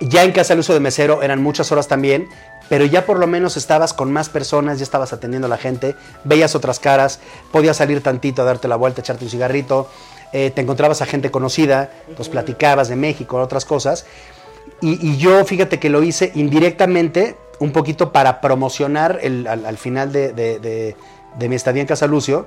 Ya 0.00 0.24
en 0.24 0.32
casa 0.32 0.54
el 0.54 0.58
uso 0.58 0.74
de 0.74 0.80
mesero 0.80 1.22
eran 1.22 1.40
muchas 1.40 1.70
horas 1.70 1.86
también, 1.86 2.28
pero 2.68 2.84
ya 2.84 3.06
por 3.06 3.20
lo 3.20 3.28
menos 3.28 3.56
estabas 3.56 3.92
con 3.94 4.12
más 4.12 4.28
personas, 4.28 4.78
ya 4.78 4.82
estabas 4.82 5.12
atendiendo 5.12 5.46
a 5.46 5.48
la 5.50 5.56
gente, 5.56 5.94
veías 6.24 6.56
otras 6.56 6.80
caras, 6.80 7.20
podías 7.52 7.76
salir 7.76 8.02
tantito 8.02 8.42
a 8.42 8.44
darte 8.44 8.66
la 8.66 8.74
vuelta, 8.74 9.00
echarte 9.00 9.24
un 9.24 9.30
cigarrito, 9.30 9.88
eh, 10.32 10.50
te 10.50 10.62
encontrabas 10.62 11.00
a 11.00 11.06
gente 11.06 11.30
conocida, 11.30 11.92
pues 12.16 12.28
platicabas 12.28 12.88
de 12.88 12.96
México, 12.96 13.36
otras 13.36 13.64
cosas. 13.64 14.04
Y, 14.80 15.10
y 15.12 15.16
yo, 15.16 15.44
fíjate 15.44 15.78
que 15.78 15.90
lo 15.90 16.02
hice 16.02 16.32
indirectamente, 16.34 17.36
un 17.60 17.72
poquito 17.72 18.12
para 18.12 18.40
promocionar 18.40 19.18
el- 19.22 19.46
al, 19.46 19.64
al 19.66 19.76
final 19.78 20.12
de, 20.12 20.32
de- 20.32 20.58
de- 20.58 20.96
de 21.38 21.48
mi 21.48 21.56
estadía 21.56 21.82
en 21.82 21.88
Casa 21.88 22.06
Lucio, 22.06 22.46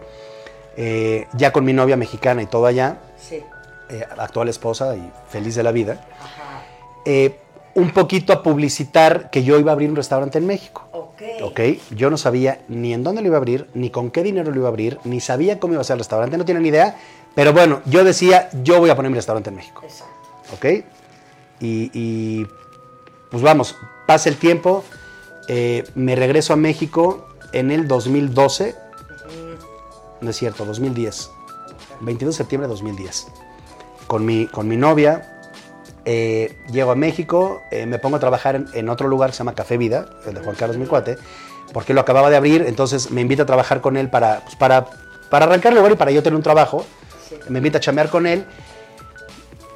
eh, 0.77 1.27
ya 1.33 1.51
con 1.51 1.65
mi 1.65 1.73
novia 1.73 1.97
mexicana 1.97 2.41
y 2.41 2.45
todo 2.45 2.65
allá, 2.65 2.97
Sí. 3.17 3.41
eh, 3.89 4.05
actual 4.17 4.47
esposa 4.49 4.95
y 4.95 5.11
feliz 5.29 5.55
de 5.55 5.63
la 5.63 5.71
vida, 5.71 6.05
eh, 7.05 7.39
un 7.75 7.91
poquito 7.91 8.33
a 8.33 8.41
publicitar 8.43 9.29
que 9.29 9.43
yo 9.43 9.59
iba 9.59 9.71
a 9.71 9.73
abrir 9.73 9.89
un 9.89 9.95
restaurante 9.95 10.37
en 10.39 10.47
México. 10.47 10.87
Ok. 10.91 11.21
¿Ok? 11.43 11.59
Yo 11.91 12.09
no 12.09 12.17
sabía 12.17 12.61
ni 12.67 12.93
en 12.93 13.03
dónde 13.03 13.21
lo 13.21 13.27
iba 13.27 13.37
a 13.37 13.39
abrir, 13.39 13.67
ni 13.73 13.89
con 13.91 14.09
qué 14.11 14.23
dinero 14.23 14.51
lo 14.51 14.57
iba 14.57 14.67
a 14.67 14.69
abrir, 14.69 14.99
ni 15.03 15.19
sabía 15.19 15.59
cómo 15.59 15.73
iba 15.73 15.81
a 15.81 15.83
ser 15.83 15.95
el 15.95 15.99
restaurante, 15.99 16.37
no 16.37 16.45
tenía 16.45 16.61
ni 16.61 16.69
idea. 16.69 16.95
Pero 17.35 17.53
bueno, 17.53 17.81
yo 17.85 18.03
decía, 18.03 18.49
yo 18.63 18.79
voy 18.79 18.89
a 18.89 18.95
poner 18.95 19.11
mi 19.11 19.15
restaurante 19.17 19.49
en 19.49 19.55
México. 19.57 19.81
Exacto. 19.83 20.13
¿Ok? 20.55 20.65
Y, 21.59 21.91
y, 21.93 22.47
pues 23.29 23.43
vamos, 23.43 23.75
pasa 24.07 24.29
el 24.29 24.37
tiempo, 24.37 24.83
eh, 25.47 25.83
me 25.95 26.15
regreso 26.15 26.53
a 26.53 26.55
México 26.55 27.27
en 27.53 27.71
el 27.71 27.87
2012, 27.87 28.75
no 30.21 30.29
es 30.29 30.35
cierto, 30.35 30.65
2010, 30.65 31.29
22 32.01 32.33
de 32.35 32.37
septiembre 32.37 32.67
de 32.67 32.71
2010, 32.73 33.27
con 34.07 34.25
mi, 34.25 34.47
con 34.47 34.67
mi 34.67 34.77
novia. 34.77 35.33
eh, 36.05 36.57
llego 36.71 36.91
a 36.91 36.95
México, 36.95 37.61
eh, 37.71 37.85
me 37.85 37.99
pongo 37.99 38.15
a 38.15 38.19
trabajar 38.19 38.55
en, 38.55 38.65
en 38.73 38.87
otro 38.89 39.07
lugar 39.09 39.29
que 39.31 39.33
se 39.35 39.39
llama 39.39 39.55
Café 39.55 39.77
Vida, 39.77 40.09
el 40.25 40.33
de 40.35 40.41
Juan 40.41 40.55
Carlos 40.55 40.77
mi 40.77 40.85
cuate, 40.85 41.17
porque 41.73 41.93
lo 41.93 41.99
acababa 42.01 42.29
de 42.29 42.37
abrir, 42.37 42.61
entonces 42.65 43.11
me 43.11 43.19
invita 43.21 43.43
a 43.43 43.45
trabajar 43.45 43.81
con 43.81 43.97
él 43.97 44.09
para, 44.09 44.39
pues, 44.41 44.55
para, 44.55 44.85
para 45.29 45.45
arrancar 45.45 45.73
el 45.73 45.79
lugar 45.79 45.91
y 45.91 45.95
para 45.95 46.11
yo 46.11 46.23
tener 46.23 46.37
un 46.37 46.43
trabajo. 46.43 46.85
Me 47.49 47.57
invita 47.59 47.79
a 47.79 47.81
chamear 47.81 48.09
con 48.09 48.25
él 48.25 48.45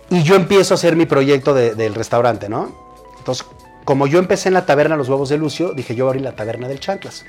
y 0.09 0.24
yo 0.24 0.36
empiezo 0.36 0.74
a 0.74 0.76
hacer 0.76 0.95
mi 0.95 1.05
proyecto 1.05 1.53
de- 1.53 1.76
del 1.76 1.93
restaurante, 1.95 2.47
¿no? 2.47 2.74
Entonces, 3.17 3.45
como 3.86 4.07
yo 4.07 4.19
empecé 4.19 4.49
en 4.49 4.53
la 4.53 4.65
taberna 4.65 4.95
Los 4.95 5.09
Huevos 5.09 5.29
de 5.29 5.38
Lucio, 5.38 5.73
dije 5.73 5.95
yo 5.95 6.05
voy 6.05 6.09
a 6.09 6.11
abrir 6.11 6.23
la 6.23 6.36
taberna 6.36 6.67
del 6.67 6.79
Chanclas. 6.79 7.25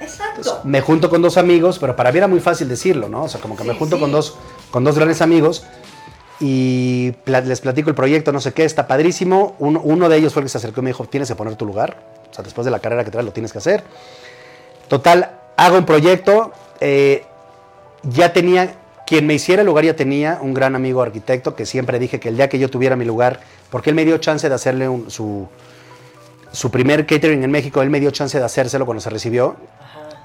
Exacto. 0.00 0.60
Me 0.64 0.80
junto 0.80 1.08
con 1.08 1.22
dos 1.22 1.36
amigos, 1.36 1.78
pero 1.78 1.94
para 1.94 2.10
mí 2.10 2.18
era 2.18 2.28
muy 2.28 2.40
fácil 2.40 2.68
decirlo, 2.68 3.08
¿no? 3.08 3.24
O 3.24 3.28
sea, 3.28 3.40
como 3.40 3.56
que 3.56 3.64
me 3.64 3.74
junto 3.74 3.96
sí. 3.96 4.00
con, 4.00 4.10
dos, 4.10 4.36
con 4.70 4.82
dos 4.84 4.96
grandes 4.96 5.22
amigos 5.22 5.64
y 6.40 7.14
les 7.26 7.60
platico 7.60 7.88
el 7.88 7.94
proyecto, 7.94 8.32
no 8.32 8.40
sé 8.40 8.52
qué, 8.52 8.64
está 8.64 8.88
padrísimo. 8.88 9.54
Uno, 9.60 9.80
uno 9.84 10.08
de 10.08 10.16
ellos 10.16 10.32
fue 10.32 10.40
el 10.40 10.46
que 10.46 10.50
se 10.50 10.58
acercó 10.58 10.80
y 10.80 10.84
me 10.84 10.90
dijo, 10.90 11.04
tienes 11.04 11.28
que 11.28 11.36
poner 11.36 11.54
tu 11.54 11.66
lugar. 11.66 12.02
O 12.30 12.34
sea, 12.34 12.42
después 12.42 12.64
de 12.64 12.72
la 12.72 12.80
carrera 12.80 13.04
que 13.04 13.12
traes 13.12 13.24
lo 13.24 13.32
tienes 13.32 13.52
que 13.52 13.58
hacer. 13.58 13.84
Total, 14.88 15.30
hago 15.56 15.78
un 15.78 15.86
proyecto. 15.86 16.52
eh, 16.80 17.24
ya 18.02 18.32
tenía, 18.32 18.74
quien 19.06 19.26
me 19.26 19.34
hiciera 19.34 19.62
el 19.62 19.66
lugar 19.66 19.84
ya 19.84 19.94
tenía 19.96 20.38
un 20.40 20.54
gran 20.54 20.74
amigo 20.74 21.02
arquitecto 21.02 21.54
que 21.56 21.66
siempre 21.66 21.98
dije 21.98 22.20
que 22.20 22.28
el 22.28 22.36
día 22.36 22.48
que 22.48 22.58
yo 22.58 22.70
tuviera 22.70 22.96
mi 22.96 23.04
lugar, 23.04 23.40
porque 23.70 23.90
él 23.90 23.96
me 23.96 24.04
dio 24.04 24.16
chance 24.18 24.48
de 24.48 24.54
hacerle 24.54 24.88
un- 24.88 25.10
su, 25.10 25.48
su 26.52 26.70
primer 26.70 27.06
catering 27.06 27.42
en 27.42 27.50
México, 27.50 27.82
él 27.82 27.90
me 27.90 28.00
dio 28.00 28.10
chance 28.10 28.38
de 28.38 28.44
hacérselo 28.44 28.86
cuando 28.86 29.00
se 29.00 29.10
recibió. 29.10 29.56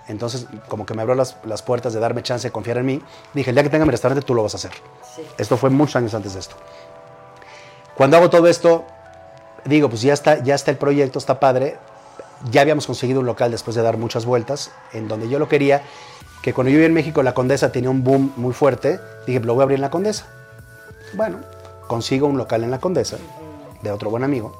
Entonces, 0.07 0.45
como 0.69 0.85
que 0.85 0.93
me 0.93 1.01
abrió 1.01 1.15
las, 1.15 1.35
las 1.43 1.61
puertas 1.61 1.93
de 1.93 1.99
darme 1.99 2.23
chance 2.23 2.47
de 2.47 2.51
confiar 2.51 2.77
en 2.77 2.85
mí. 2.85 3.01
Dije, 3.33 3.49
el 3.49 3.55
día 3.55 3.63
que 3.63 3.69
tenga 3.69 3.83
mi 3.83 3.91
restaurante, 3.91 4.25
tú 4.25 4.33
lo 4.33 4.41
vas 4.43 4.53
a 4.53 4.57
hacer. 4.57 4.71
Sí. 5.15 5.21
Esto 5.37 5.57
fue 5.57 5.69
muchos 5.69 5.97
años 5.97 6.13
antes 6.13 6.33
de 6.33 6.39
esto. 6.39 6.55
Cuando 7.95 8.15
hago 8.15 8.29
todo 8.29 8.47
esto, 8.47 8.85
digo, 9.65 9.89
pues 9.89 10.01
ya 10.01 10.13
está, 10.13 10.41
ya 10.43 10.55
está 10.55 10.71
el 10.71 10.77
proyecto, 10.77 11.19
está 11.19 11.39
padre. 11.41 11.75
Ya 12.51 12.61
habíamos 12.61 12.85
conseguido 12.87 13.19
un 13.19 13.25
local 13.25 13.51
después 13.51 13.75
de 13.75 13.81
dar 13.81 13.97
muchas 13.97 14.25
vueltas, 14.25 14.71
en 14.93 15.07
donde 15.07 15.27
yo 15.27 15.39
lo 15.39 15.49
quería, 15.49 15.81
que 16.47 16.53
cuando 16.53 16.69
yo 16.69 16.75
vivía 16.75 16.87
en 16.87 16.93
México, 16.93 17.21
la 17.23 17.33
Condesa 17.33 17.73
tenía 17.73 17.89
un 17.89 18.05
boom 18.05 18.31
muy 18.37 18.53
fuerte. 18.53 19.01
Dije, 19.25 19.41
lo 19.41 19.53
voy 19.53 19.59
a 19.59 19.63
abrir 19.63 19.75
en 19.75 19.81
la 19.81 19.89
Condesa. 19.89 20.27
Bueno, 21.11 21.39
consigo 21.87 22.25
un 22.25 22.37
local 22.37 22.63
en 22.63 22.71
la 22.71 22.79
Condesa, 22.79 23.17
de 23.81 23.91
otro 23.91 24.09
buen 24.09 24.23
amigo. 24.23 24.55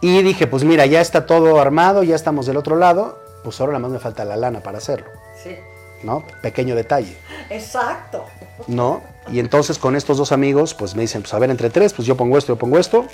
Y 0.00 0.22
dije, 0.22 0.46
pues 0.46 0.64
mira, 0.64 0.86
ya 0.86 1.02
está 1.02 1.26
todo 1.26 1.60
armado, 1.60 2.04
ya 2.04 2.16
estamos 2.16 2.46
del 2.46 2.56
otro 2.56 2.76
lado, 2.76 3.18
pues 3.44 3.60
ahora 3.60 3.72
nada 3.74 3.82
más 3.82 3.90
me 3.90 3.98
falta 3.98 4.24
la 4.24 4.34
lana 4.34 4.60
para 4.60 4.78
hacerlo, 4.78 5.08
Sí. 5.42 5.58
¿no? 6.04 6.24
Pequeño 6.40 6.74
detalle. 6.74 7.18
Exacto. 7.50 8.24
¿no? 8.66 9.02
Y 9.30 9.40
entonces 9.40 9.78
con 9.78 9.94
estos 9.94 10.16
dos 10.16 10.32
amigos, 10.32 10.72
pues 10.72 10.94
me 10.94 11.02
dicen, 11.02 11.20
pues 11.20 11.34
a 11.34 11.38
ver, 11.38 11.50
entre 11.50 11.68
tres, 11.68 11.92
pues 11.92 12.08
yo 12.08 12.16
pongo 12.16 12.38
esto, 12.38 12.54
yo 12.54 12.58
pongo 12.58 12.78
esto. 12.78 13.04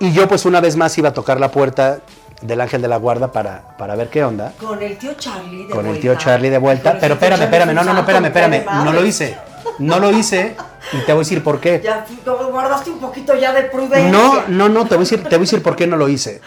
Y 0.00 0.10
yo 0.10 0.26
pues 0.26 0.44
una 0.44 0.60
vez 0.60 0.74
más 0.74 0.98
iba 0.98 1.10
a 1.10 1.14
tocar 1.14 1.38
la 1.38 1.52
puerta 1.52 2.00
del 2.42 2.60
ángel 2.60 2.82
de 2.82 2.88
la 2.88 2.96
guarda 2.98 3.32
para, 3.32 3.76
para 3.78 3.94
ver 3.96 4.08
qué 4.08 4.24
onda. 4.24 4.52
Con 4.60 4.82
el 4.82 4.98
tío 4.98 5.14
Charlie 5.14 5.66
de 5.66 5.74
Con 5.74 5.86
el 5.86 6.00
tío 6.00 6.14
Charlie 6.16 6.50
de 6.50 6.58
vuelta. 6.58 6.98
Pero 7.00 7.14
espérame, 7.14 7.42
espérame, 7.42 7.68
es 7.70 7.74
no, 7.74 7.84
no, 7.84 7.92
no, 7.94 8.00
espérame, 8.00 8.26
espérame. 8.26 8.64
No 8.84 8.92
lo 8.92 9.04
hice. 9.04 9.36
No 9.78 9.98
lo 9.98 10.10
hice 10.10 10.56
y 10.92 10.98
te 11.04 11.12
voy 11.12 11.20
a 11.20 11.24
decir 11.24 11.42
por 11.42 11.60
qué. 11.60 11.80
Ya 11.82 12.06
guardaste 12.24 12.90
un 12.90 12.98
poquito 13.00 13.34
ya 13.34 13.52
de 13.52 13.64
prudencia. 13.64 14.10
No, 14.10 14.46
no, 14.48 14.68
no, 14.68 14.84
te 14.84 14.90
voy 14.96 14.98
a 14.98 15.08
decir, 15.08 15.22
te 15.22 15.30
voy 15.30 15.36
a 15.36 15.40
decir 15.40 15.62
por 15.62 15.76
qué 15.76 15.86
no 15.86 15.96
lo 15.96 16.08
hice. 16.08 16.40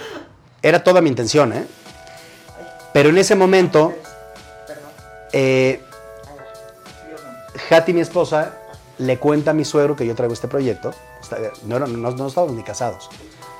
Era 0.61 0.83
toda 0.83 1.01
mi 1.01 1.09
intención, 1.09 1.53
¿eh? 1.53 1.65
Pero 2.93 3.09
en 3.09 3.17
ese 3.17 3.35
momento, 3.35 3.93
eh, 5.31 5.81
Hati, 7.69 7.93
mi 7.93 8.01
esposa, 8.01 8.53
le 8.97 9.17
cuenta 9.19 9.51
a 9.51 9.53
mi 9.53 9.63
suegro 9.65 9.95
que 9.95 10.05
yo 10.05 10.15
traigo 10.15 10.33
este 10.33 10.47
proyecto. 10.47 10.91
No, 11.65 11.77
era- 11.77 11.87
no, 11.87 12.11
no 12.11 12.27
estábamos 12.27 12.55
ni 12.55 12.63
casados. 12.63 13.09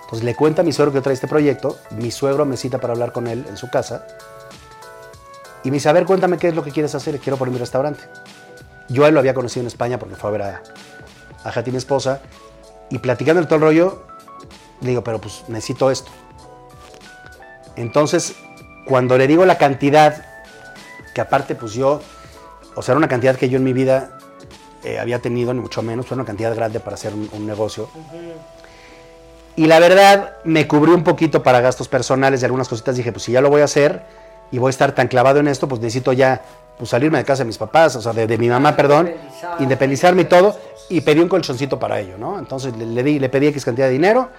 Entonces 0.10 0.26
le 0.26 0.34
cuenta 0.34 0.64
a 0.64 0.66
mi 0.66 0.74
suegro 0.74 0.92
que 0.92 0.96
yo 0.96 1.02
traigo 1.04 1.14
este 1.14 1.28
proyecto. 1.28 1.78
Mi 1.92 2.10
suegro 2.10 2.44
me 2.44 2.58
cita 2.58 2.80
para 2.80 2.94
hablar 2.94 3.12
con 3.12 3.28
él 3.28 3.46
en 3.48 3.58
su 3.58 3.70
casa. 3.70 4.08
Y 5.64 5.70
me 5.70 5.76
dice, 5.76 5.88
a 5.88 5.94
ver, 5.94 6.06
cuéntame 6.06 6.40
qué 6.40 6.48
es 6.48 6.56
lo 6.56 6.64
que 6.64 6.72
quieres 6.72 6.96
hacer. 6.96 7.20
Quiero 7.20 7.38
poner 7.38 7.54
mi 7.54 7.60
restaurante. 7.60 8.02
Yo 8.88 9.06
a 9.06 9.10
él 9.10 9.14
lo 9.14 9.20
había 9.20 9.36
conocido 9.36 9.62
en 9.62 9.68
España 9.68 10.00
porque 10.00 10.16
fue 10.16 10.32
a 10.32 10.34
ver 10.34 10.42
a, 10.42 10.64
a 11.44 11.50
Hati, 11.50 11.70
mi 11.70 11.78
esposa. 11.78 12.22
Y 12.90 12.98
platicando 12.98 13.40
el 13.40 13.46
todo 13.46 13.58
el 13.58 13.62
rollo, 13.62 14.04
le 14.82 14.90
digo, 14.90 15.04
pero 15.04 15.22
pues 15.22 15.44
necesito 15.48 15.92
esto. 15.92 16.10
Entonces, 17.76 18.34
cuando 18.88 19.16
le 19.16 19.28
digo 19.28 19.46
la 19.46 19.60
cantidad, 19.60 20.26
que 21.14 21.22
aparte 21.22 21.54
pues 21.54 21.74
yo, 21.74 22.02
o 22.74 22.82
sea, 22.82 22.94
era 22.94 22.98
una 22.98 23.10
cantidad 23.10 23.36
que 23.36 23.48
yo 23.48 23.58
en 23.58 23.64
mi 23.64 23.74
vida 23.74 24.18
eh, 24.84 24.98
había 24.98 25.20
tenido, 25.20 25.54
ni 25.54 25.60
mucho 25.60 25.84
menos, 25.84 26.08
fue 26.08 26.16
una 26.16 26.26
cantidad 26.26 26.56
grande 26.56 26.80
para 26.80 26.96
hacer 26.96 27.14
un 27.14 27.46
negocio. 27.46 27.92
Y 29.60 29.66
la 29.68 29.80
verdad, 29.80 30.36
me 30.46 30.70
cubrí 30.70 30.94
un 30.94 31.04
poquito 31.04 31.44
para 31.44 31.60
gastos 31.60 31.90
personales 31.90 32.42
y 32.42 32.46
algunas 32.46 32.70
cositas. 32.70 32.96
Dije, 32.96 33.12
pues 33.12 33.24
si 33.24 33.34
ya 33.34 33.42
lo 33.42 33.50
voy 33.50 33.60
a 33.60 33.66
hacer 33.66 34.04
y 34.52 34.58
voy 34.58 34.70
a 34.70 34.72
estar 34.72 34.94
tan 34.94 35.10
clavado 35.10 35.42
en 35.42 35.50
esto, 35.50 35.68
pues 35.68 35.82
necesito 35.82 36.14
ya 36.14 36.42
pues, 36.78 36.92
salirme 36.92 37.18
de 37.18 37.26
casa 37.26 37.44
de 37.44 37.48
mis 37.48 37.58
papás, 37.58 37.94
o 37.98 38.02
sea, 38.02 38.14
de, 38.14 38.26
de 38.26 38.38
mi 38.38 38.48
mamá, 38.48 38.78
perdón, 38.78 39.08
Independizar. 39.08 39.62
independizarme 39.62 40.22
y 40.22 40.26
todo. 40.26 40.56
Y 40.88 41.02
pedí 41.02 41.20
un 41.20 41.28
colchoncito 41.28 41.78
para 41.78 42.00
ello, 42.00 42.18
¿no? 42.18 42.40
Entonces 42.40 42.74
le, 42.78 42.86
le 42.86 43.04
di, 43.04 43.20
le 43.20 43.28
pedí 43.28 43.48
X 43.48 43.66
cantidad 43.66 43.88
de 43.88 43.92
dinero, 43.92 44.30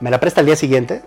me 0.00 0.10
la 0.10 0.18
presta 0.18 0.40
al 0.40 0.46
día 0.46 0.56
siguiente, 0.56 1.02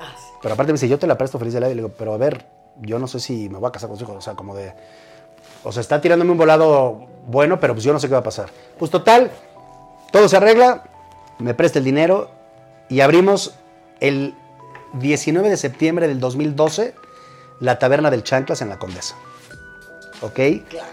Ah, 0.00 0.14
pero 0.40 0.54
aparte 0.54 0.72
me 0.72 0.76
dice, 0.76 0.88
yo 0.88 1.00
te 1.00 1.08
la 1.08 1.18
presto 1.18 1.40
feliz 1.40 1.54
de 1.54 1.58
la 1.58 1.66
vida. 1.66 1.72
Y 1.72 1.76
le 1.78 1.82
digo, 1.82 1.94
pero 1.98 2.14
a 2.14 2.16
ver, 2.16 2.46
yo 2.80 3.00
no 3.00 3.08
sé 3.08 3.18
si 3.18 3.48
me 3.48 3.58
voy 3.58 3.70
a 3.70 3.72
casar 3.72 3.88
con 3.88 3.98
su 3.98 4.04
hijo. 4.04 4.12
O 4.12 4.20
sea, 4.20 4.34
como 4.34 4.54
de. 4.54 4.72
O 5.64 5.72
sea, 5.72 5.80
está 5.80 6.00
tirándome 6.00 6.30
un 6.30 6.38
volado 6.38 7.08
bueno, 7.26 7.58
pero 7.58 7.72
pues 7.74 7.82
yo 7.82 7.92
no 7.92 7.98
sé 7.98 8.06
qué 8.06 8.12
va 8.14 8.20
a 8.20 8.22
pasar. 8.22 8.50
Pues 8.78 8.88
total, 8.88 9.32
todo 10.12 10.28
se 10.28 10.36
arregla, 10.36 10.84
me 11.40 11.54
presta 11.54 11.80
el 11.80 11.84
dinero 11.84 12.30
y 12.92 13.00
abrimos 13.00 13.54
el 14.00 14.34
19 14.92 15.48
de 15.48 15.56
septiembre 15.56 16.08
del 16.08 16.20
2012 16.20 16.94
la 17.58 17.78
taberna 17.78 18.10
del 18.10 18.22
Chanclas 18.22 18.60
en 18.60 18.68
la 18.68 18.78
Condesa. 18.78 19.14
¿Ok? 20.20 20.38
Claro. 20.68 20.88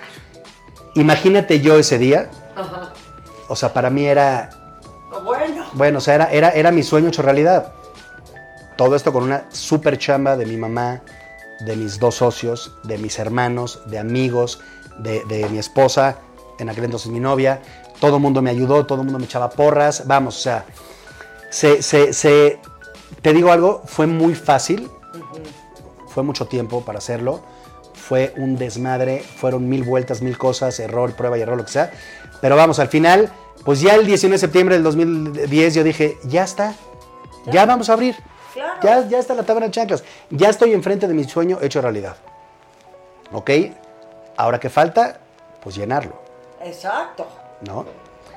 Imagínate 0.96 1.60
yo 1.60 1.78
ese 1.78 1.98
día. 1.98 2.30
Ajá. 2.56 2.94
O 3.50 3.56
sea, 3.58 3.74
para 3.74 3.90
mí 3.90 4.06
era 4.06 4.50
Bueno. 5.26 5.66
bueno, 5.74 5.98
o 5.98 6.02
sea, 6.02 6.16
era, 6.16 6.32
era, 6.32 6.50
era 6.52 6.72
mi 6.72 6.84
sueño 6.84 7.10
hecho 7.10 7.22
realidad. 7.22 7.74
Todo 8.78 8.96
esto 8.96 9.12
con 9.12 9.24
una 9.24 9.52
super 9.52 9.98
chamba 9.98 10.38
de 10.38 10.46
mi 10.46 10.56
mamá, 10.56 11.02
de 11.66 11.76
mis 11.76 12.00
dos 12.00 12.16
socios, 12.16 12.78
de 12.84 12.98
mis 12.98 13.20
hermanos, 13.20 13.82
de 13.88 14.00
amigos, 14.00 14.62
de, 15.00 15.26
de 15.26 15.50
mi 15.50 15.58
esposa, 15.58 16.20
en 16.60 16.70
aquel 16.70 16.86
entonces 16.86 17.12
mi 17.12 17.20
novia. 17.20 17.62
Todo 18.00 18.16
el 18.16 18.22
mundo 18.22 18.42
me 18.42 18.52
ayudó, 18.52 18.86
todo 18.86 19.00
el 19.00 19.06
mundo 19.06 19.20
me 19.20 19.26
echaba 19.26 19.50
porras. 19.50 20.08
Vamos, 20.08 20.38
o 20.38 20.40
sea, 20.40 20.64
se, 21.50 21.82
se- 21.82 22.14
se- 22.14 22.60
te 23.22 23.34
digo 23.34 23.52
algo, 23.52 23.82
fue 23.86 24.08
muy 24.08 24.36
fácil, 24.36 24.90
fue 26.08 26.24
mucho 26.24 26.48
tiempo 26.48 26.82
para 26.82 26.98
hacerlo, 27.00 27.42
fue 27.94 28.34
un 28.38 28.58
desmadre, 28.58 29.20
fueron 29.22 29.68
mil 29.70 29.84
vueltas, 29.84 30.22
mil 30.22 30.38
cosas, 30.38 30.80
error, 30.80 31.14
prueba 31.16 31.38
y 31.38 31.42
error, 31.42 31.58
lo 31.58 31.66
que 31.66 31.72
sea. 31.72 31.92
Pero 32.42 32.56
vamos, 32.56 32.80
al 32.80 32.88
final, 32.88 33.30
pues 33.66 33.82
ya 33.82 33.96
el 33.96 34.06
19 34.06 34.36
de 34.36 34.40
septiembre 34.40 34.76
del 34.76 34.84
2010 34.84 35.74
yo 35.76 35.84
dije, 35.84 36.18
ya 36.24 36.44
está, 36.44 36.74
ya, 37.52 37.66
vamos 37.66 37.90
a 37.90 37.94
abrir. 37.94 38.16
Claro. 38.54 38.80
Ya, 38.82 39.08
ya 39.08 39.20
está 39.20 39.34
la 39.36 39.44
taberna 39.44 39.68
de 39.68 39.72
chanclas. 39.72 40.04
Ya 40.32 40.50
estoy 40.50 40.74
enfrente 40.74 41.08
de 41.08 41.14
mi 41.14 41.24
sueño 41.24 41.60
hecho 41.62 41.82
realidad. 41.82 42.16
¿Ok? 43.32 43.52
Ahora 44.38 44.60
que 44.60 44.70
falta, 44.70 45.20
pues 45.62 45.76
llenarlo, 45.76 46.14
Exacto. 46.64 47.28
¿no? 47.62 47.86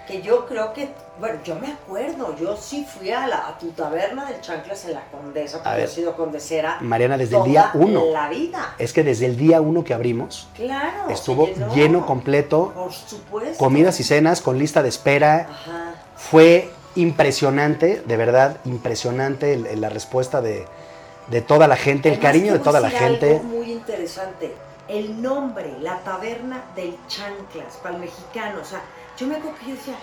Que 0.07 0.21
yo 0.21 0.47
creo 0.47 0.73
que, 0.75 0.91
bueno, 1.23 1.39
yo 1.45 1.55
me 1.55 1.69
acuerdo, 1.69 2.35
yo 2.37 2.57
sí 2.57 2.85
fui 2.85 3.13
a, 3.13 3.29
la, 3.29 3.47
a 3.47 3.57
tu 3.59 3.69
taberna 3.71 4.25
del 4.25 4.41
Chanclas 4.41 4.85
en 4.87 4.95
la 4.95 5.05
Condesa, 5.09 5.63
porque 5.63 5.77
ver. 5.79 5.89
he 5.89 5.89
sido 5.89 6.17
condesera. 6.17 6.79
Mariana, 6.81 7.17
desde 7.17 7.37
el 7.37 7.45
día 7.45 7.71
uno. 7.75 8.07
La 8.13 8.29
vida. 8.29 8.75
Es 8.77 8.93
que 8.93 9.05
desde 9.05 9.27
el 9.27 9.37
día 9.37 9.61
uno 9.61 9.85
que 9.85 9.95
abrimos, 9.95 10.49
Claro. 10.57 11.09
estuvo 11.11 11.47
llenó. 11.47 11.73
lleno 11.75 12.07
completo, 12.07 12.73
Por 12.75 12.93
supuesto. 12.93 13.57
comidas 13.57 14.01
y 14.01 14.03
cenas 14.05 14.41
con 14.41 14.59
lista 14.59 14.83
de 14.83 14.89
espera. 14.89 15.47
Ajá. 15.49 15.95
Fue 16.17 16.71
impresionante, 16.97 18.03
de 18.05 18.17
verdad, 18.17 18.57
impresionante 18.65 19.55
el- 19.55 19.67
el- 19.67 19.81
la 19.81 19.89
respuesta 19.91 20.41
de, 20.43 20.67
de 21.29 21.41
toda 21.41 21.69
la 21.69 21.77
gente, 21.77 22.09
el 22.09 22.19
cariño 22.19 22.53
de 22.53 22.59
toda 22.59 22.81
la 22.81 22.91
gente. 22.91 23.37
Algo 23.37 23.45
muy 23.45 23.71
interesante. 23.71 24.53
El 24.89 25.23
nombre, 25.23 25.77
la 25.81 25.99
taberna 26.01 26.65
del 26.75 26.97
Chanclas, 27.07 27.77
para 27.81 27.95
el 27.95 28.01
mexicano. 28.01 28.59
O 28.61 28.65
sea, 28.65 28.83
yo 29.17 29.27
me 29.29 29.37
acuerdo 29.37 29.57
que 29.61 29.67
yo 29.71 29.75
decía, 29.77 29.95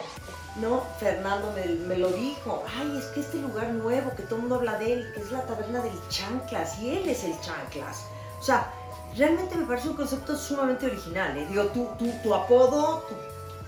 no, 0.62 0.84
Fernando 1.00 1.52
me, 1.56 1.66
me 1.88 1.98
lo 1.98 2.10
dijo. 2.10 2.64
Ay, 2.78 2.98
es 3.00 3.06
que 3.08 3.22
este 3.22 3.38
lugar 3.38 3.70
nuevo, 3.70 4.12
que 4.16 4.24
todo 4.24 4.36
el 4.36 4.42
mundo 4.42 4.56
habla 4.56 4.78
de 4.78 4.94
él, 4.94 5.12
que 5.14 5.22
es 5.22 5.32
la 5.32 5.42
taberna 5.44 5.82
del 5.82 5.94
Chanclas, 6.10 6.80
y 6.80 6.90
él 6.98 7.10
es 7.10 7.24
el 7.24 7.34
Chanclas. 7.42 8.06
O 8.40 8.44
sea, 8.44 8.72
realmente 9.18 9.56
me 9.56 9.66
parece 9.66 9.90
un 9.90 9.96
concepto 9.96 10.36
sumamente 10.38 10.86
original. 10.86 11.38
¿eh? 11.38 11.46
Digo, 11.50 11.64
tu, 11.68 11.86
tu, 11.98 12.10
tu 12.24 12.34
apodo, 12.34 13.06
tu, 13.10 13.16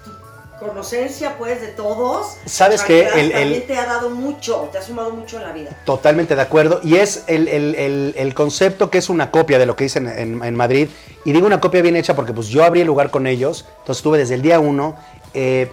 tu 0.10 0.66
conocencia, 0.66 1.38
pues, 1.38 1.60
de 1.62 1.70
todos. 1.70 2.36
¿Sabes? 2.46 2.82
Chanclas, 2.82 3.16
El- 3.16 3.64
te 3.68 3.78
ha 3.78 3.86
dado 3.86 4.10
mucho, 4.10 4.70
te 4.72 4.78
ha 4.78 4.82
sumado 4.82 5.12
mucho 5.12 5.38
en 5.38 5.44
la 5.44 5.52
vida. 5.54 5.76
Totalmente 5.86 6.36
de 6.36 6.42
acuerdo. 6.42 6.80
Y 6.84 6.96
es 6.98 7.24
el, 7.28 7.48
el- 7.48 7.76
el- 7.76 8.14
el 8.18 8.34
concepto 8.34 8.90
que 8.90 8.98
es 9.00 9.10
una 9.10 9.32
copia 9.32 9.58
de 9.60 9.66
lo 9.66 9.76
que 9.76 9.86
dicen 9.86 10.08
en, 10.08 10.44
en 10.44 10.56
Madrid. 10.56 10.88
Y 11.26 11.32
digo 11.34 11.46
una 11.48 11.60
copia 11.60 11.82
bien 11.82 11.96
hecha 11.96 12.16
porque 12.16 12.34
pues 12.34 12.48
yo 12.48 12.64
abrí 12.64 12.82
el 12.82 12.88
lugar 12.88 13.12
con 13.12 13.28
ellos. 13.28 13.66
Entonces 13.80 13.98
estuve 13.98 14.18
desde 14.18 14.36
el 14.36 14.42
día 14.42 14.60
uno. 14.60 14.96
eh, 15.34 15.72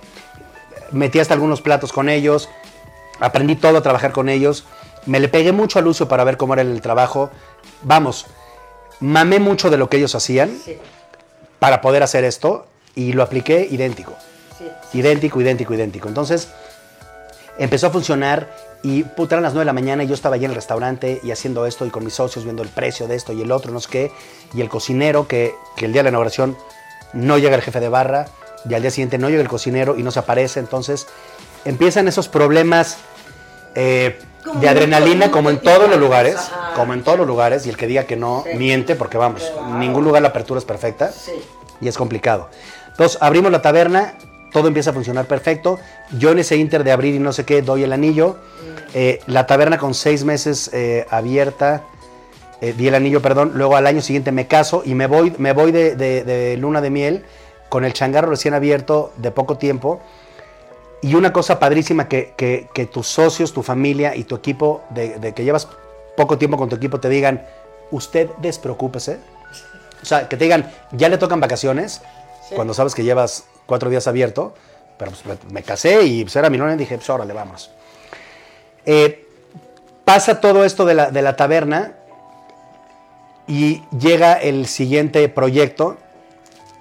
metí 0.92 1.18
hasta 1.20 1.34
algunos 1.34 1.60
platos 1.60 1.92
con 1.92 2.08
ellos. 2.08 2.48
Aprendí 3.20 3.56
todo 3.56 3.78
a 3.78 3.82
trabajar 3.82 4.12
con 4.12 4.28
ellos. 4.28 4.64
Me 5.06 5.20
le 5.20 5.28
pegué 5.28 5.52
mucho 5.52 5.78
a 5.78 5.82
Lucio 5.82 6.08
para 6.08 6.24
ver 6.24 6.36
cómo 6.36 6.54
era 6.54 6.62
el 6.62 6.80
trabajo. 6.80 7.30
Vamos, 7.82 8.26
mamé 9.00 9.38
mucho 9.38 9.70
de 9.70 9.78
lo 9.78 9.88
que 9.88 9.96
ellos 9.96 10.14
hacían 10.14 10.56
Sí, 10.64 10.78
para 11.58 11.80
poder 11.80 12.02
hacer 12.02 12.24
esto. 12.24 12.66
Y 12.94 13.12
lo 13.12 13.22
apliqué 13.22 13.68
idéntico 13.70 14.14
sí. 14.58 14.98
idéntico, 14.98 15.40
idéntico, 15.40 15.74
idéntico. 15.74 16.08
Entonces 16.08 16.48
empezó 17.58 17.88
a 17.88 17.90
funcionar 17.90 18.48
y 18.82 19.02
puta, 19.02 19.34
eran 19.34 19.42
las 19.42 19.54
9 19.54 19.62
de 19.62 19.66
la 19.66 19.72
mañana 19.72 20.04
y 20.04 20.06
yo 20.06 20.14
estaba 20.14 20.36
allí 20.36 20.44
en 20.44 20.52
el 20.52 20.54
restaurante 20.54 21.20
y 21.22 21.30
haciendo 21.32 21.66
esto 21.66 21.84
y 21.84 21.90
con 21.90 22.04
mis 22.04 22.14
socios 22.14 22.44
viendo 22.44 22.62
el 22.62 22.68
precio 22.68 23.08
de 23.08 23.16
esto 23.16 23.32
y 23.32 23.42
el 23.42 23.50
otro, 23.50 23.72
no 23.72 23.80
sé 23.80 23.88
qué. 23.90 24.12
Y 24.54 24.60
el 24.60 24.68
cocinero, 24.68 25.26
que, 25.26 25.54
que 25.76 25.86
el 25.86 25.92
día 25.92 26.00
de 26.00 26.04
la 26.04 26.10
inauguración 26.10 26.56
no 27.12 27.38
llega 27.38 27.56
el 27.56 27.62
jefe 27.62 27.80
de 27.80 27.88
barra 27.88 28.26
y 28.68 28.74
al 28.74 28.82
día 28.82 28.90
siguiente 28.90 29.18
no 29.18 29.28
llega 29.28 29.42
el 29.42 29.48
cocinero 29.48 29.96
y 29.98 30.02
no 30.02 30.10
se 30.10 30.18
aparece. 30.20 30.60
Entonces 30.60 31.06
empiezan 31.64 32.08
esos 32.08 32.28
problemas 32.28 32.98
eh, 33.74 34.18
de 34.60 34.68
adrenalina 34.68 35.30
como 35.30 35.50
en 35.50 35.58
todos 35.58 35.88
los 35.90 35.98
lugares, 35.98 36.36
ajá. 36.36 36.72
como 36.74 36.94
en 36.94 37.02
todos 37.04 37.18
los 37.18 37.26
lugares 37.26 37.66
y 37.66 37.70
el 37.70 37.76
que 37.76 37.86
diga 37.86 38.04
que 38.04 38.16
no 38.16 38.44
Sí. 38.50 38.56
miente 38.56 38.94
porque 38.94 39.18
vamos, 39.18 39.42
Claro. 39.42 39.68
en 39.68 39.78
ningún 39.80 40.04
lugar 40.04 40.22
la 40.22 40.28
apertura 40.28 40.58
es 40.58 40.64
perfecta 40.64 41.12
Sí. 41.12 41.32
y 41.80 41.88
es 41.88 41.96
complicado. 41.98 42.48
Entonces, 42.90 43.18
abrimos 43.20 43.52
la 43.52 43.60
taberna, 43.62 44.14
todo 44.52 44.66
empieza 44.68 44.90
a 44.90 44.92
funcionar 44.94 45.26
perfecto. 45.26 45.78
Yo 46.18 46.30
en 46.32 46.38
ese 46.38 46.56
inter 46.56 46.82
de 46.82 46.90
abrir 46.92 47.14
y 47.14 47.18
no 47.18 47.32
sé 47.32 47.44
qué, 47.44 47.60
doy 47.62 47.84
el 47.84 47.92
anillo. 47.92 48.36
Eh, 48.94 49.20
la 49.26 49.46
taberna 49.46 49.76
con 49.78 49.92
seis 49.94 50.24
meses 50.24 50.70
eh, 50.72 51.06
abierta, 51.10 51.82
di 52.60 52.88
el 52.88 52.94
anillo, 52.96 53.22
perdón. 53.22 53.52
Luego 53.54 53.76
al 53.76 53.86
año 53.86 54.00
siguiente 54.00 54.32
me 54.32 54.48
caso 54.48 54.82
y 54.84 54.94
me 54.94 55.06
voy, 55.06 55.32
me 55.38 55.52
voy 55.52 55.70
de, 55.70 55.94
de- 55.94 56.24
de 56.24 56.56
luna 56.56 56.80
de 56.80 56.90
miel 56.90 57.24
con 57.68 57.84
el 57.84 57.92
changarro 57.92 58.30
recién 58.30 58.54
abierto 58.54 59.12
de 59.16 59.30
poco 59.30 59.58
tiempo. 59.58 60.00
Y 61.02 61.14
una 61.14 61.32
cosa 61.32 61.58
padrísima 61.58 62.08
que, 62.08 62.34
que- 62.36 62.68
que 62.74 62.86
tus 62.86 63.06
socios, 63.06 63.52
tu 63.52 63.62
familia 63.62 64.16
y 64.16 64.24
tu 64.24 64.34
equipo, 64.34 64.82
de, 64.90 65.18
de 65.18 65.32
que 65.34 65.44
llevas 65.44 65.68
poco 66.16 66.38
tiempo 66.38 66.56
con 66.56 66.68
tu 66.68 66.76
equipo, 66.76 66.98
te 66.98 67.08
digan, 67.08 67.46
usted 67.90 68.28
despreocúpese. 68.38 69.18
O 70.02 70.04
sea, 70.04 70.28
que 70.28 70.36
te 70.36 70.44
digan, 70.44 70.72
ya 70.92 71.08
le 71.08 71.18
tocan 71.18 71.40
vacaciones, 71.40 72.02
Sí. 72.48 72.54
cuando 72.54 72.72
sabes 72.72 72.94
que 72.94 73.04
llevas 73.04 73.44
cuatro 73.66 73.90
días 73.90 74.06
abierto, 74.06 74.54
pero 74.96 75.10
pues, 75.12 75.38
me, 75.52 75.62
casé 75.62 76.02
y 76.04 76.22
pues, 76.24 76.34
era 76.34 76.48
mi 76.50 76.56
luna 76.56 76.74
y 76.74 76.76
dije, 76.78 76.96
pues 76.96 77.10
órale, 77.10 77.34
vamos. 77.34 77.70
Eh, 78.86 79.28
pasa 80.04 80.40
todo 80.40 80.64
esto 80.64 80.84
de 80.86 80.94
la, 80.94 81.10
de 81.10 81.20
la 81.22 81.36
taberna 81.36 81.92
y 83.46 83.82
llega 83.98 84.32
el 84.34 84.66
siguiente 84.66 85.28
proyecto, 85.28 85.96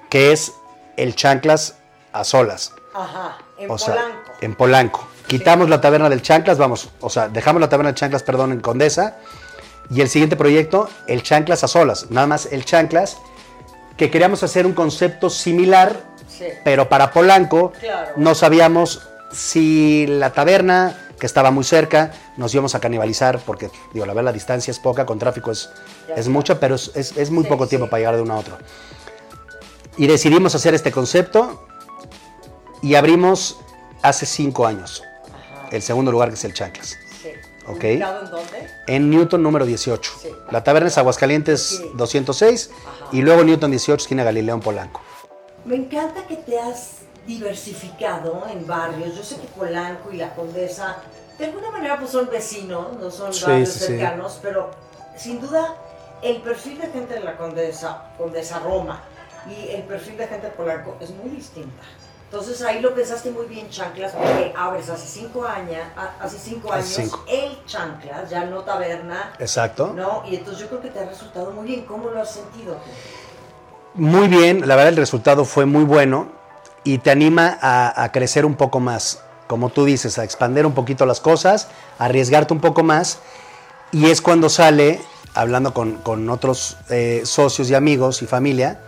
que 0.10 0.32
es 0.32 0.54
el 0.98 1.16
Chanclas 1.16 1.76
a 2.14 2.24
solas. 2.24 2.74
Ajá, 2.94 3.38
en 3.58 3.70
o 3.72 3.78
sea, 3.78 3.94
Polanco. 3.96 4.32
en 4.42 4.56
Polanco. 4.56 5.08
Quitamos 5.28 5.70
la 5.70 5.80
taberna 5.82 6.10
del 6.10 6.22
Chanclas, 6.22 6.58
vamos, 6.58 6.90
o 7.02 7.10
sea, 7.10 7.28
dejamos 7.30 7.62
la 7.62 7.70
taberna 7.70 7.92
del 7.92 7.96
Chanclas, 8.00 8.24
perdón, 8.24 8.52
en 8.52 8.60
Condesa. 8.62 9.18
Y 9.90 10.02
el 10.02 10.10
siguiente 10.10 10.36
proyecto, 10.36 10.90
el 11.08 11.24
Chanclas 11.24 11.64
a 11.64 11.68
solas. 11.68 12.08
Nada 12.12 12.28
más 12.28 12.48
el 12.52 12.66
Chanclas, 12.66 13.18
que 13.98 14.10
queríamos 14.12 14.44
hacer 14.44 14.66
un 14.66 14.74
concepto 14.74 15.30
similar, 15.30 16.02
Sí. 16.28 16.46
pero 16.64 16.88
para 16.90 17.12
Polanco 17.12 17.72
Claro. 17.80 18.12
no 18.18 18.36
sabíamos 18.36 19.02
si 19.32 20.06
la 20.08 20.32
taberna, 20.32 20.96
que 21.20 21.26
estaba 21.26 21.52
muy 21.52 21.64
cerca, 21.64 22.12
nos 22.38 22.54
íbamos 22.54 22.76
a 22.76 22.80
canibalizar, 22.80 23.40
porque, 23.40 23.70
digo, 23.94 24.06
la 24.06 24.14
verdad, 24.14 24.26
la 24.26 24.34
distancia 24.34 24.72
es 24.72 24.80
poca, 24.80 25.06
con 25.06 25.18
tráfico 25.20 25.52
es, 25.52 25.70
es 26.16 26.28
mucha, 26.28 26.60
pero 26.60 26.76
es, 26.76 26.92
es- 26.96 27.18
es 27.18 27.32
muy 27.32 27.44
Sí, 27.44 27.50
poco 27.50 27.68
tiempo 27.68 27.90
para 27.90 28.00
llegar 28.00 28.16
de 28.18 28.22
uno 28.22 28.36
a 28.36 28.38
otro. 28.40 28.58
Y 29.98 30.08
decidimos 30.08 30.54
hacer 30.56 30.74
este 30.76 30.92
concepto 30.92 31.68
y 32.82 32.96
abrimos 32.96 33.60
hace 34.02 34.26
cinco 34.26 34.68
años 34.68 35.04
Ajá. 35.28 35.70
el 35.72 35.82
segundo 35.82 36.12
lugar, 36.12 36.30
que 36.30 36.36
es 36.36 36.44
el 36.46 36.54
Chanclas, 36.54 36.98
Sí. 37.22 37.30
Ok. 37.68 37.84
¿Ubicado 37.84 38.22
en 38.26 38.32
dónde? 38.32 38.68
en 38.88 39.10
Newton 39.10 39.44
número 39.44 39.66
18. 39.66 40.12
Sí. 40.22 40.30
La 40.52 40.64
taberna 40.64 40.88
es 40.90 40.98
Aguascalientes 40.98 41.62
Sí. 41.68 41.92
206 41.96 42.70
Ajá. 42.86 43.08
y 43.12 43.22
luego 43.22 43.44
Newton 43.44 43.72
18, 43.72 44.04
esquina 44.04 44.24
Galileo 44.24 44.56
en 44.56 44.62
Polanco. 44.62 45.02
Me 45.66 45.76
encanta 45.76 46.26
que 46.28 46.38
te 46.38 46.58
has 46.60 47.00
diversificado 47.26 48.46
en 48.50 48.66
barrios. 48.68 49.16
Yo 49.16 49.24
sé 49.24 49.36
que 49.38 49.48
Polanco 49.48 50.12
y 50.14 50.18
la 50.18 50.34
Condesa, 50.36 50.98
de 51.38 51.46
alguna 51.46 51.72
manera, 51.72 51.98
pues 52.00 52.12
son 52.12 52.30
vecinos, 52.32 52.96
no 53.00 53.12
son 53.12 53.34
Sí, 53.34 53.44
barrios 53.46 53.70
cercanos, 53.70 54.40
pero 54.42 54.72
sin 55.18 55.42
duda 55.42 55.76
el 56.22 56.42
perfil 56.42 56.78
de 56.80 56.88
gente 56.88 57.16
de 57.16 57.20
la 57.22 57.36
Condesa, 57.36 58.12
Condesa 58.18 58.60
Roma, 58.60 59.04
y 59.50 59.70
el 59.76 59.84
perfil 59.84 60.18
de 60.18 60.28
gente 60.28 60.48
de 60.48 60.54
Polanco 60.54 60.98
es 61.00 61.12
muy 61.12 61.30
distinta. 61.30 61.84
Entonces 62.30 62.62
ahí 62.62 62.82
lo 62.82 62.94
pensaste 62.94 63.32
muy 63.32 63.46
bien, 63.46 63.70
Chanclas, 63.70 64.12
porque 64.12 64.54
abres 64.58 64.90
hace 64.90 65.08
cinco 65.08 65.46
años, 65.46 65.80
hace 66.20 66.38
cinco 66.38 66.74
años, 66.74 66.88
cinco. 66.88 67.24
el 67.26 67.64
Chanclas, 67.66 68.30
ya 68.30 68.44
no 68.44 68.64
taberna, 68.64 69.34
Exacto. 69.40 69.94
¿no? 69.96 70.24
Y 70.30 70.36
entonces 70.36 70.62
yo 70.64 70.68
creo 70.68 70.82
que 70.82 70.90
te 70.90 71.00
ha 71.00 71.06
resultado 71.06 71.52
muy 71.52 71.66
bien. 71.66 71.86
¿Cómo 71.86 72.10
lo 72.10 72.22
has 72.22 72.32
sentido? 72.34 72.78
Muy 73.94 74.28
bien, 74.28 74.68
la 74.68 74.76
verdad 74.76 74.90
el 74.90 74.98
resultado 74.98 75.46
fue 75.46 75.66
muy 75.66 75.86
bueno 75.86 76.28
y 76.84 76.98
te 76.98 77.12
anima 77.12 77.58
a, 77.62 78.04
a 78.04 78.12
crecer 78.12 78.46
un 78.46 78.56
poco 78.56 78.82
más, 78.82 79.24
como 79.48 79.70
tú 79.70 79.86
dices, 79.86 80.20
a 80.20 80.26
expandir 80.26 80.66
un 80.66 80.74
poquito 80.74 81.06
las 81.06 81.22
cosas, 81.22 81.70
a 81.98 82.06
arriesgarte 82.06 82.54
un 82.54 82.60
poco 82.60 82.84
más 82.84 83.20
y 83.94 84.08
es 84.08 84.22
cuando 84.22 84.50
sale, 84.50 85.00
hablando 85.34 85.74
con, 85.74 85.94
con 86.00 86.30
otros 86.30 86.76
eh, 86.90 87.22
socios 87.24 87.70
y 87.70 87.76
amigos 87.76 88.22
y 88.22 88.28
familia, 88.28 88.82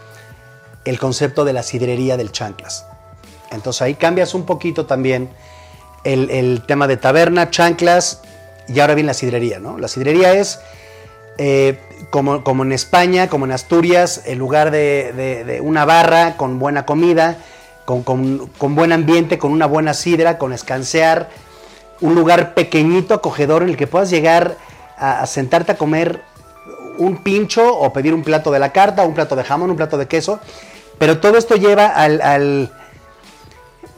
el 0.86 1.00
concepto 1.00 1.46
de 1.46 1.54
la 1.54 1.64
sidrería 1.64 2.18
del 2.18 2.32
chanclas. 2.32 2.86
Entonces 3.52 3.82
ahí 3.82 3.96
cambias 3.96 4.34
un 4.34 4.46
poquito 4.46 4.86
también 4.86 5.30
el, 6.04 6.30
el 6.30 6.66
tema 6.66 6.88
de 6.88 6.98
taberna, 6.98 7.50
chanclas 7.50 8.22
y 8.68 8.80
ahora 8.80 8.94
viene 8.96 9.08
la 9.08 9.14
sidrería, 9.14 9.60
¿no? 9.60 9.78
La 9.78 9.88
sidrería 9.88 10.34
es 10.34 10.60
eh, 11.38 11.80
como, 12.12 12.44
como 12.44 12.64
en 12.64 12.72
España, 12.72 13.28
como 13.28 13.46
en 13.46 13.52
Asturias, 13.52 14.22
el 14.26 14.38
lugar 14.38 14.72
de, 14.72 15.44
de- 15.46 15.62
una 15.62 15.86
barra 15.86 16.38
con 16.38 16.60
buena 16.60 16.86
comida, 16.86 17.38
con, 17.86 18.04
con- 18.04 18.48
con 18.58 18.76
buen 18.76 18.92
ambiente, 18.92 19.38
con 19.40 19.52
una 19.52 19.66
buena 19.66 19.94
sidra, 19.94 20.38
con 20.38 20.54
escansear, 20.54 21.30
un 22.02 22.14
lugar 22.16 22.54
pequeñito, 22.54 23.14
acogedor, 23.16 23.64
en 23.64 23.70
el 23.70 23.78
que 23.78 23.88
puedas 23.88 24.10
llegar 24.10 24.56
a 24.98 25.26
sentarte 25.26 25.72
a 25.74 25.78
comer 25.78 26.22
un 27.00 27.24
pincho 27.24 27.76
o 27.76 27.92
pedir 27.92 28.14
un 28.14 28.24
plato 28.24 28.52
de 28.52 28.60
la 28.60 28.72
carta, 28.72 29.04
un 29.04 29.14
plato 29.16 29.36
de 29.36 29.44
jamón, 29.44 29.72
un 29.72 29.78
plato 29.78 29.98
de 29.98 30.08
queso, 30.08 30.40
pero 31.00 31.20
todo 31.20 31.38
esto 31.38 31.56
lleva 31.56 31.88
al... 31.88 32.22
al- 32.22 32.72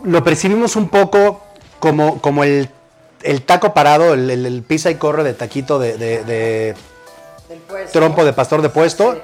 lo 0.04 0.24
percibimos 0.24 0.76
un 0.76 0.90
poco 0.90 1.42
como, 1.80 2.20
como 2.22 2.44
el, 2.44 2.70
el 3.22 3.44
taco 3.44 3.74
parado, 3.74 4.14
el, 4.16 4.30
el- 4.32 4.46
el 4.48 4.64
pisa 4.64 4.90
y 4.90 4.96
corre 4.96 5.24
de 5.24 5.34
taquito 5.34 5.78
de- 5.78 6.76
trompo 7.92 8.26
de 8.26 8.34
pastor 8.34 8.62
de 8.62 8.70
puesto, 8.70 9.20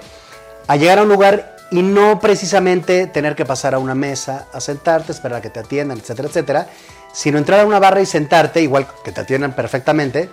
a 0.67 0.75
llegar 0.75 0.99
a 0.99 1.03
un 1.03 1.09
lugar 1.09 1.55
y 1.71 1.81
no 1.81 2.19
precisamente 2.19 3.07
tener 3.07 3.35
que 3.35 3.45
pasar 3.45 3.73
a 3.73 3.79
una 3.79 3.95
mesa, 3.95 4.47
a 4.53 4.59
sentarte, 4.61 5.11
esperar 5.11 5.39
a 5.39 5.41
que 5.41 5.49
te 5.49 5.59
atiendan, 5.59 5.97
etcétera, 5.97 6.27
etcétera, 6.27 6.67
sino 7.13 7.37
entrar 7.37 7.61
a 7.61 7.65
una 7.65 7.79
barra 7.79 8.01
y 8.01 8.05
sentarte, 8.05 8.61
igual 8.61 8.87
que 9.03 9.11
te 9.11 9.21
atiendan 9.21 9.53
perfectamente, 9.53 10.29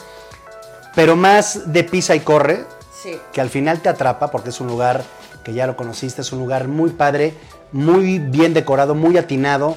pero 0.95 1.16
más 1.16 1.72
de 1.72 1.84
pisa 1.84 2.14
y 2.14 2.20
corre, 2.20 2.64
Sí. 3.05 3.20
que 3.32 3.40
al 3.40 3.50
final 3.50 3.80
te 3.80 3.88
atrapa 3.90 4.30
porque 4.30 4.48
es 4.48 4.61
un 4.61 4.66
lugar 4.66 5.05
que 5.44 5.52
ya 5.52 5.66
lo 5.66 5.76
conociste, 5.76 6.22
es 6.22 6.32
un 6.32 6.38
lugar 6.38 6.68
muy 6.68 6.90
padre, 6.90 7.34
muy 7.70 8.18
bien 8.18 8.55
decorado, 8.55 8.94
muy 8.94 9.18
atinado, 9.18 9.76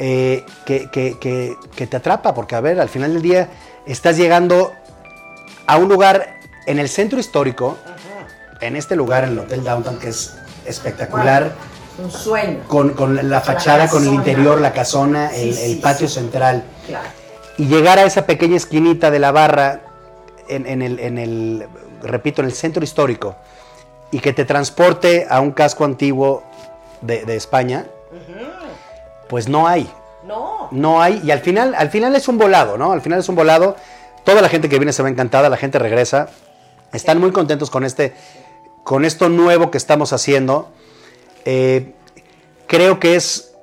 eh, 0.00 0.44
que, 0.66 0.90
que- 0.90 1.16
que- 1.20 1.56
que 1.76 1.86
te 1.86 1.96
atrapa, 1.96 2.34
porque 2.34 2.56
a 2.56 2.60
ver, 2.60 2.80
al 2.80 2.88
final 2.88 3.12
del 3.14 3.22
día 3.22 3.48
estás 3.86 4.16
llegando 4.16 4.72
a 5.68 5.76
un 5.76 5.88
lugar 5.88 6.38
en 6.66 6.78
el 6.80 6.88
centro 6.88 7.18
histórico, 7.20 7.76
en 8.60 8.74
este 8.74 8.96
lugar, 8.96 9.22
en 9.24 9.30
el 9.30 9.38
Hotel 9.38 9.62
Downtown, 9.62 9.98
que 10.00 10.08
es 10.08 10.34
espectacular, 10.66 11.52
Un 12.02 12.10
sueño. 12.10 12.58
con, 12.66 12.90
con 12.94 13.28
la 13.30 13.40
fachada, 13.40 13.88
con 13.88 14.02
el 14.06 14.14
interior, 14.14 14.60
la 14.60 14.72
casona, 14.72 15.30
Sí, 15.30 15.48
el, 15.50 15.54
sí, 15.54 15.72
el 15.72 15.78
patio 15.78 16.08
sí. 16.08 16.14
central 16.14 16.64
Claro. 16.88 17.08
y 17.56 17.66
llegar 17.66 17.98
a 18.00 18.02
esa 18.04 18.26
pequeña 18.26 18.56
esquinita 18.56 19.10
de 19.12 19.18
la 19.20 19.30
barra 19.30 19.80
en, 20.48 20.66
en 20.66 20.82
el, 20.82 20.98
en 20.98 21.18
el, 21.18 21.66
repito, 22.02 22.42
en 22.42 22.46
el 22.46 22.52
centro 22.52 22.82
histórico 22.84 23.36
y 24.10 24.20
que 24.20 24.32
te 24.32 24.44
transporte 24.44 25.26
a 25.28 25.40
un 25.40 25.52
casco 25.52 25.84
antiguo 25.84 26.42
de, 27.00 27.24
de 27.24 27.36
España, 27.36 27.86
pues 29.28 29.48
no 29.48 29.66
hay, 29.68 29.90
No. 30.26 30.68
no 30.70 31.02
hay 31.02 31.20
y 31.22 31.30
al 31.30 31.40
final, 31.40 31.74
al 31.74 31.90
final 31.90 32.14
es 32.16 32.28
un 32.28 32.38
volado, 32.38 32.78
¿no? 32.78 32.92
Al 32.92 33.02
final 33.02 33.18
es 33.20 33.28
un 33.28 33.34
volado. 33.34 33.76
Toda 34.24 34.40
la 34.42 34.48
gente 34.48 34.68
que 34.68 34.78
viene 34.78 34.92
se 34.92 35.02
va 35.02 35.08
encantada, 35.08 35.48
la 35.48 35.56
gente 35.56 35.78
regresa, 35.78 36.28
están 36.92 37.20
muy 37.20 37.32
contentos 37.32 37.70
con 37.70 37.84
este, 37.84 38.14
con 38.84 39.04
esto 39.04 39.28
nuevo 39.28 39.70
que 39.70 39.78
estamos 39.78 40.12
haciendo. 40.12 40.68
Eh, 41.44 41.92
creo 42.66 42.98
que 42.98 43.14
es 43.16 43.54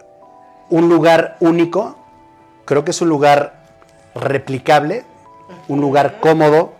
un 0.70 0.90
lugar 0.90 1.38
único, 1.40 1.98
creo 2.66 2.84
que 2.86 2.92
es 2.92 3.02
un 3.02 3.10
lugar 3.10 3.64
replicable, 4.16 5.06
un 5.68 5.82
lugar 5.82 6.20
cómodo, 6.20 6.74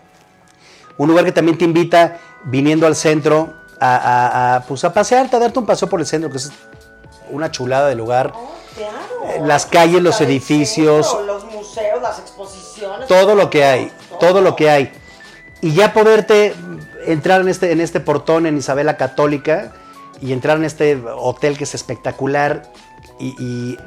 un 0.98 1.08
lugar 1.08 1.24
que 1.24 1.32
también 1.32 1.58
te 1.58 1.64
invita 1.64 2.18
viniendo 2.44 2.86
al 2.86 2.96
centro 2.96 3.54
a, 3.80 3.96
a- 3.96 4.56
a, 4.56 4.60
pues 4.62 4.84
a 4.84 4.92
pasearte, 4.92 5.36
a 5.36 5.38
darte 5.38 5.58
un 5.58 5.66
paseo 5.66 5.88
por 5.88 6.00
el 6.00 6.06
centro, 6.06 6.30
que 6.30 6.38
es 6.38 6.50
una 7.30 7.50
chulada 7.50 7.88
de 7.88 7.94
lugar. 7.94 8.32
Oh, 8.34 8.50
claro. 8.74 9.34
Eh, 9.34 9.40
las 9.44 9.66
calles, 9.66 10.02
los 10.02 10.20
edificios. 10.20 11.06
centro, 11.06 11.26
los 11.26 11.44
museos, 11.44 12.00
las 12.02 12.18
exposiciones. 12.18 13.06
todo 13.08 13.34
lo 13.34 13.50
que 13.50 13.64
hay, 13.64 13.92
todo 14.20 14.40
lo 14.40 14.56
que 14.56 14.70
hay. 14.70 14.92
Y 15.60 15.72
ya 15.72 15.92
poderte 15.92 16.54
entrar 17.06 17.40
en 17.40 17.48
este, 17.48 17.72
en 17.72 17.80
este 17.80 18.00
portón 18.00 18.46
en 18.46 18.56
Isabela 18.56 18.96
Católica 18.96 19.72
y 20.20 20.32
entrar 20.32 20.56
en 20.56 20.64
este 20.64 20.96
hotel 21.18 21.56
que 21.58 21.64
es 21.64 21.74
espectacular 21.74 22.62
y, 23.18 23.34
y, 23.38 23.78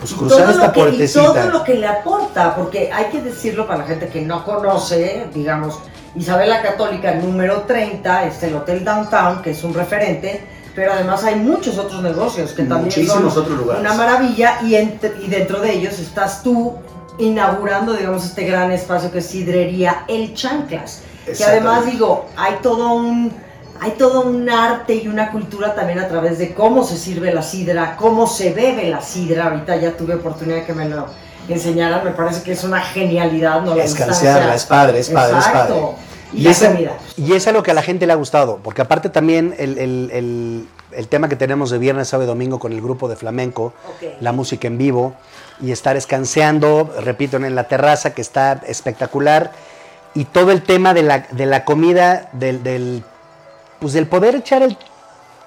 pues 0.00 0.12
cruzar 0.14 0.42
todo 0.42 0.50
esta 0.50 0.72
que, 0.72 0.80
y 0.80 0.82
puertecita. 0.82 1.24
todo 1.32 1.50
lo 1.50 1.64
que 1.64 1.74
le 1.74 1.86
aporta, 1.86 2.54
porque 2.54 2.92
hay 2.92 3.06
que 3.06 3.20
decirlo 3.22 3.66
para 3.66 3.78
la 3.80 3.84
gente 3.86 4.08
que 4.08 4.20
no 4.22 4.44
conoce, 4.44 5.26
digamos, 5.34 5.78
Isabela 6.16 6.62
Católica 6.62 7.12
número 7.14 7.62
30, 7.62 8.24
está 8.26 8.46
el 8.46 8.56
Hotel 8.56 8.84
Downtown, 8.84 9.42
que 9.42 9.50
es 9.50 9.62
un 9.64 9.74
referente, 9.74 10.42
pero 10.74 10.92
además 10.92 11.24
hay 11.24 11.36
muchos 11.36 11.78
otros 11.78 12.02
negocios 12.02 12.50
que 12.52 12.62
también 12.62 12.84
Muchísimos 12.84 13.34
son 13.34 13.42
otros 13.44 13.58
lugares. 13.58 13.80
una 13.80 13.94
maravilla 13.94 14.58
y, 14.62 14.74
entre- 14.76 15.14
y 15.22 15.28
dentro 15.28 15.60
de 15.60 15.72
ellos 15.72 15.98
estás 15.98 16.42
tú 16.42 16.74
inaugurando, 17.18 17.94
digamos, 17.94 18.24
este 18.24 18.44
gran 18.46 18.70
espacio 18.72 19.10
que 19.10 19.18
es 19.18 19.26
Sidrería 19.26 20.04
El 20.08 20.34
Chanclas, 20.34 21.00
que 21.26 21.44
además 21.44 21.86
digo, 21.86 22.26
hay 22.36 22.56
todo 22.62 22.92
un 22.92 23.32
hay 23.78 23.90
todo 23.98 24.22
un 24.22 24.48
arte 24.48 24.94
y 24.94 25.06
una 25.06 25.30
cultura 25.30 25.74
también 25.74 25.98
a 25.98 26.08
través 26.08 26.38
de 26.38 26.54
cómo 26.54 26.82
se 26.82 26.96
sirve 26.96 27.30
la 27.34 27.42
sidra, 27.42 27.94
cómo 27.98 28.26
se 28.26 28.54
bebe 28.54 28.88
la 28.88 29.02
sidra. 29.02 29.48
Ahorita 29.48 29.76
ya 29.76 29.92
tuve 29.92 30.14
oportunidad 30.14 30.64
que 30.64 30.72
me 30.72 30.88
lo 30.88 31.04
enseñaran, 31.46 32.02
me 32.02 32.12
parece 32.12 32.42
que 32.42 32.52
es 32.52 32.64
una 32.64 32.80
genialidad, 32.80 33.60
¿no? 33.60 33.74
La 33.74 33.82
distancia. 33.82 34.54
es 34.54 34.64
padre, 34.64 35.00
es 35.00 35.10
padre, 35.10 35.38
es 35.38 35.46
Exacto. 35.46 35.74
padre. 35.74 36.05
Y, 36.36 36.42
la 36.42 36.50
es, 36.50 36.58
comida. 36.60 36.92
y 37.16 37.32
es 37.32 37.52
lo 37.52 37.62
que 37.62 37.70
a 37.70 37.74
la 37.74 37.82
gente 37.82 38.06
le 38.06 38.12
ha 38.12 38.16
gustado, 38.16 38.58
porque 38.62 38.82
aparte 38.82 39.08
también 39.08 39.54
el, 39.58 39.78
el- 39.78 40.10
el- 40.12 40.68
el 40.92 41.08
tema 41.08 41.28
que 41.28 41.36
tenemos 41.36 41.70
de 41.70 41.78
viernes, 41.78 42.08
sábado 42.08 42.24
y 42.24 42.28
domingo 42.28 42.58
con 42.58 42.72
el 42.72 42.80
grupo 42.80 43.08
de 43.08 43.16
flamenco, 43.16 43.72
la 44.20 44.32
música 44.32 44.66
en 44.68 44.78
vivo 44.78 45.14
y 45.60 45.70
estar 45.72 45.96
escanseando, 45.96 46.90
repito, 47.02 47.36
en 47.36 47.54
la 47.54 47.64
terraza 47.68 48.14
que 48.14 48.22
está 48.22 48.62
espectacular 48.66 49.52
y 50.14 50.24
todo 50.26 50.52
el 50.52 50.62
tema 50.62 50.94
de 50.94 51.02
la, 51.02 51.26
de 51.30 51.44
la 51.46 51.64
comida, 51.64 52.30
del, 52.32 52.62
del, 52.62 53.02
pues 53.80 53.92
del 53.92 54.06
poder 54.06 54.36
echar 54.36 54.62
el 54.62 54.78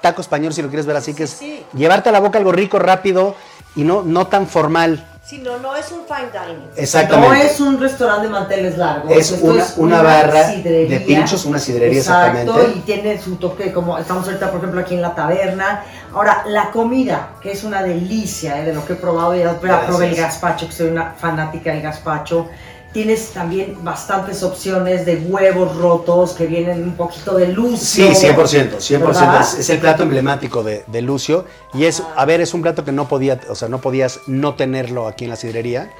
taco 0.02 0.22
español, 0.22 0.54
si 0.54 0.62
lo 0.62 0.68
quieres 0.68 0.86
ver 0.86 0.98
así, 0.98 1.14
que 1.14 1.24
es 1.24 1.32
sí. 1.32 1.64
llevarte 1.74 2.10
a 2.10 2.12
la 2.12 2.20
boca 2.20 2.38
algo 2.38 2.52
rico, 2.52 2.78
rápido 2.78 3.36
y 3.76 3.84
no, 3.84 4.04
no 4.04 4.28
tan 4.28 4.46
formal. 4.48 5.06
Sí, 5.30 5.38
no, 5.46 5.60
no 5.60 5.76
es 5.76 5.92
un 5.92 6.00
fine 6.08 6.32
dining. 6.34 6.68
Exactamente. 6.76 7.28
No 7.38 7.44
es 7.44 7.60
un 7.60 7.80
restaurante 7.80 8.24
de 8.24 8.30
manteles 8.30 8.78
largos. 8.80 9.12
Es 9.12 9.30
esto 9.32 9.46
una- 9.46 9.66
una 9.78 10.02
barra 10.02 10.48
de 10.48 11.04
pinchos, 11.06 11.46
una 11.46 11.60
sidrería, 11.60 12.00
Exacto, 12.00 12.40
exactamente. 12.40 12.78
y 12.80 12.82
tiene 12.82 13.22
su 13.22 13.36
toque, 13.36 13.72
como 13.72 13.96
estamos 14.00 14.26
ahorita, 14.26 14.50
por 14.50 14.58
ejemplo, 14.58 14.82
aquí 14.82 14.96
en 14.96 15.04
la 15.04 15.14
taberna. 15.14 15.84
Ahora, 16.16 16.44
la 16.48 16.72
comida, 16.72 17.34
que 17.42 17.52
es 17.52 17.64
una 17.64 17.84
delicia, 17.84 18.60
eh, 18.60 18.66
de 18.66 18.74
lo 18.74 18.84
que 18.88 18.94
he 18.94 18.96
probado, 18.96 19.36
ya 19.36 19.54
probé 19.60 20.08
el 20.08 20.16
gazpacho, 20.16 20.66
que 20.66 20.74
soy 20.74 20.88
una 20.88 21.14
fanática 21.14 21.74
del 21.74 21.84
gazpacho. 21.84 22.48
Tienes 22.94 23.30
también 23.30 23.84
bastantes 23.84 24.42
opciones 24.42 25.06
de 25.06 25.18
huevos 25.18 25.76
rotos 25.78 26.34
que 26.34 26.48
vienen 26.48 26.84
un 26.84 26.96
poquito 26.96 27.36
de 27.36 27.50
luz. 27.50 27.80
Sí, 27.80 28.04
100%, 28.04 28.78
100%. 28.78 29.00
¿Verdad? 29.00 29.42
Es, 29.42 29.54
es 29.60 29.70
el 29.70 29.80
plato 29.80 30.04
emblemático 30.04 30.64
de, 30.64 30.84
de 30.88 31.02
Lucio. 31.02 31.46
Y 31.74 31.86
es, 31.86 32.02
a 32.16 32.26
ver, 32.26 32.42
es 32.42 32.54
un 32.54 32.64
plato 32.64 32.84
que 32.84 32.92
no 32.92 33.08
podía, 33.08 33.40
o 33.48 33.56
sea, 33.56 33.70
no 33.70 33.80
podías 33.80 34.22
no 34.26 34.56
tenerlo 34.56 35.08
aquí 35.08 35.26
en 35.26 35.30
la 35.30 35.36
sidrería. 35.36 35.92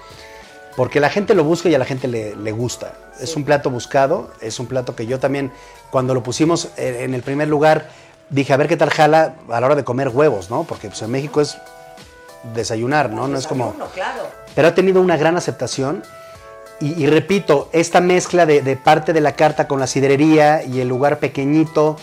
Porque 0.76 1.00
la 1.00 1.10
gente 1.10 1.36
lo 1.36 1.44
busca 1.44 1.68
y 1.68 1.76
a 1.76 1.78
la 1.78 1.86
gente 1.86 2.08
le, 2.08 2.36
le 2.36 2.52
gusta. 2.54 2.94
Es 3.20 3.36
un 3.36 3.44
plato 3.44 3.70
buscado, 3.70 4.32
es 4.40 4.60
un 4.60 4.66
plato 4.66 4.96
que 4.96 5.06
yo 5.06 5.20
también, 5.20 5.52
cuando 5.92 6.14
lo 6.14 6.24
pusimos 6.24 6.70
en, 6.78 7.14
el 7.14 7.22
primer 7.22 7.50
lugar, 7.50 7.90
dije, 8.30 8.54
a 8.54 8.58
ver 8.58 8.70
qué 8.70 8.78
tal 8.78 8.90
jala 8.90 9.36
a 9.50 9.60
la 9.60 9.66
hora 9.66 9.76
de 9.76 9.84
comer 9.84 10.08
huevos, 10.08 10.50
¿no? 10.50 10.64
Porque 10.64 10.88
pues, 10.88 11.02
en 11.02 11.12
México 11.12 11.42
es 11.42 11.58
desayunar, 12.54 13.10
¿no? 13.10 13.28
No 13.28 13.38
es 13.38 13.46
como... 13.46 13.74
Claro. 13.94 14.24
pero 14.56 14.70
ha 14.70 14.74
tenido 14.74 15.02
una 15.02 15.18
gran 15.18 15.36
aceptación. 15.36 16.02
Y, 16.80 17.04
y 17.04 17.08
repito, 17.08 17.70
esta 17.74 18.02
mezcla 18.02 18.46
de, 18.46 18.62
de 18.62 18.76
parte 18.78 19.14
de 19.14 19.22
la 19.22 19.34
carta 19.34 19.68
con 19.68 19.80
la 19.80 19.88
sidrería 19.88 20.64
y 20.64 20.80
el 20.80 20.88
lugar 20.88 21.20
pequeñito, 21.20 21.98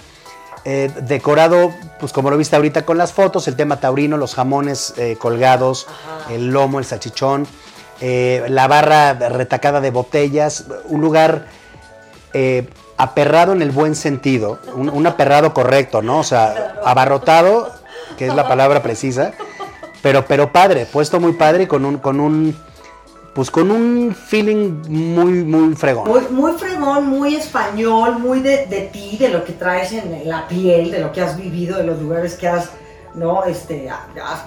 eh, 0.68 0.91
decorado, 1.03 1.72
pues 2.01 2.12
como 2.12 2.29
lo 2.29 2.37
viste 2.37 2.57
ahorita 2.57 2.85
con 2.85 2.99
las 2.99 3.12
fotos, 3.12 3.47
el 3.47 3.55
tema 3.55 3.79
taurino, 3.79 4.16
los 4.16 4.35
jamones 4.35 4.95
eh, 4.97 5.16
colgados, 5.16 5.87
Ajá. 5.89 6.35
el 6.35 6.49
lomo, 6.49 6.81
el 6.81 6.85
salchichón, 6.85 7.47
eh, 8.01 8.45
la 8.49 8.66
barra 8.66 9.12
retacada 9.12 9.81
de 9.81 9.93
botellas, 9.93 10.64
un 10.87 11.03
lugar 11.03 11.47
aperrado 12.97 13.53
en 13.53 13.62
el 13.62 13.70
buen 13.70 13.95
sentido, 13.95 14.59
un, 14.74 14.91
un 14.91 15.07
aperrado 15.07 15.55
correcto, 15.55 16.03
¿no? 16.03 16.18
O 16.18 16.24
sea, 16.24 16.74
abarrotado, 16.85 17.72
que 18.18 18.27
es 18.27 18.35
la 18.35 18.49
palabra 18.49 18.83
precisa, 18.83 19.35
pero, 20.03 20.27
pero 20.27 20.51
padre, 20.51 20.85
puesto 20.85 21.20
muy 21.20 21.35
padre 21.35 21.62
y 21.62 21.66
con 21.68 21.85
un, 21.85 21.99
con 21.99 22.18
un, 22.18 22.57
pues 23.37 23.51
con 23.51 23.70
un 23.70 24.14
feeling 24.14 24.82
muy, 24.89 25.45
muy 25.45 25.74
fregón. 25.76 26.09
Muy, 26.09 26.22
muy 26.30 26.53
fregón, 26.53 27.07
muy 27.07 27.34
español, 27.37 28.18
muy 28.18 28.41
de, 28.41 28.64
de 28.64 28.89
ti, 28.93 29.18
de 29.18 29.28
lo 29.28 29.45
que 29.45 29.53
traes 29.53 29.93
en 29.93 30.26
la 30.26 30.49
piel, 30.49 30.91
de 30.91 31.01
lo 31.01 31.12
que 31.12 31.20
has 31.20 31.37
vivido, 31.37 31.76
de 31.76 31.84
los 31.84 32.01
lugares 32.01 32.34
que 32.34 32.49
has, 32.49 32.70
¿no? 33.14 33.45
Este, 33.45 33.91
has- 33.91 34.45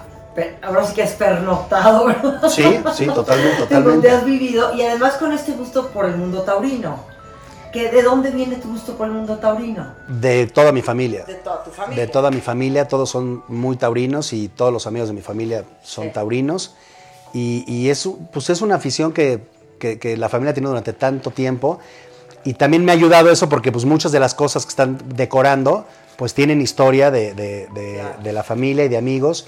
ahora 0.62 0.84
sí 0.84 0.94
que 0.94 1.04
has 1.04 1.12
pernoctado, 1.12 2.06
¿verdad? 2.06 2.48
Sí, 2.48 2.64
sí, 2.94 3.06
totalmente, 3.06 3.06
De 3.06 3.14
donde 3.16 3.58
totalmente. 3.68 4.10
has 4.10 4.24
vivido 4.24 4.74
y 4.74 4.82
además 4.82 5.14
con 5.18 5.32
este 5.32 5.52
gusto 5.52 5.86
por 5.90 6.06
el 6.06 6.16
mundo 6.16 6.42
taurino. 6.42 7.08
Que, 7.72 7.88
¿De 7.92 8.02
dónde 8.02 8.32
viene 8.32 8.56
tu 8.56 8.70
gusto 8.70 8.96
por 8.96 9.06
el 9.06 9.12
mundo 9.12 9.36
taurino? 9.38 9.86
De 10.08 10.48
toda 10.48 10.72
mi 10.72 10.82
familia. 10.82 11.24
De 11.26 11.34
toda 11.36 11.62
tu 11.62 11.70
familia. 11.70 12.04
De 12.04 12.10
toda 12.10 12.30
mi 12.32 12.40
familia, 12.40 12.88
todos 12.88 13.08
son 13.08 13.44
muy 13.46 13.76
taurinos 13.76 14.32
y 14.32 14.48
todos 14.48 14.72
los 14.72 14.88
amigos 14.88 15.06
de 15.06 15.14
mi 15.14 15.20
familia 15.20 15.62
son 15.84 16.06
Sí. 16.06 16.10
taurinos. 16.12 16.74
Y, 17.32 17.64
y 17.66 17.90
es, 17.90 18.08
pues 18.32 18.50
es 18.50 18.60
una 18.62 18.74
afición 18.76 19.12
que, 19.12 19.40
que- 19.78 19.98
que 19.98 20.16
la 20.16 20.28
familia 20.28 20.52
tenido 20.54 20.70
durante 20.70 20.92
tanto 20.92 21.30
tiempo. 21.30 21.78
Y 22.44 22.54
también 22.54 22.84
me 22.84 22.92
ha 22.92 22.94
ayudado 22.94 23.30
eso 23.30 23.48
porque 23.48 23.70
pues 23.72 23.84
muchas 23.84 24.12
de 24.12 24.20
las 24.20 24.34
cosas 24.34 24.64
que 24.64 24.70
están 24.70 24.98
decorando 25.14 25.86
pues 26.16 26.34
tienen 26.34 26.60
historia 26.60 27.10
de, 27.10 27.34
de- 27.34 27.66
de- 27.74 28.04
de 28.22 28.32
la 28.32 28.42
familia 28.42 28.84
y 28.84 28.88
de 28.88 28.96
amigos. 28.98 29.46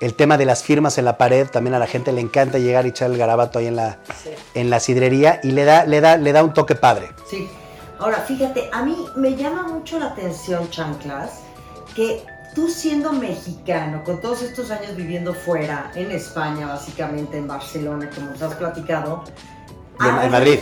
El 0.00 0.14
tema 0.14 0.38
de 0.38 0.44
las 0.46 0.62
firmas 0.62 0.96
en 0.96 1.04
la 1.04 1.18
pared, 1.18 1.48
también 1.48 1.74
a 1.74 1.78
la 1.80 1.86
gente 1.88 2.12
le 2.12 2.20
encanta 2.20 2.58
llegar 2.58 2.86
y 2.86 2.90
echar 2.90 3.10
el 3.10 3.18
garabato 3.18 3.58
ahí 3.58 3.66
en 3.66 3.76
la, 3.76 3.98
Sí. 4.22 4.30
en 4.54 4.70
la 4.70 4.78
sidrería 4.78 5.40
y 5.42 5.50
le 5.50 5.64
da, 5.64 5.84
le, 5.86 6.00
da, 6.00 6.16
le 6.16 6.32
da 6.32 6.44
un 6.44 6.52
toque 6.54 6.76
padre. 6.76 7.08
Sí. 7.28 7.48
Ahora, 7.98 8.18
fíjate, 8.18 8.70
a 8.72 8.82
mí 8.84 8.96
me 9.16 9.34
llama 9.34 9.64
mucho 9.64 9.98
la 9.98 10.06
atención, 10.06 10.70
Chanclas, 10.70 11.40
que 11.96 12.22
tú 12.58 12.68
siendo 12.68 13.12
mexicano, 13.12 14.02
con 14.02 14.20
todos 14.20 14.42
estos 14.42 14.72
años 14.72 14.96
viviendo 14.96 15.32
fuera, 15.32 15.92
en 15.94 16.10
España, 16.10 16.66
básicamente, 16.66 17.36
en 17.38 17.46
Barcelona, 17.46 18.10
como 18.12 18.30
nos 18.32 18.42
has 18.42 18.54
platicado. 18.54 19.22
En- 20.00 20.28
Madrid. 20.32 20.58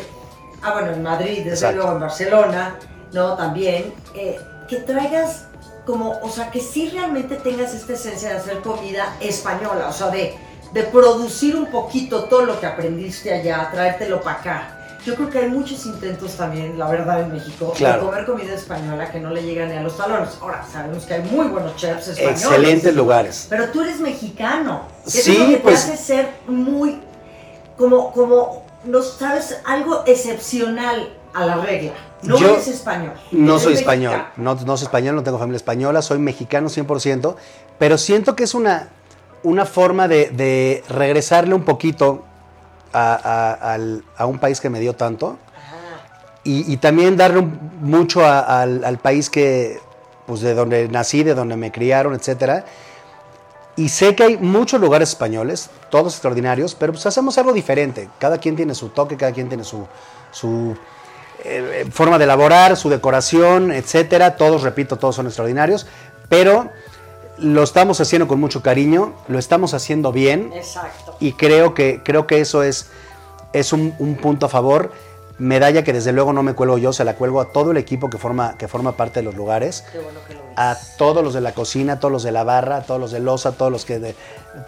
Ah, 0.62 0.74
bueno, 0.74 0.92
en 0.92 1.02
Madrid, 1.02 1.38
desde 1.38 1.50
Exacto. 1.52 1.76
luego, 1.76 1.92
en 1.92 2.00
Barcelona, 2.00 2.74
¿no? 3.14 3.34
También. 3.34 3.94
eh, 4.14 4.38
que 4.68 4.76
traigas 4.80 5.46
como, 5.86 6.18
o 6.20 6.28
sea, 6.28 6.50
que 6.50 6.60
sí 6.60 6.90
realmente 6.92 7.36
tengas 7.36 7.72
esta 7.72 7.92
esencia 7.94 8.30
de 8.30 8.34
hacer 8.36 8.60
comida 8.60 9.16
española, 9.20 9.86
o 9.88 9.92
sea, 9.92 10.08
de, 10.08 10.34
de 10.74 10.82
producir 10.82 11.54
un 11.56 11.66
poquito 11.66 12.24
todo 12.24 12.44
lo 12.44 12.58
que 12.60 12.66
aprendiste 12.66 13.32
allá, 13.32 13.70
traértelo 13.72 14.20
para 14.20 14.38
acá. 14.40 14.75
Yo 15.06 15.14
creo 15.14 15.30
que 15.30 15.38
hay 15.38 15.48
muchos 15.48 15.86
intentos 15.86 16.32
también, 16.32 16.76
la 16.76 16.88
verdad, 16.90 17.20
en 17.20 17.32
México, 17.32 17.72
Claro. 17.76 18.00
de 18.00 18.06
comer 18.08 18.26
comida 18.26 18.52
española 18.54 19.08
que 19.12 19.20
no 19.20 19.30
le 19.30 19.44
llegan 19.44 19.68
ni 19.68 19.76
a 19.76 19.80
los 19.82 19.96
talones. 19.96 20.30
Ahora, 20.42 20.64
sabemos 20.70 21.04
que 21.04 21.14
hay 21.14 21.22
muy 21.22 21.46
buenos 21.46 21.76
chefs 21.76 22.08
españoles. 22.08 22.42
Excelentes 22.42 22.92
lugares. 22.94 23.46
Pero 23.48 23.66
tú 23.68 23.82
eres 23.82 24.00
mexicano. 24.00 24.82
Eso 25.06 25.20
Sí, 25.22 25.32
es 25.34 25.38
lo 25.38 25.46
que 25.46 25.56
pues- 25.58 25.86
te 25.86 25.92
hace 25.92 26.02
ser 26.04 26.28
muy, 26.48 27.00
como, 27.78 28.10
como, 28.12 28.64
no 28.84 29.00
sabes, 29.00 29.60
algo 29.64 30.02
excepcional 30.06 31.08
a 31.32 31.46
la 31.46 31.56
regla. 31.56 31.92
No 32.22 32.36
Yo 32.38 32.54
eres 32.54 32.66
español. 32.66 33.12
No 33.30 33.52
eres 33.52 33.62
soy 33.62 33.74
español, 33.74 34.26
no, 34.36 34.54
no 34.56 34.76
soy 34.76 34.86
español, 34.86 35.14
no 35.14 35.22
tengo 35.22 35.38
familia 35.38 35.58
española, 35.58 36.02
soy 36.02 36.18
mexicano 36.18 36.68
100%, 36.68 37.36
pero 37.78 37.96
siento 37.96 38.34
que 38.34 38.42
es 38.42 38.54
una, 38.54 38.88
una 39.44 39.66
forma 39.66 40.08
de, 40.08 40.30
de 40.30 40.82
regresarle 40.88 41.54
un 41.54 41.62
poquito 41.62 42.24
a, 42.96 44.26
un 44.26 44.38
país 44.38 44.60
que 44.60 44.70
me 44.70 44.80
dio 44.80 44.94
tanto 44.94 45.38
y, 46.44 46.76
también 46.76 47.16
darle 47.16 47.42
mucho 47.80 48.24
al, 48.24 48.98
país 49.02 49.28
que, 49.28 49.80
pues 50.26 50.40
de 50.40 50.54
donde 50.54 50.88
nací, 50.88 51.24
de 51.24 51.34
donde 51.34 51.56
me 51.56 51.72
criaron, 51.72 52.14
etcétera. 52.14 52.64
Y 53.74 53.88
sé 53.88 54.14
que 54.14 54.22
hay 54.22 54.36
muchos 54.38 54.80
lugares 54.80 55.10
españoles, 55.10 55.68
todos 55.90 56.14
extraordinarios, 56.14 56.74
pero 56.74 56.92
pues 56.92 57.04
hacemos 57.04 57.36
algo 57.36 57.52
diferente. 57.52 58.08
Cada 58.18 58.38
quien 58.38 58.54
tiene 58.54 58.74
su 58.74 58.88
toque, 58.90 59.16
cada 59.16 59.32
quien 59.32 59.48
tiene 59.48 59.64
su, 59.64 60.76
eh, 61.44 61.84
forma 61.90 62.16
de 62.16 62.24
elaborar, 62.24 62.76
su 62.76 62.88
decoración, 62.88 63.72
etcétera. 63.72 64.36
Todos, 64.36 64.62
repito, 64.62 64.96
todos 64.96 65.16
son 65.16 65.26
extraordinarios, 65.26 65.86
pero 66.28 66.70
lo 67.38 67.62
estamos 67.62 68.00
haciendo 68.00 68.26
con 68.28 68.40
mucho 68.40 68.62
cariño, 68.62 69.12
lo 69.28 69.38
estamos 69.38 69.74
haciendo 69.74 70.12
bien 70.12 70.52
Exacto. 70.54 71.16
y 71.20 71.32
creo 71.32 71.74
que, 71.74 72.00
creo 72.04 72.26
que 72.26 72.40
eso 72.40 72.62
es, 72.62 72.86
es 73.52 73.72
un, 73.72 73.94
un 73.98 74.16
punto 74.16 74.46
a 74.46 74.48
favor. 74.48 74.92
Medalla 75.38 75.84
que 75.84 75.92
desde 75.92 76.12
luego 76.12 76.32
no 76.32 76.42
me 76.42 76.54
cuelgo 76.54 76.78
yo, 76.78 76.94
se 76.94 77.04
la 77.04 77.14
cuelgo 77.16 77.42
a 77.42 77.52
todo 77.52 77.70
el 77.72 77.76
equipo 77.76 78.08
que 78.08 78.16
forma, 78.16 78.56
que 78.56 78.68
forma 78.68 78.92
parte 78.96 79.20
de 79.20 79.24
los 79.24 79.34
lugares. 79.34 79.84
Qué 79.92 79.98
bueno 79.98 80.20
que 80.26 80.32
lo 80.32 80.40
a 80.56 80.78
todos 80.96 81.22
los 81.22 81.34
de 81.34 81.42
la 81.42 81.52
cocina, 81.52 81.94
a 81.94 82.00
todos 82.00 82.10
los 82.10 82.22
de 82.22 82.32
la 82.32 82.42
barra, 82.42 82.76
a 82.78 82.82
todos 82.84 82.98
los 82.98 83.10
de 83.10 83.20
losa, 83.20 83.50
a 83.50 83.52
todos 83.52 83.70
los 83.70 83.84
que 83.84 83.98
de- 83.98 84.14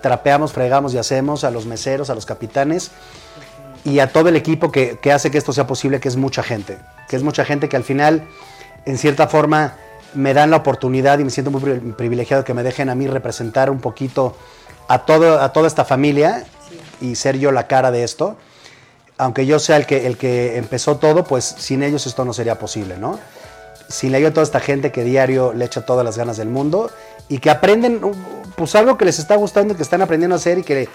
trapeamos, 0.02 0.52
fregamos 0.52 0.92
y 0.92 0.98
hacemos, 0.98 1.44
a 1.44 1.50
los 1.50 1.64
meseros, 1.64 2.10
a 2.10 2.14
los 2.14 2.26
capitanes. 2.26 2.90
Y 3.84 4.00
a 4.00 4.12
todo 4.12 4.28
el 4.28 4.36
equipo 4.36 4.70
que, 4.70 4.98
que 5.00 5.10
hace 5.10 5.30
que 5.30 5.38
esto 5.38 5.54
sea 5.54 5.66
posible, 5.66 6.00
que 6.00 6.08
es 6.08 6.16
mucha 6.16 6.42
gente, 6.42 6.76
que 7.08 7.16
es 7.16 7.22
mucha 7.22 7.46
gente 7.46 7.70
que 7.70 7.76
al 7.76 7.84
final, 7.84 8.28
en 8.84 8.98
cierta 8.98 9.26
forma, 9.28 9.74
me 10.14 10.34
dan 10.34 10.50
la 10.50 10.58
oportunidad 10.58 11.18
y 11.18 11.24
me 11.24 11.30
siento 11.30 11.50
muy 11.50 11.60
pri- 11.60 11.92
privilegiado 11.92 12.44
que 12.44 12.54
me 12.54 12.62
dejen 12.62 12.88
a 12.88 12.94
mí 12.94 13.06
representar 13.06 13.70
un 13.70 13.80
poquito 13.80 14.36
a, 14.88 15.00
todo, 15.00 15.40
a 15.40 15.52
toda 15.52 15.66
esta 15.66 15.84
familia 15.84 16.44
y 17.00 17.14
ser 17.14 17.38
yo 17.38 17.52
la 17.52 17.66
cara 17.66 17.90
de 17.90 18.04
esto. 18.04 18.36
Aunque 19.18 19.46
yo 19.46 19.58
sea 19.58 19.76
el 19.76 19.86
que, 19.86 20.06
el 20.06 20.16
que 20.16 20.56
empezó 20.56 20.96
todo, 20.96 21.24
pues 21.24 21.44
sin 21.44 21.82
ellos 21.82 22.06
esto 22.06 22.24
no 22.24 22.32
sería 22.32 22.58
posible, 22.58 22.96
¿no? 22.98 23.18
sin 23.88 24.12
la 24.12 24.18
ayuda 24.18 24.30
de 24.30 24.34
toda 24.34 24.44
esta 24.44 24.60
gente 24.60 24.92
que 24.92 25.02
diario 25.02 25.54
le 25.54 25.64
echa 25.64 25.86
todas 25.86 26.04
las 26.04 26.18
ganas 26.18 26.36
del 26.36 26.48
mundo 26.48 26.90
y 27.28 27.38
que 27.38 27.48
aprenden 27.48 28.04
uh, 28.04 28.12
pues 28.54 28.74
algo 28.74 28.98
que 28.98 29.06
les 29.06 29.18
está 29.18 29.36
gustando 29.36 29.72
y 29.72 29.76
que 29.78 29.82
están 29.82 30.02
aprendiendo 30.02 30.34
a 30.34 30.38
hacer 30.38 30.58
y 30.58 30.62
que, 30.62 30.88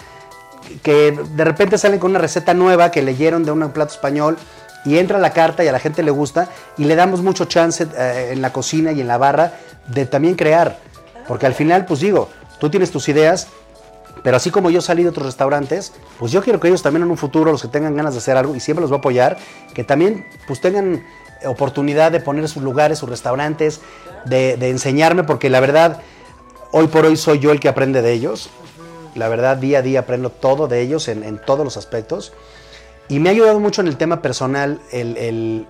que 0.82 1.10
de 1.10 1.44
repente 1.44 1.76
salen 1.76 1.98
con 1.98 2.12
una 2.12 2.20
receta 2.20 2.54
nueva 2.54 2.92
que 2.92 3.02
leyeron 3.02 3.44
de 3.44 3.50
un 3.50 3.68
plato 3.72 3.92
español 3.92 4.38
y 4.84 4.98
entra 4.98 5.18
la 5.18 5.30
carta 5.30 5.64
y 5.64 5.68
a 5.68 5.72
la 5.72 5.78
gente 5.78 6.02
le 6.02 6.10
gusta 6.10 6.48
y 6.76 6.84
le 6.84 6.94
damos 6.94 7.22
mucho 7.22 7.46
chance 7.46 7.86
eh, 7.96 8.30
en 8.32 8.42
la 8.42 8.52
cocina 8.52 8.92
y 8.92 9.00
en 9.00 9.08
la 9.08 9.18
barra 9.18 9.52
de 9.86 10.06
también 10.06 10.34
crear. 10.34 10.78
Porque 11.26 11.46
al 11.46 11.54
final, 11.54 11.86
pues 11.86 12.00
digo, 12.00 12.28
tú 12.58 12.70
tienes 12.70 12.90
tus 12.90 13.08
ideas, 13.08 13.48
pero 14.22 14.36
así 14.36 14.50
como 14.50 14.70
yo 14.70 14.80
salí 14.80 15.02
de 15.02 15.08
otros 15.08 15.26
restaurantes, 15.26 15.92
pues 16.18 16.32
yo 16.32 16.42
quiero 16.42 16.60
que 16.60 16.68
ellos 16.68 16.82
también 16.82 17.02
en 17.02 17.10
un 17.10 17.16
futuro, 17.16 17.50
los 17.50 17.62
que 17.62 17.68
tengan 17.68 17.96
ganas 17.96 18.14
de 18.14 18.18
hacer 18.18 18.36
algo, 18.36 18.54
y 18.54 18.60
siempre 18.60 18.82
los 18.82 18.90
voy 18.90 18.98
a 18.98 19.00
apoyar, 19.00 19.38
que 19.74 19.84
también 19.84 20.26
pues 20.46 20.60
tengan 20.60 21.02
oportunidad 21.46 22.12
de 22.12 22.20
poner 22.20 22.48
sus 22.48 22.62
lugares, 22.62 22.98
sus 22.98 23.08
restaurantes, 23.08 23.80
de, 24.24 24.52
enseñarme, 24.70 25.24
porque 25.24 25.50
la 25.50 25.60
verdad, 25.60 26.00
hoy 26.72 26.86
por 26.88 27.04
hoy 27.06 27.16
soy 27.16 27.38
yo 27.38 27.52
el 27.52 27.60
que 27.60 27.68
aprende 27.68 28.02
de 28.02 28.12
ellos. 28.12 28.50
La 29.14 29.28
verdad, 29.28 29.58
día 29.58 29.78
a 29.78 29.82
día 29.82 30.00
aprendo 30.00 30.30
todo 30.30 30.66
de 30.66 30.80
ellos 30.80 31.06
en 31.08 31.40
todos 31.44 31.64
los 31.64 31.76
aspectos. 31.76 32.32
Y 33.08 33.18
me 33.20 33.28
ha 33.28 33.32
ayudado 33.32 33.60
mucho 33.60 33.80
en 33.82 33.88
el 33.88 33.96
tema 33.96 34.22
personal 34.22 34.80
el, 34.92 35.16
el, 35.16 35.66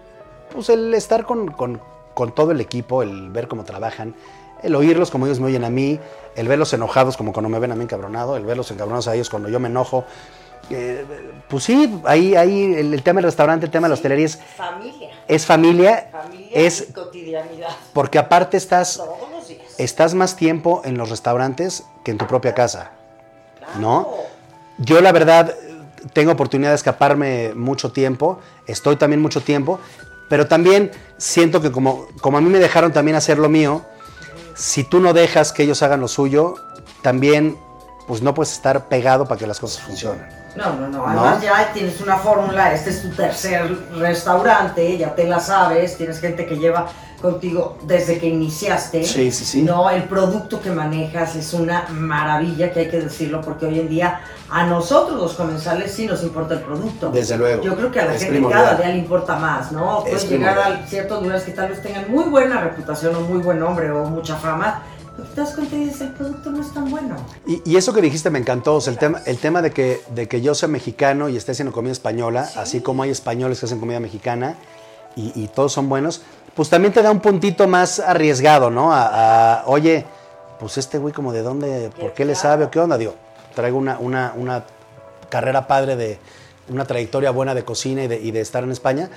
pues 0.52 0.68
el 0.68 0.94
estar 0.94 1.24
con, 1.24 1.48
con- 1.50 1.80
con 2.14 2.32
todo 2.32 2.52
el 2.52 2.60
equipo, 2.60 3.02
el 3.02 3.30
ver 3.30 3.48
cómo 3.48 3.64
trabajan, 3.64 4.14
el 4.62 4.76
oírlos 4.76 5.10
como 5.10 5.26
ellos 5.26 5.40
me 5.40 5.46
oyen 5.46 5.64
a 5.64 5.70
mí, 5.70 5.98
el 6.36 6.46
verlos 6.46 6.72
enojados 6.72 7.16
como 7.16 7.32
cuando 7.32 7.48
me 7.48 7.58
ven 7.58 7.72
a 7.72 7.74
mí 7.74 7.82
encabronado, 7.82 8.36
el 8.36 8.44
verlos 8.44 8.70
encabronados 8.70 9.08
a 9.08 9.14
ellos 9.14 9.28
cuando 9.30 9.48
yo 9.48 9.58
me 9.58 9.68
enojo. 9.68 10.04
Eh, 10.70 11.04
pues 11.48 11.64
sí, 11.64 12.00
ahí, 12.04 12.36
ahí 12.36 12.72
el, 12.74 12.94
el 12.94 13.02
tema 13.02 13.18
del 13.18 13.24
restaurante, 13.24 13.66
el 13.66 13.72
tema 13.72 13.86
de 13.86 13.90
la 13.90 13.94
hostelería 13.94 14.24
es, 14.26 14.38
Familia. 14.56 15.10
es 15.28 15.44
familia, 15.44 16.08
Familia 16.10 16.48
es 16.54 16.86
y 16.88 16.92
cotidianidad. 16.92 17.68
porque 17.92 18.18
aparte 18.18 18.56
estás, 18.56 18.96
Todos 18.96 19.18
los 19.30 19.48
días. 19.48 19.60
estás 19.76 20.14
más 20.14 20.36
tiempo 20.36 20.80
en 20.84 20.96
los 20.96 21.10
restaurantes 21.10 21.84
que 22.04 22.12
en 22.12 22.18
tu 22.18 22.26
propia 22.26 22.54
casa, 22.54 22.92
¿no? 23.78 24.04
Claro. 24.04 24.22
Yo 24.78 25.00
la 25.02 25.12
verdad 25.12 25.54
tengo 26.12 26.32
oportunidad 26.32 26.70
de 26.70 26.76
escaparme 26.76 27.52
mucho 27.54 27.92
tiempo, 27.92 28.40
estoy 28.66 28.96
también 28.96 29.22
mucho 29.22 29.40
tiempo, 29.40 29.80
pero 30.28 30.46
también 30.46 30.90
siento 31.16 31.60
que 31.60 31.70
como, 31.70 32.06
como 32.20 32.38
a 32.38 32.40
mí 32.40 32.48
me 32.50 32.58
dejaron 32.58 32.92
también 32.92 33.16
hacer 33.16 33.38
lo 33.38 33.48
mío, 33.48 33.84
si 34.54 34.84
tú 34.84 35.00
no 35.00 35.12
dejas 35.12 35.52
que 35.52 35.64
ellos 35.64 35.82
hagan 35.82 36.00
lo 36.00 36.08
suyo, 36.08 36.54
también 37.02 37.56
pues 38.06 38.22
no 38.22 38.34
puedes 38.34 38.52
estar 38.52 38.88
pegado 38.88 39.26
para 39.26 39.38
que 39.38 39.46
las 39.46 39.58
cosas 39.58 39.82
funcionen. 39.82 40.43
No, 40.56 40.72
no, 40.74 40.88
no. 40.88 41.06
Además 41.06 41.42
ya 41.42 41.72
tienes 41.72 42.00
una 42.00 42.16
fórmula, 42.16 42.72
este 42.72 42.90
es 42.90 43.02
tu 43.02 43.08
tercer 43.10 43.76
restaurante, 43.96 44.96
ya 44.96 45.14
te 45.14 45.26
la 45.26 45.40
sabes, 45.40 45.96
tienes 45.96 46.20
gente 46.20 46.46
que 46.46 46.56
lleva 46.56 46.86
contigo 47.20 47.78
desde 47.84 48.18
que 48.18 48.26
iniciaste. 48.28 49.02
Sí, 49.04 49.32
sí, 49.32 49.44
sí. 49.44 49.62
No, 49.62 49.88
el 49.90 50.04
producto 50.04 50.60
que 50.60 50.70
manejas 50.70 51.34
es 51.36 51.54
una 51.54 51.86
maravilla, 51.90 52.70
que 52.70 52.80
hay 52.80 52.88
que 52.90 53.00
decirlo, 53.00 53.40
porque 53.40 53.66
hoy 53.66 53.80
en 53.80 53.88
día 53.88 54.20
a 54.50 54.66
nosotros 54.66 55.18
los 55.18 55.32
comensales 55.32 55.90
sí 55.92 56.06
nos 56.06 56.22
importa 56.22 56.54
el 56.54 56.60
producto. 56.60 57.08
Desde 57.10 57.36
luego. 57.38 57.62
Yo 57.62 57.74
creo 57.76 57.90
que 57.90 58.00
a 58.00 58.04
la 58.04 58.12
Es 58.14 58.20
gente 58.20 58.34
primordial. 58.34 58.62
cada 58.64 58.76
día 58.76 58.88
le 58.88 58.98
importa 58.98 59.36
más, 59.36 59.72
¿no? 59.72 60.02
Puedes 60.02 60.22
Es 60.24 60.30
llegar 60.30 60.54
primordial. 60.54 60.84
a 60.84 60.86
ciertos 60.88 61.22
lugares 61.22 61.42
que 61.44 61.52
tal 61.52 61.68
vez 61.70 61.82
tengan 61.82 62.10
muy 62.10 62.24
buena 62.24 62.60
reputación 62.60 63.16
o 63.16 63.20
muy 63.22 63.38
buen 63.38 63.58
nombre 63.58 63.90
o 63.90 64.04
mucha 64.04 64.36
fama, 64.36 64.82
te 65.22 65.40
das 65.40 65.54
cuenta 65.54 65.76
y 65.76 65.84
dices, 65.84 66.00
el 66.00 66.12
producto 66.12 66.50
no 66.50 66.60
es 66.60 66.72
tan 66.72 66.90
bueno. 66.90 67.16
Y, 67.46 67.62
y 67.64 67.76
eso 67.76 67.92
que 67.92 68.00
dijiste 68.00 68.30
me 68.30 68.38
encantó, 68.38 68.76
o 68.76 68.80
sea, 68.80 68.92
el 68.92 68.98
tema, 68.98 69.20
el 69.26 69.38
tema 69.38 69.62
de, 69.62 69.70
que, 69.70 70.02
de 70.14 70.28
que 70.28 70.40
yo 70.40 70.54
sea 70.54 70.68
mexicano 70.68 71.28
y 71.28 71.36
esté 71.36 71.52
haciendo 71.52 71.72
comida 71.72 71.92
española, 71.92 72.48
así 72.56 72.80
como 72.80 73.02
hay 73.02 73.10
españoles 73.10 73.60
que 73.60 73.66
hacen 73.66 73.80
comida 73.80 74.00
mexicana 74.00 74.56
y, 75.16 75.32
y 75.34 75.48
todos 75.48 75.72
son 75.72 75.88
buenos, 75.88 76.22
pues 76.54 76.68
también 76.68 76.92
te 76.92 77.02
da 77.02 77.10
un 77.10 77.20
puntito 77.20 77.68
más 77.68 78.00
arriesgado, 78.00 78.70
¿no? 78.70 78.92
A, 78.92 79.60
a, 79.60 79.66
oye, 79.66 80.04
pues 80.58 80.78
este 80.78 80.98
güey 80.98 81.12
como 81.12 81.32
de 81.32 81.42
dónde, 81.42 81.90
¿por 81.98 82.12
qué 82.12 82.24
le 82.24 82.34
sabe 82.34 82.64
o 82.64 82.70
qué 82.70 82.80
onda? 82.80 82.98
Digo, 82.98 83.14
traigo 83.54 83.78
una, 83.78 83.98
una, 83.98 84.32
una 84.36 84.64
carrera 85.28 85.66
padre 85.66 85.96
de 85.96 86.18
una 86.68 86.84
trayectoria 86.84 87.30
buena 87.30 87.54
de 87.54 87.64
cocina 87.64 88.04
y 88.04 88.08
de, 88.08 88.20
y 88.20 88.30
de 88.30 88.40
estar 88.40 88.64
en 88.64 88.70
España, 88.70 89.10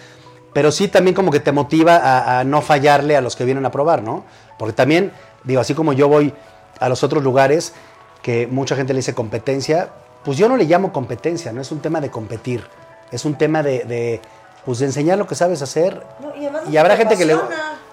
pero 0.53 0.71
sí 0.71 0.87
también 0.87 1.15
como 1.15 1.31
que 1.31 1.39
te 1.39 1.51
motiva 1.51 1.97
a, 1.97 2.39
a 2.39 2.43
no 2.43 2.61
fallarle 2.61 3.15
a 3.15 3.21
los 3.21 3.35
que 3.35 3.45
vienen 3.45 3.65
a 3.65 3.71
probar, 3.71 4.01
¿no? 4.01 4.25
Porque 4.57 4.73
también, 4.73 5.11
digo, 5.47 5.61
así 5.61 5.73
como 5.73 5.93
yo 5.93 6.07
voy 6.07 6.33
a 6.79 6.89
los 6.89 7.03
otros 7.03 7.23
lugares 7.23 7.73
que 8.21 8.45
mucha 8.47 8.75
gente 8.75 8.93
le 8.93 8.97
dice 8.99 9.15
competencia, 9.15 9.89
pues 10.23 10.37
yo 10.37 10.47
no 10.49 10.57
le 10.57 10.65
llamo 10.65 10.91
competencia, 10.93 11.51
no 11.53 11.61
es 11.61 11.71
un 11.71 11.79
tema 11.79 12.01
de 12.01 12.11
competir, 12.11 12.67
es 13.11 13.25
un 13.25 13.35
tema 13.35 13.63
de, 13.63 13.85
de, 13.85 14.21
pues 14.65 14.79
de 14.79 14.85
enseñar 14.87 15.17
lo 15.17 15.25
que 15.25 15.35
sabes 15.35 15.61
hacer. 15.61 16.03
No, 16.19 16.35
y 16.35 16.45
además 16.45 16.63
y 16.69 16.77
habrá 16.77 16.95
te 16.95 16.99
gente 16.99 17.17
que 17.17 17.25
le... 17.25 17.37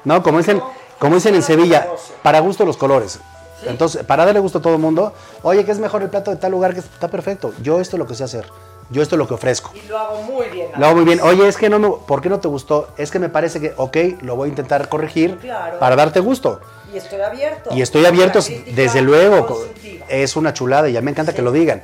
No, 0.04 0.22
como 0.22 0.38
dicen, 0.38 0.58
No, 0.58 0.70
como 0.98 1.14
dicen 1.14 1.34
en 1.34 1.42
Sevilla, 1.42 1.86
para 2.22 2.40
gusto 2.40 2.64
los 2.64 2.76
colores. 2.76 3.20
Sí. 3.60 3.66
Entonces, 3.68 4.02
para 4.04 4.24
darle 4.26 4.40
gusto 4.40 4.58
a 4.58 4.62
todo 4.62 4.74
el 4.74 4.80
mundo, 4.80 5.12
oye, 5.42 5.64
¿qué 5.64 5.70
es 5.70 5.78
mejor 5.78 6.02
el 6.02 6.10
plato 6.10 6.30
de 6.32 6.36
tal 6.36 6.50
lugar? 6.52 6.74
que 6.74 6.80
Está 6.80 7.08
perfecto. 7.08 7.52
Yo 7.62 7.80
esto 7.80 7.96
es 7.96 7.98
lo 7.98 8.06
que 8.06 8.14
sé 8.14 8.24
hacer. 8.24 8.46
Yo 8.90 9.00
esto 9.00 9.14
es 9.14 9.18
lo 9.18 9.26
que 9.26 9.34
ofrezco. 9.34 9.70
Y 9.74 9.86
lo 9.88 9.98
hago 9.98 10.20
muy 10.22 10.46
bien. 10.48 10.68
Lo 10.76 10.86
hago 10.86 10.96
muy 10.96 11.04
bien. 11.04 11.20
Oye, 11.22 11.48
es 11.48 11.56
que 11.56 11.70
no 11.70 11.78
me, 11.78 11.88
¿por 12.06 12.20
qué 12.20 12.28
no 12.28 12.40
te 12.40 12.48
gustó? 12.48 12.88
Es 12.98 13.10
que 13.10 13.18
me 13.18 13.28
parece 13.30 13.60
que, 13.60 13.72
ok, 13.76 13.96
lo 14.22 14.36
voy 14.36 14.48
a 14.48 14.50
intentar 14.50 14.88
corregir 14.88 15.38
Claro. 15.38 15.78
para 15.78 15.96
darte 15.96 16.20
gusto. 16.20 16.60
Y 16.94 16.98
estoy 16.98 17.20
abierto. 17.20 17.70
Y 17.74 17.82
estoy 17.82 18.06
abierto, 18.06 18.40
desde 18.74 19.02
luego. 19.02 19.66
Es 20.08 20.36
una 20.36 20.52
chulada 20.54 20.88
y 20.88 20.92
ya 20.92 21.00
me 21.02 21.10
encanta 21.10 21.32
Sí. 21.32 21.36
que 21.36 21.42
lo 21.42 21.50
digan. 21.50 21.82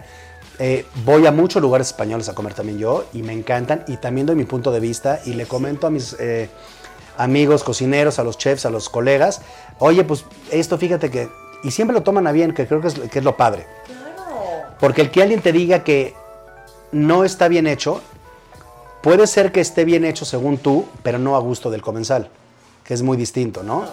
Eh, 0.59 0.85
voy 1.05 1.27
a 1.27 1.33
muchos 1.33 1.61
lugares 1.61 1.89
españoles 1.89 2.29
a 2.29 2.35
comer 2.35 2.55
también 2.55 2.79
yo 2.79 3.07
y 3.15 3.23
me 3.23 3.33
encantan 3.33 3.83
y 3.89 3.97
también 3.97 4.27
doy 4.27 4.37
mi 4.37 4.45
punto 4.45 4.71
de 4.71 4.79
vista 4.79 5.21
y 5.25 5.33
le 5.33 5.47
comento 5.47 5.87
a 5.87 5.91
mis 5.91 6.15
eh, 6.21 6.51
amigos 7.17 7.65
cocineros, 7.65 8.19
a 8.19 8.25
los 8.25 8.37
chefs, 8.39 8.67
a 8.67 8.71
los 8.71 8.89
colegas, 8.89 9.41
oye, 9.79 10.05
pues 10.05 10.25
esto 10.51 10.79
fíjate 10.79 11.11
que... 11.11 11.29
Y 11.65 11.71
siempre 11.71 11.95
lo 11.95 12.03
toman 12.03 12.27
a 12.27 12.33
bien, 12.33 12.55
que 12.55 12.67
creo 12.67 12.81
que 12.81 12.89
es, 12.89 12.95
que 12.95 13.19
es 13.19 13.25
lo 13.25 13.37
padre. 13.37 13.67
Claro. 13.87 14.75
Porque 14.79 15.01
el 15.03 15.11
que 15.11 15.23
alguien 15.23 15.43
te 15.43 15.53
diga 15.53 15.83
que 15.83 16.15
no 16.93 17.25
está 17.25 17.49
bien 17.49 17.67
hecho, 17.67 18.01
puede 19.03 19.27
ser 19.27 19.53
que 19.53 19.61
esté 19.61 19.85
bien 19.85 20.05
hecho 20.05 20.25
según 20.25 20.59
tú, 20.59 20.87
pero 21.03 21.19
no 21.19 21.37
a 21.37 21.41
gusto 21.41 21.71
del 21.71 21.83
comensal, 21.83 22.29
que 22.85 22.95
es 22.95 23.03
muy 23.03 23.17
distinto, 23.17 23.63
¿no? 23.63 23.85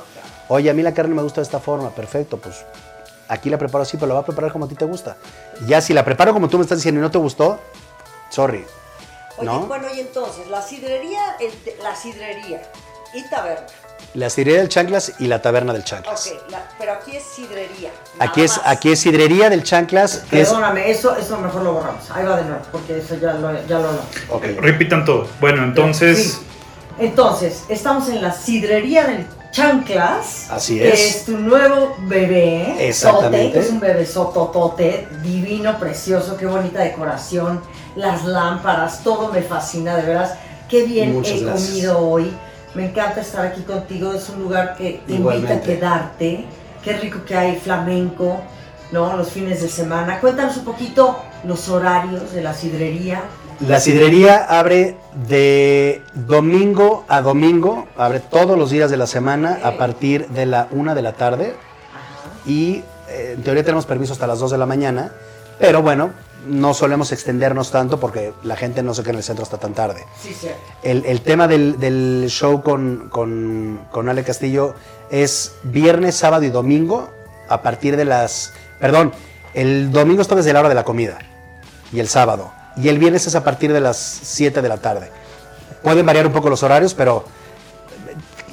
Oye, 0.50 0.70
a 0.70 0.74
mí 0.74 0.82
la 0.82 0.94
carne 0.94 1.14
me 1.16 1.22
gusta 1.22 1.42
de 1.42 1.46
esta 1.46 1.60
forma, 1.60 1.90
perfecto, 1.90 2.38
pues 2.38 2.66
aquí 3.28 3.50
la 3.50 3.58
preparo 3.58 3.82
así, 3.82 3.98
pero 3.98 4.08
la 4.08 4.14
va 4.16 4.20
a 4.22 4.26
preparar 4.26 4.52
como 4.52 4.66
a 4.66 4.68
ti 4.70 4.76
te 4.76 4.86
gusta. 4.86 5.18
Ya 5.68 5.82
si 5.82 5.94
la 5.94 6.06
preparo 6.06 6.34
como 6.34 6.48
tú 6.48 6.58
me 6.58 6.64
estás 6.64 6.78
diciendo 6.78 7.00
y 7.00 7.02
no 7.04 7.12
te 7.12 7.18
gustó, 7.18 7.60
sorry. 8.30 8.66
Oye, 9.38 9.46
¿No? 9.46 9.60
bueno, 9.68 9.88
y 9.96 10.00
entonces, 10.00 10.48
la 10.48 10.62
sidrería, 10.62 11.20
el- 11.40 11.54
la 11.84 11.96
sidrería 11.96 12.62
y 13.14 13.24
taberna. 13.30 13.68
La 14.14 14.30
sidrería 14.30 14.62
del 14.62 14.70
Chanclas 14.70 15.14
y 15.20 15.28
la 15.28 15.42
taberna 15.42 15.74
del 15.74 15.84
Chanclas. 15.84 16.28
Ok, 16.28 16.50
la- 16.50 16.68
pero 16.80 16.94
aquí 16.94 17.16
es 17.18 17.24
sidrería. 17.24 17.92
Aquí 18.20 18.42
es, 18.42 18.58
más. 18.58 18.66
aquí 18.66 18.92
es 18.94 19.00
sidrería 19.00 19.50
del 19.50 19.64
Chanclas, 19.64 20.24
es... 20.32 20.48
Perdóname, 20.48 20.90
eso, 20.90 21.16
eso 21.18 21.38
mejor 21.38 21.62
lo 21.64 21.74
borramos. 21.74 22.10
Ahí 22.12 22.26
va 22.26 22.38
de 22.38 22.46
nuevo, 22.46 22.62
porque 22.72 22.98
eso 22.98 23.16
ya 23.16 23.34
lo, 23.34 23.52
ya 23.68 23.80
lo 23.80 23.90
hablamos. 23.90 24.06
Ok. 24.30 24.44
Repitan 24.60 25.04
todo. 25.06 25.28
Bueno, 25.42 25.64
entonces, 25.64 26.34
Sí. 26.34 26.44
Entonces, 27.00 27.64
estamos 27.70 28.10
en 28.10 28.24
la 28.24 28.34
sidrería 28.34 29.06
del 29.06 29.28
Chanclas. 29.52 30.50
Así 30.52 30.78
que 30.78 30.90
es. 30.90 31.16
es 31.18 31.26
tu 31.26 31.38
nuevo 31.38 31.96
bebé. 32.02 32.88
Exactamente. 32.88 33.48
Tote, 33.56 33.60
es 33.60 33.72
un 33.72 33.80
bebé 33.80 34.06
sototote, 34.06 35.08
divino, 35.24 35.78
precioso, 35.80 36.38
qué 36.38 36.46
bonita 36.46 36.82
decoración. 36.82 37.62
Las 37.96 38.26
lámparas, 38.26 39.04
todo 39.04 39.32
me 39.32 39.42
fascina, 39.42 39.96
de 39.96 40.04
veras. 40.04 40.34
Qué 40.70 40.84
bien 40.84 41.14
Muchas 41.14 41.38
he 41.42 41.46
gracias. 41.46 41.70
comido 41.70 42.00
hoy. 42.00 42.32
Me 42.76 42.86
encanta 42.86 43.22
estar 43.22 43.46
aquí 43.46 43.62
contigo. 43.62 44.14
Es 44.14 44.30
un 44.30 44.44
lugar 44.44 44.76
que 44.76 45.02
te 45.08 45.14
invita 45.14 45.14
a 45.14 45.16
Igualmente. 45.38 45.66
quedarte. 45.76 46.46
Qué 46.84 46.94
rico 46.94 47.20
que 47.26 47.36
hay 47.36 47.56
flamenco, 47.58 48.40
¿no? 48.92 49.18
Los 49.18 49.30
fines 49.32 49.62
de 49.62 49.70
semana. 49.70 50.20
Cuéntanos 50.20 50.58
un 50.58 50.66
poquito 50.66 51.18
los 51.44 51.70
horarios 51.70 52.34
de 52.34 52.44
la 52.44 52.54
sidrería. 52.54 53.24
La 53.60 53.80
sidrería 53.80 54.46
abre 54.46 54.98
de 55.28 56.04
domingo 56.14 57.06
a 57.08 57.22
domingo, 57.22 57.88
abre 57.98 58.20
todos 58.20 58.58
los 58.58 58.70
días 58.70 58.92
de 58.92 58.98
la 58.98 59.08
semana 59.08 59.60
a 59.64 59.78
partir 59.78 60.28
de 60.30 60.46
la 60.46 60.68
una 60.70 60.94
de 60.94 61.02
la 61.02 61.14
tarde 61.14 61.56
y 62.46 62.84
eh, 63.10 63.34
en 63.36 63.44
teoría 63.44 63.64
tenemos 63.64 63.88
permiso 63.88 64.14
hasta 64.14 64.28
las 64.28 64.38
2 64.40 64.52
de 64.52 64.58
la 64.60 64.68
mañana, 64.68 65.12
pero 65.60 65.82
bueno, 65.82 66.12
no 66.46 66.76
solemos 66.76 67.12
extendernos 67.12 67.72
tanto 67.72 68.00
porque 68.00 68.32
la 68.44 68.56
gente 68.56 68.84
no 68.84 68.94
se 68.94 69.02
queda 69.02 69.14
en 69.14 69.18
el 69.18 69.24
centro 69.24 69.42
hasta 69.44 69.58
tan 69.58 69.74
tarde. 69.74 70.06
Sí, 70.22 70.36
sí. 70.40 70.50
El, 70.84 71.04
el 71.06 71.22
tema 71.22 71.48
del, 71.48 71.80
del 71.80 72.26
show 72.30 72.62
con, 72.62 73.10
con, 73.10 73.80
con 73.92 74.08
Ale 74.08 74.24
Castillo 74.24 74.76
es 75.10 75.56
viernes, 75.64 76.16
sábado 76.16 76.44
y 76.44 76.50
domingo 76.50 77.10
a 77.50 77.64
partir 77.64 77.98
de 77.98 78.06
las... 78.06 78.54
Perdón, 78.80 79.14
el 79.56 79.92
domingo 79.92 80.22
está 80.22 80.36
desde 80.36 80.54
la 80.54 80.60
hora 80.60 80.70
de 80.70 80.76
la 80.76 80.84
comida 80.84 81.18
y 81.92 82.00
el 82.00 82.08
sábado. 82.08 82.52
Y 82.82 82.90
el 82.90 83.00
viernes 83.00 83.26
es 83.28 83.36
a 83.36 83.44
partir 83.44 83.74
de 83.74 83.82
las 83.82 83.98
7 83.98 84.62
de 84.62 84.70
la 84.70 84.78
tarde. 84.78 85.10
Pueden 85.84 86.06
variar 86.06 86.28
un 86.28 86.34
poco 86.34 86.50
los 86.50 86.64
horarios, 86.64 86.94
pero 86.94 87.26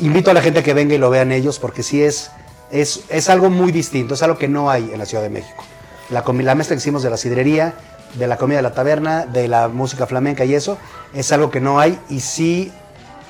invito 0.00 0.30
a 0.30 0.34
la 0.34 0.40
gente 0.42 0.60
a 0.60 0.62
que 0.62 0.74
venga 0.74 0.94
y 0.94 0.98
lo 0.98 1.10
vean 1.10 1.32
ellos 1.32 1.58
porque 1.58 1.82
sí 1.82 2.02
es, 2.02 2.30
es, 2.70 3.00
es 3.08 3.28
algo 3.28 3.50
muy 3.50 3.72
distinto, 3.72 4.14
es 4.14 4.22
algo 4.22 4.38
que 4.38 4.48
no 4.48 4.70
hay 4.70 4.90
en 4.92 4.98
la 4.98 5.06
Ciudad 5.06 5.22
de 5.22 5.30
México. 5.30 5.62
La, 6.10 6.22
la 6.26 6.54
mezcla 6.54 6.74
que 6.76 6.80
hicimos 6.80 7.02
de 7.02 7.10
la 7.10 7.16
sidrería, 7.16 7.74
de 8.14 8.26
la 8.26 8.36
comida 8.36 8.56
de 8.58 8.62
la 8.62 8.72
taberna, 8.74 9.26
de 9.26 9.48
la 9.48 9.68
música 9.68 10.06
flamenca 10.06 10.44
y 10.44 10.54
eso, 10.54 10.78
es 11.12 11.30
algo 11.32 11.50
que 11.50 11.60
no 11.60 11.78
hay 11.80 11.98
y 12.08 12.20
sí, 12.20 12.72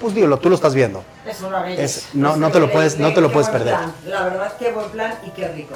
pues 0.00 0.14
digo, 0.14 0.36
tú 0.38 0.48
lo 0.48 0.54
estás 0.56 0.74
viendo. 0.74 1.02
Es 1.26 1.40
una 1.40 1.62
belleza. 1.62 1.82
Es- 1.82 2.08
no- 2.14 2.36
no 2.36 2.50
te 2.50 2.60
lo 2.60 2.70
puedes- 2.70 2.98
no 2.98 3.12
te 3.14 3.20
lo 3.20 3.32
puedes 3.32 3.48
perder. 3.48 3.76
La 4.06 4.24
verdad, 4.24 4.52
qué 4.58 4.72
buen 4.72 4.90
plan 4.90 5.14
y 5.26 5.30
qué 5.30 5.48
rico. 5.48 5.74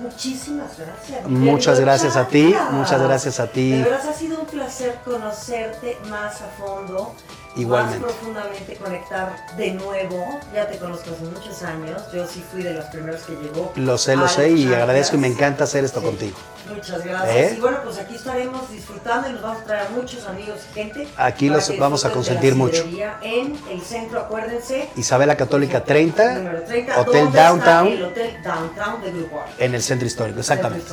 Muchísimas 0.00 0.78
gracias. 0.78 1.26
Muchas 1.26 1.80
gracias 1.80 2.16
a 2.16 2.28
ti, 2.28 2.54
muchas 2.72 3.02
gracias 3.02 3.40
a 3.40 3.46
ti. 3.48 3.72
De 3.72 3.82
verdad 3.82 4.08
ha 4.08 4.12
sido 4.12 4.40
un 4.40 4.46
placer 4.46 4.98
conocerte 5.04 5.98
más 6.08 6.40
a 6.40 6.48
fondo. 6.58 7.14
Igualmente. 7.58 7.98
Más 8.06 8.12
profundamente 8.12 8.74
conectar 8.76 9.56
de 9.56 9.72
nuevo. 9.72 10.38
Ya 10.54 10.68
te 10.68 10.78
conozco 10.78 11.10
hace 11.10 11.24
muchos 11.24 11.62
años. 11.62 12.02
Yo 12.12 12.26
sí 12.26 12.44
fui 12.50 12.62
de 12.62 12.74
los 12.74 12.84
primeros 12.86 13.22
que 13.22 13.32
llegó. 13.34 13.72
Lo 13.76 13.98
sé, 13.98 14.16
lo 14.16 14.28
sé 14.28 14.50
y 14.50 14.66
agradezco 14.72 15.16
y 15.16 15.18
me 15.18 15.26
encanta 15.26 15.64
hacer 15.64 15.84
esto 15.84 16.00
Sí. 16.00 16.06
contigo. 16.06 16.36
Muchas 16.72 17.04
gracias. 17.04 17.34
¿Eh? 17.36 17.54
Y 17.56 17.60
bueno, 17.60 17.78
pues 17.82 17.98
aquí 17.98 18.14
estaremos 18.14 18.70
disfrutando 18.70 19.28
y 19.28 19.32
nos 19.32 19.42
vamos 19.42 19.62
a 19.62 19.64
traer 19.64 19.86
a 19.86 19.90
muchos 19.90 20.26
amigos 20.26 20.58
y 20.70 20.74
gente. 20.74 21.08
Aquí 21.16 21.48
los 21.48 21.76
vamos 21.78 22.04
a 22.04 22.10
consentir 22.10 22.54
mucho. 22.54 22.84
En 23.22 23.58
el 23.70 23.80
centro, 23.80 24.20
acuérdense. 24.20 24.88
Isabela 24.96 25.36
Católica 25.36 25.82
30, 25.82 26.34
Número 26.34 26.62
30, 26.62 27.00
Hotel 27.00 27.24
¿dónde 27.24 27.38
está 27.38 27.48
Downtown, 27.48 27.88
El 27.88 28.04
Hotel 28.04 28.42
Downtown 28.42 29.02
de 29.02 29.28
en 29.64 29.74
el 29.74 29.82
centro 29.82 30.06
histórico, 30.06 30.40
exactamente. 30.40 30.86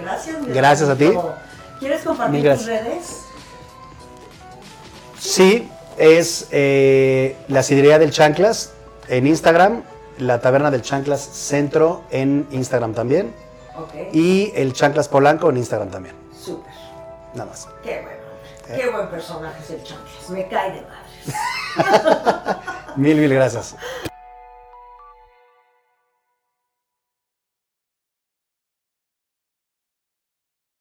Gracias. 0.00 0.40
mi 0.40 0.52
Gracias 0.52 0.88
a 0.88 0.96
ti. 0.96 1.12
¿Quieres 1.78 2.02
compartir 2.02 2.40
tus 2.40 2.66
gracias. 2.66 2.66
redes? 2.84 3.06
Sí, 5.18 5.68
es 5.98 6.48
eh, 6.50 7.36
la 7.48 7.62
sidrería 7.62 7.98
del 7.98 8.10
Chanclas 8.10 8.72
en 9.08 9.26
Instagram, 9.26 9.82
la 10.18 10.40
taberna 10.40 10.70
del 10.70 10.82
Chanclas 10.82 11.20
Centro 11.20 12.02
en 12.10 12.46
Instagram 12.50 12.94
también 12.94 13.32
Ok. 13.76 13.94
y 14.12 14.52
el 14.54 14.72
Chanclas 14.72 15.08
Polanco 15.08 15.50
en 15.50 15.56
Instagram 15.58 15.90
también. 15.90 16.14
Súper. 16.38 16.72
Nada 17.34 17.50
más. 17.50 17.68
Qué 17.82 18.00
bueno. 18.02 18.16
¿Eh? 18.68 18.80
Qué 18.82 18.90
buen 18.90 19.08
personaje 19.08 19.62
es 19.62 19.70
el 19.70 19.82
Chanclas. 19.82 20.30
Me 20.30 20.48
cae 20.48 20.72
de 20.72 20.82
madres. 20.82 22.56
Mil, 22.96 23.16
mil 23.16 23.32
gracias. 23.34 23.76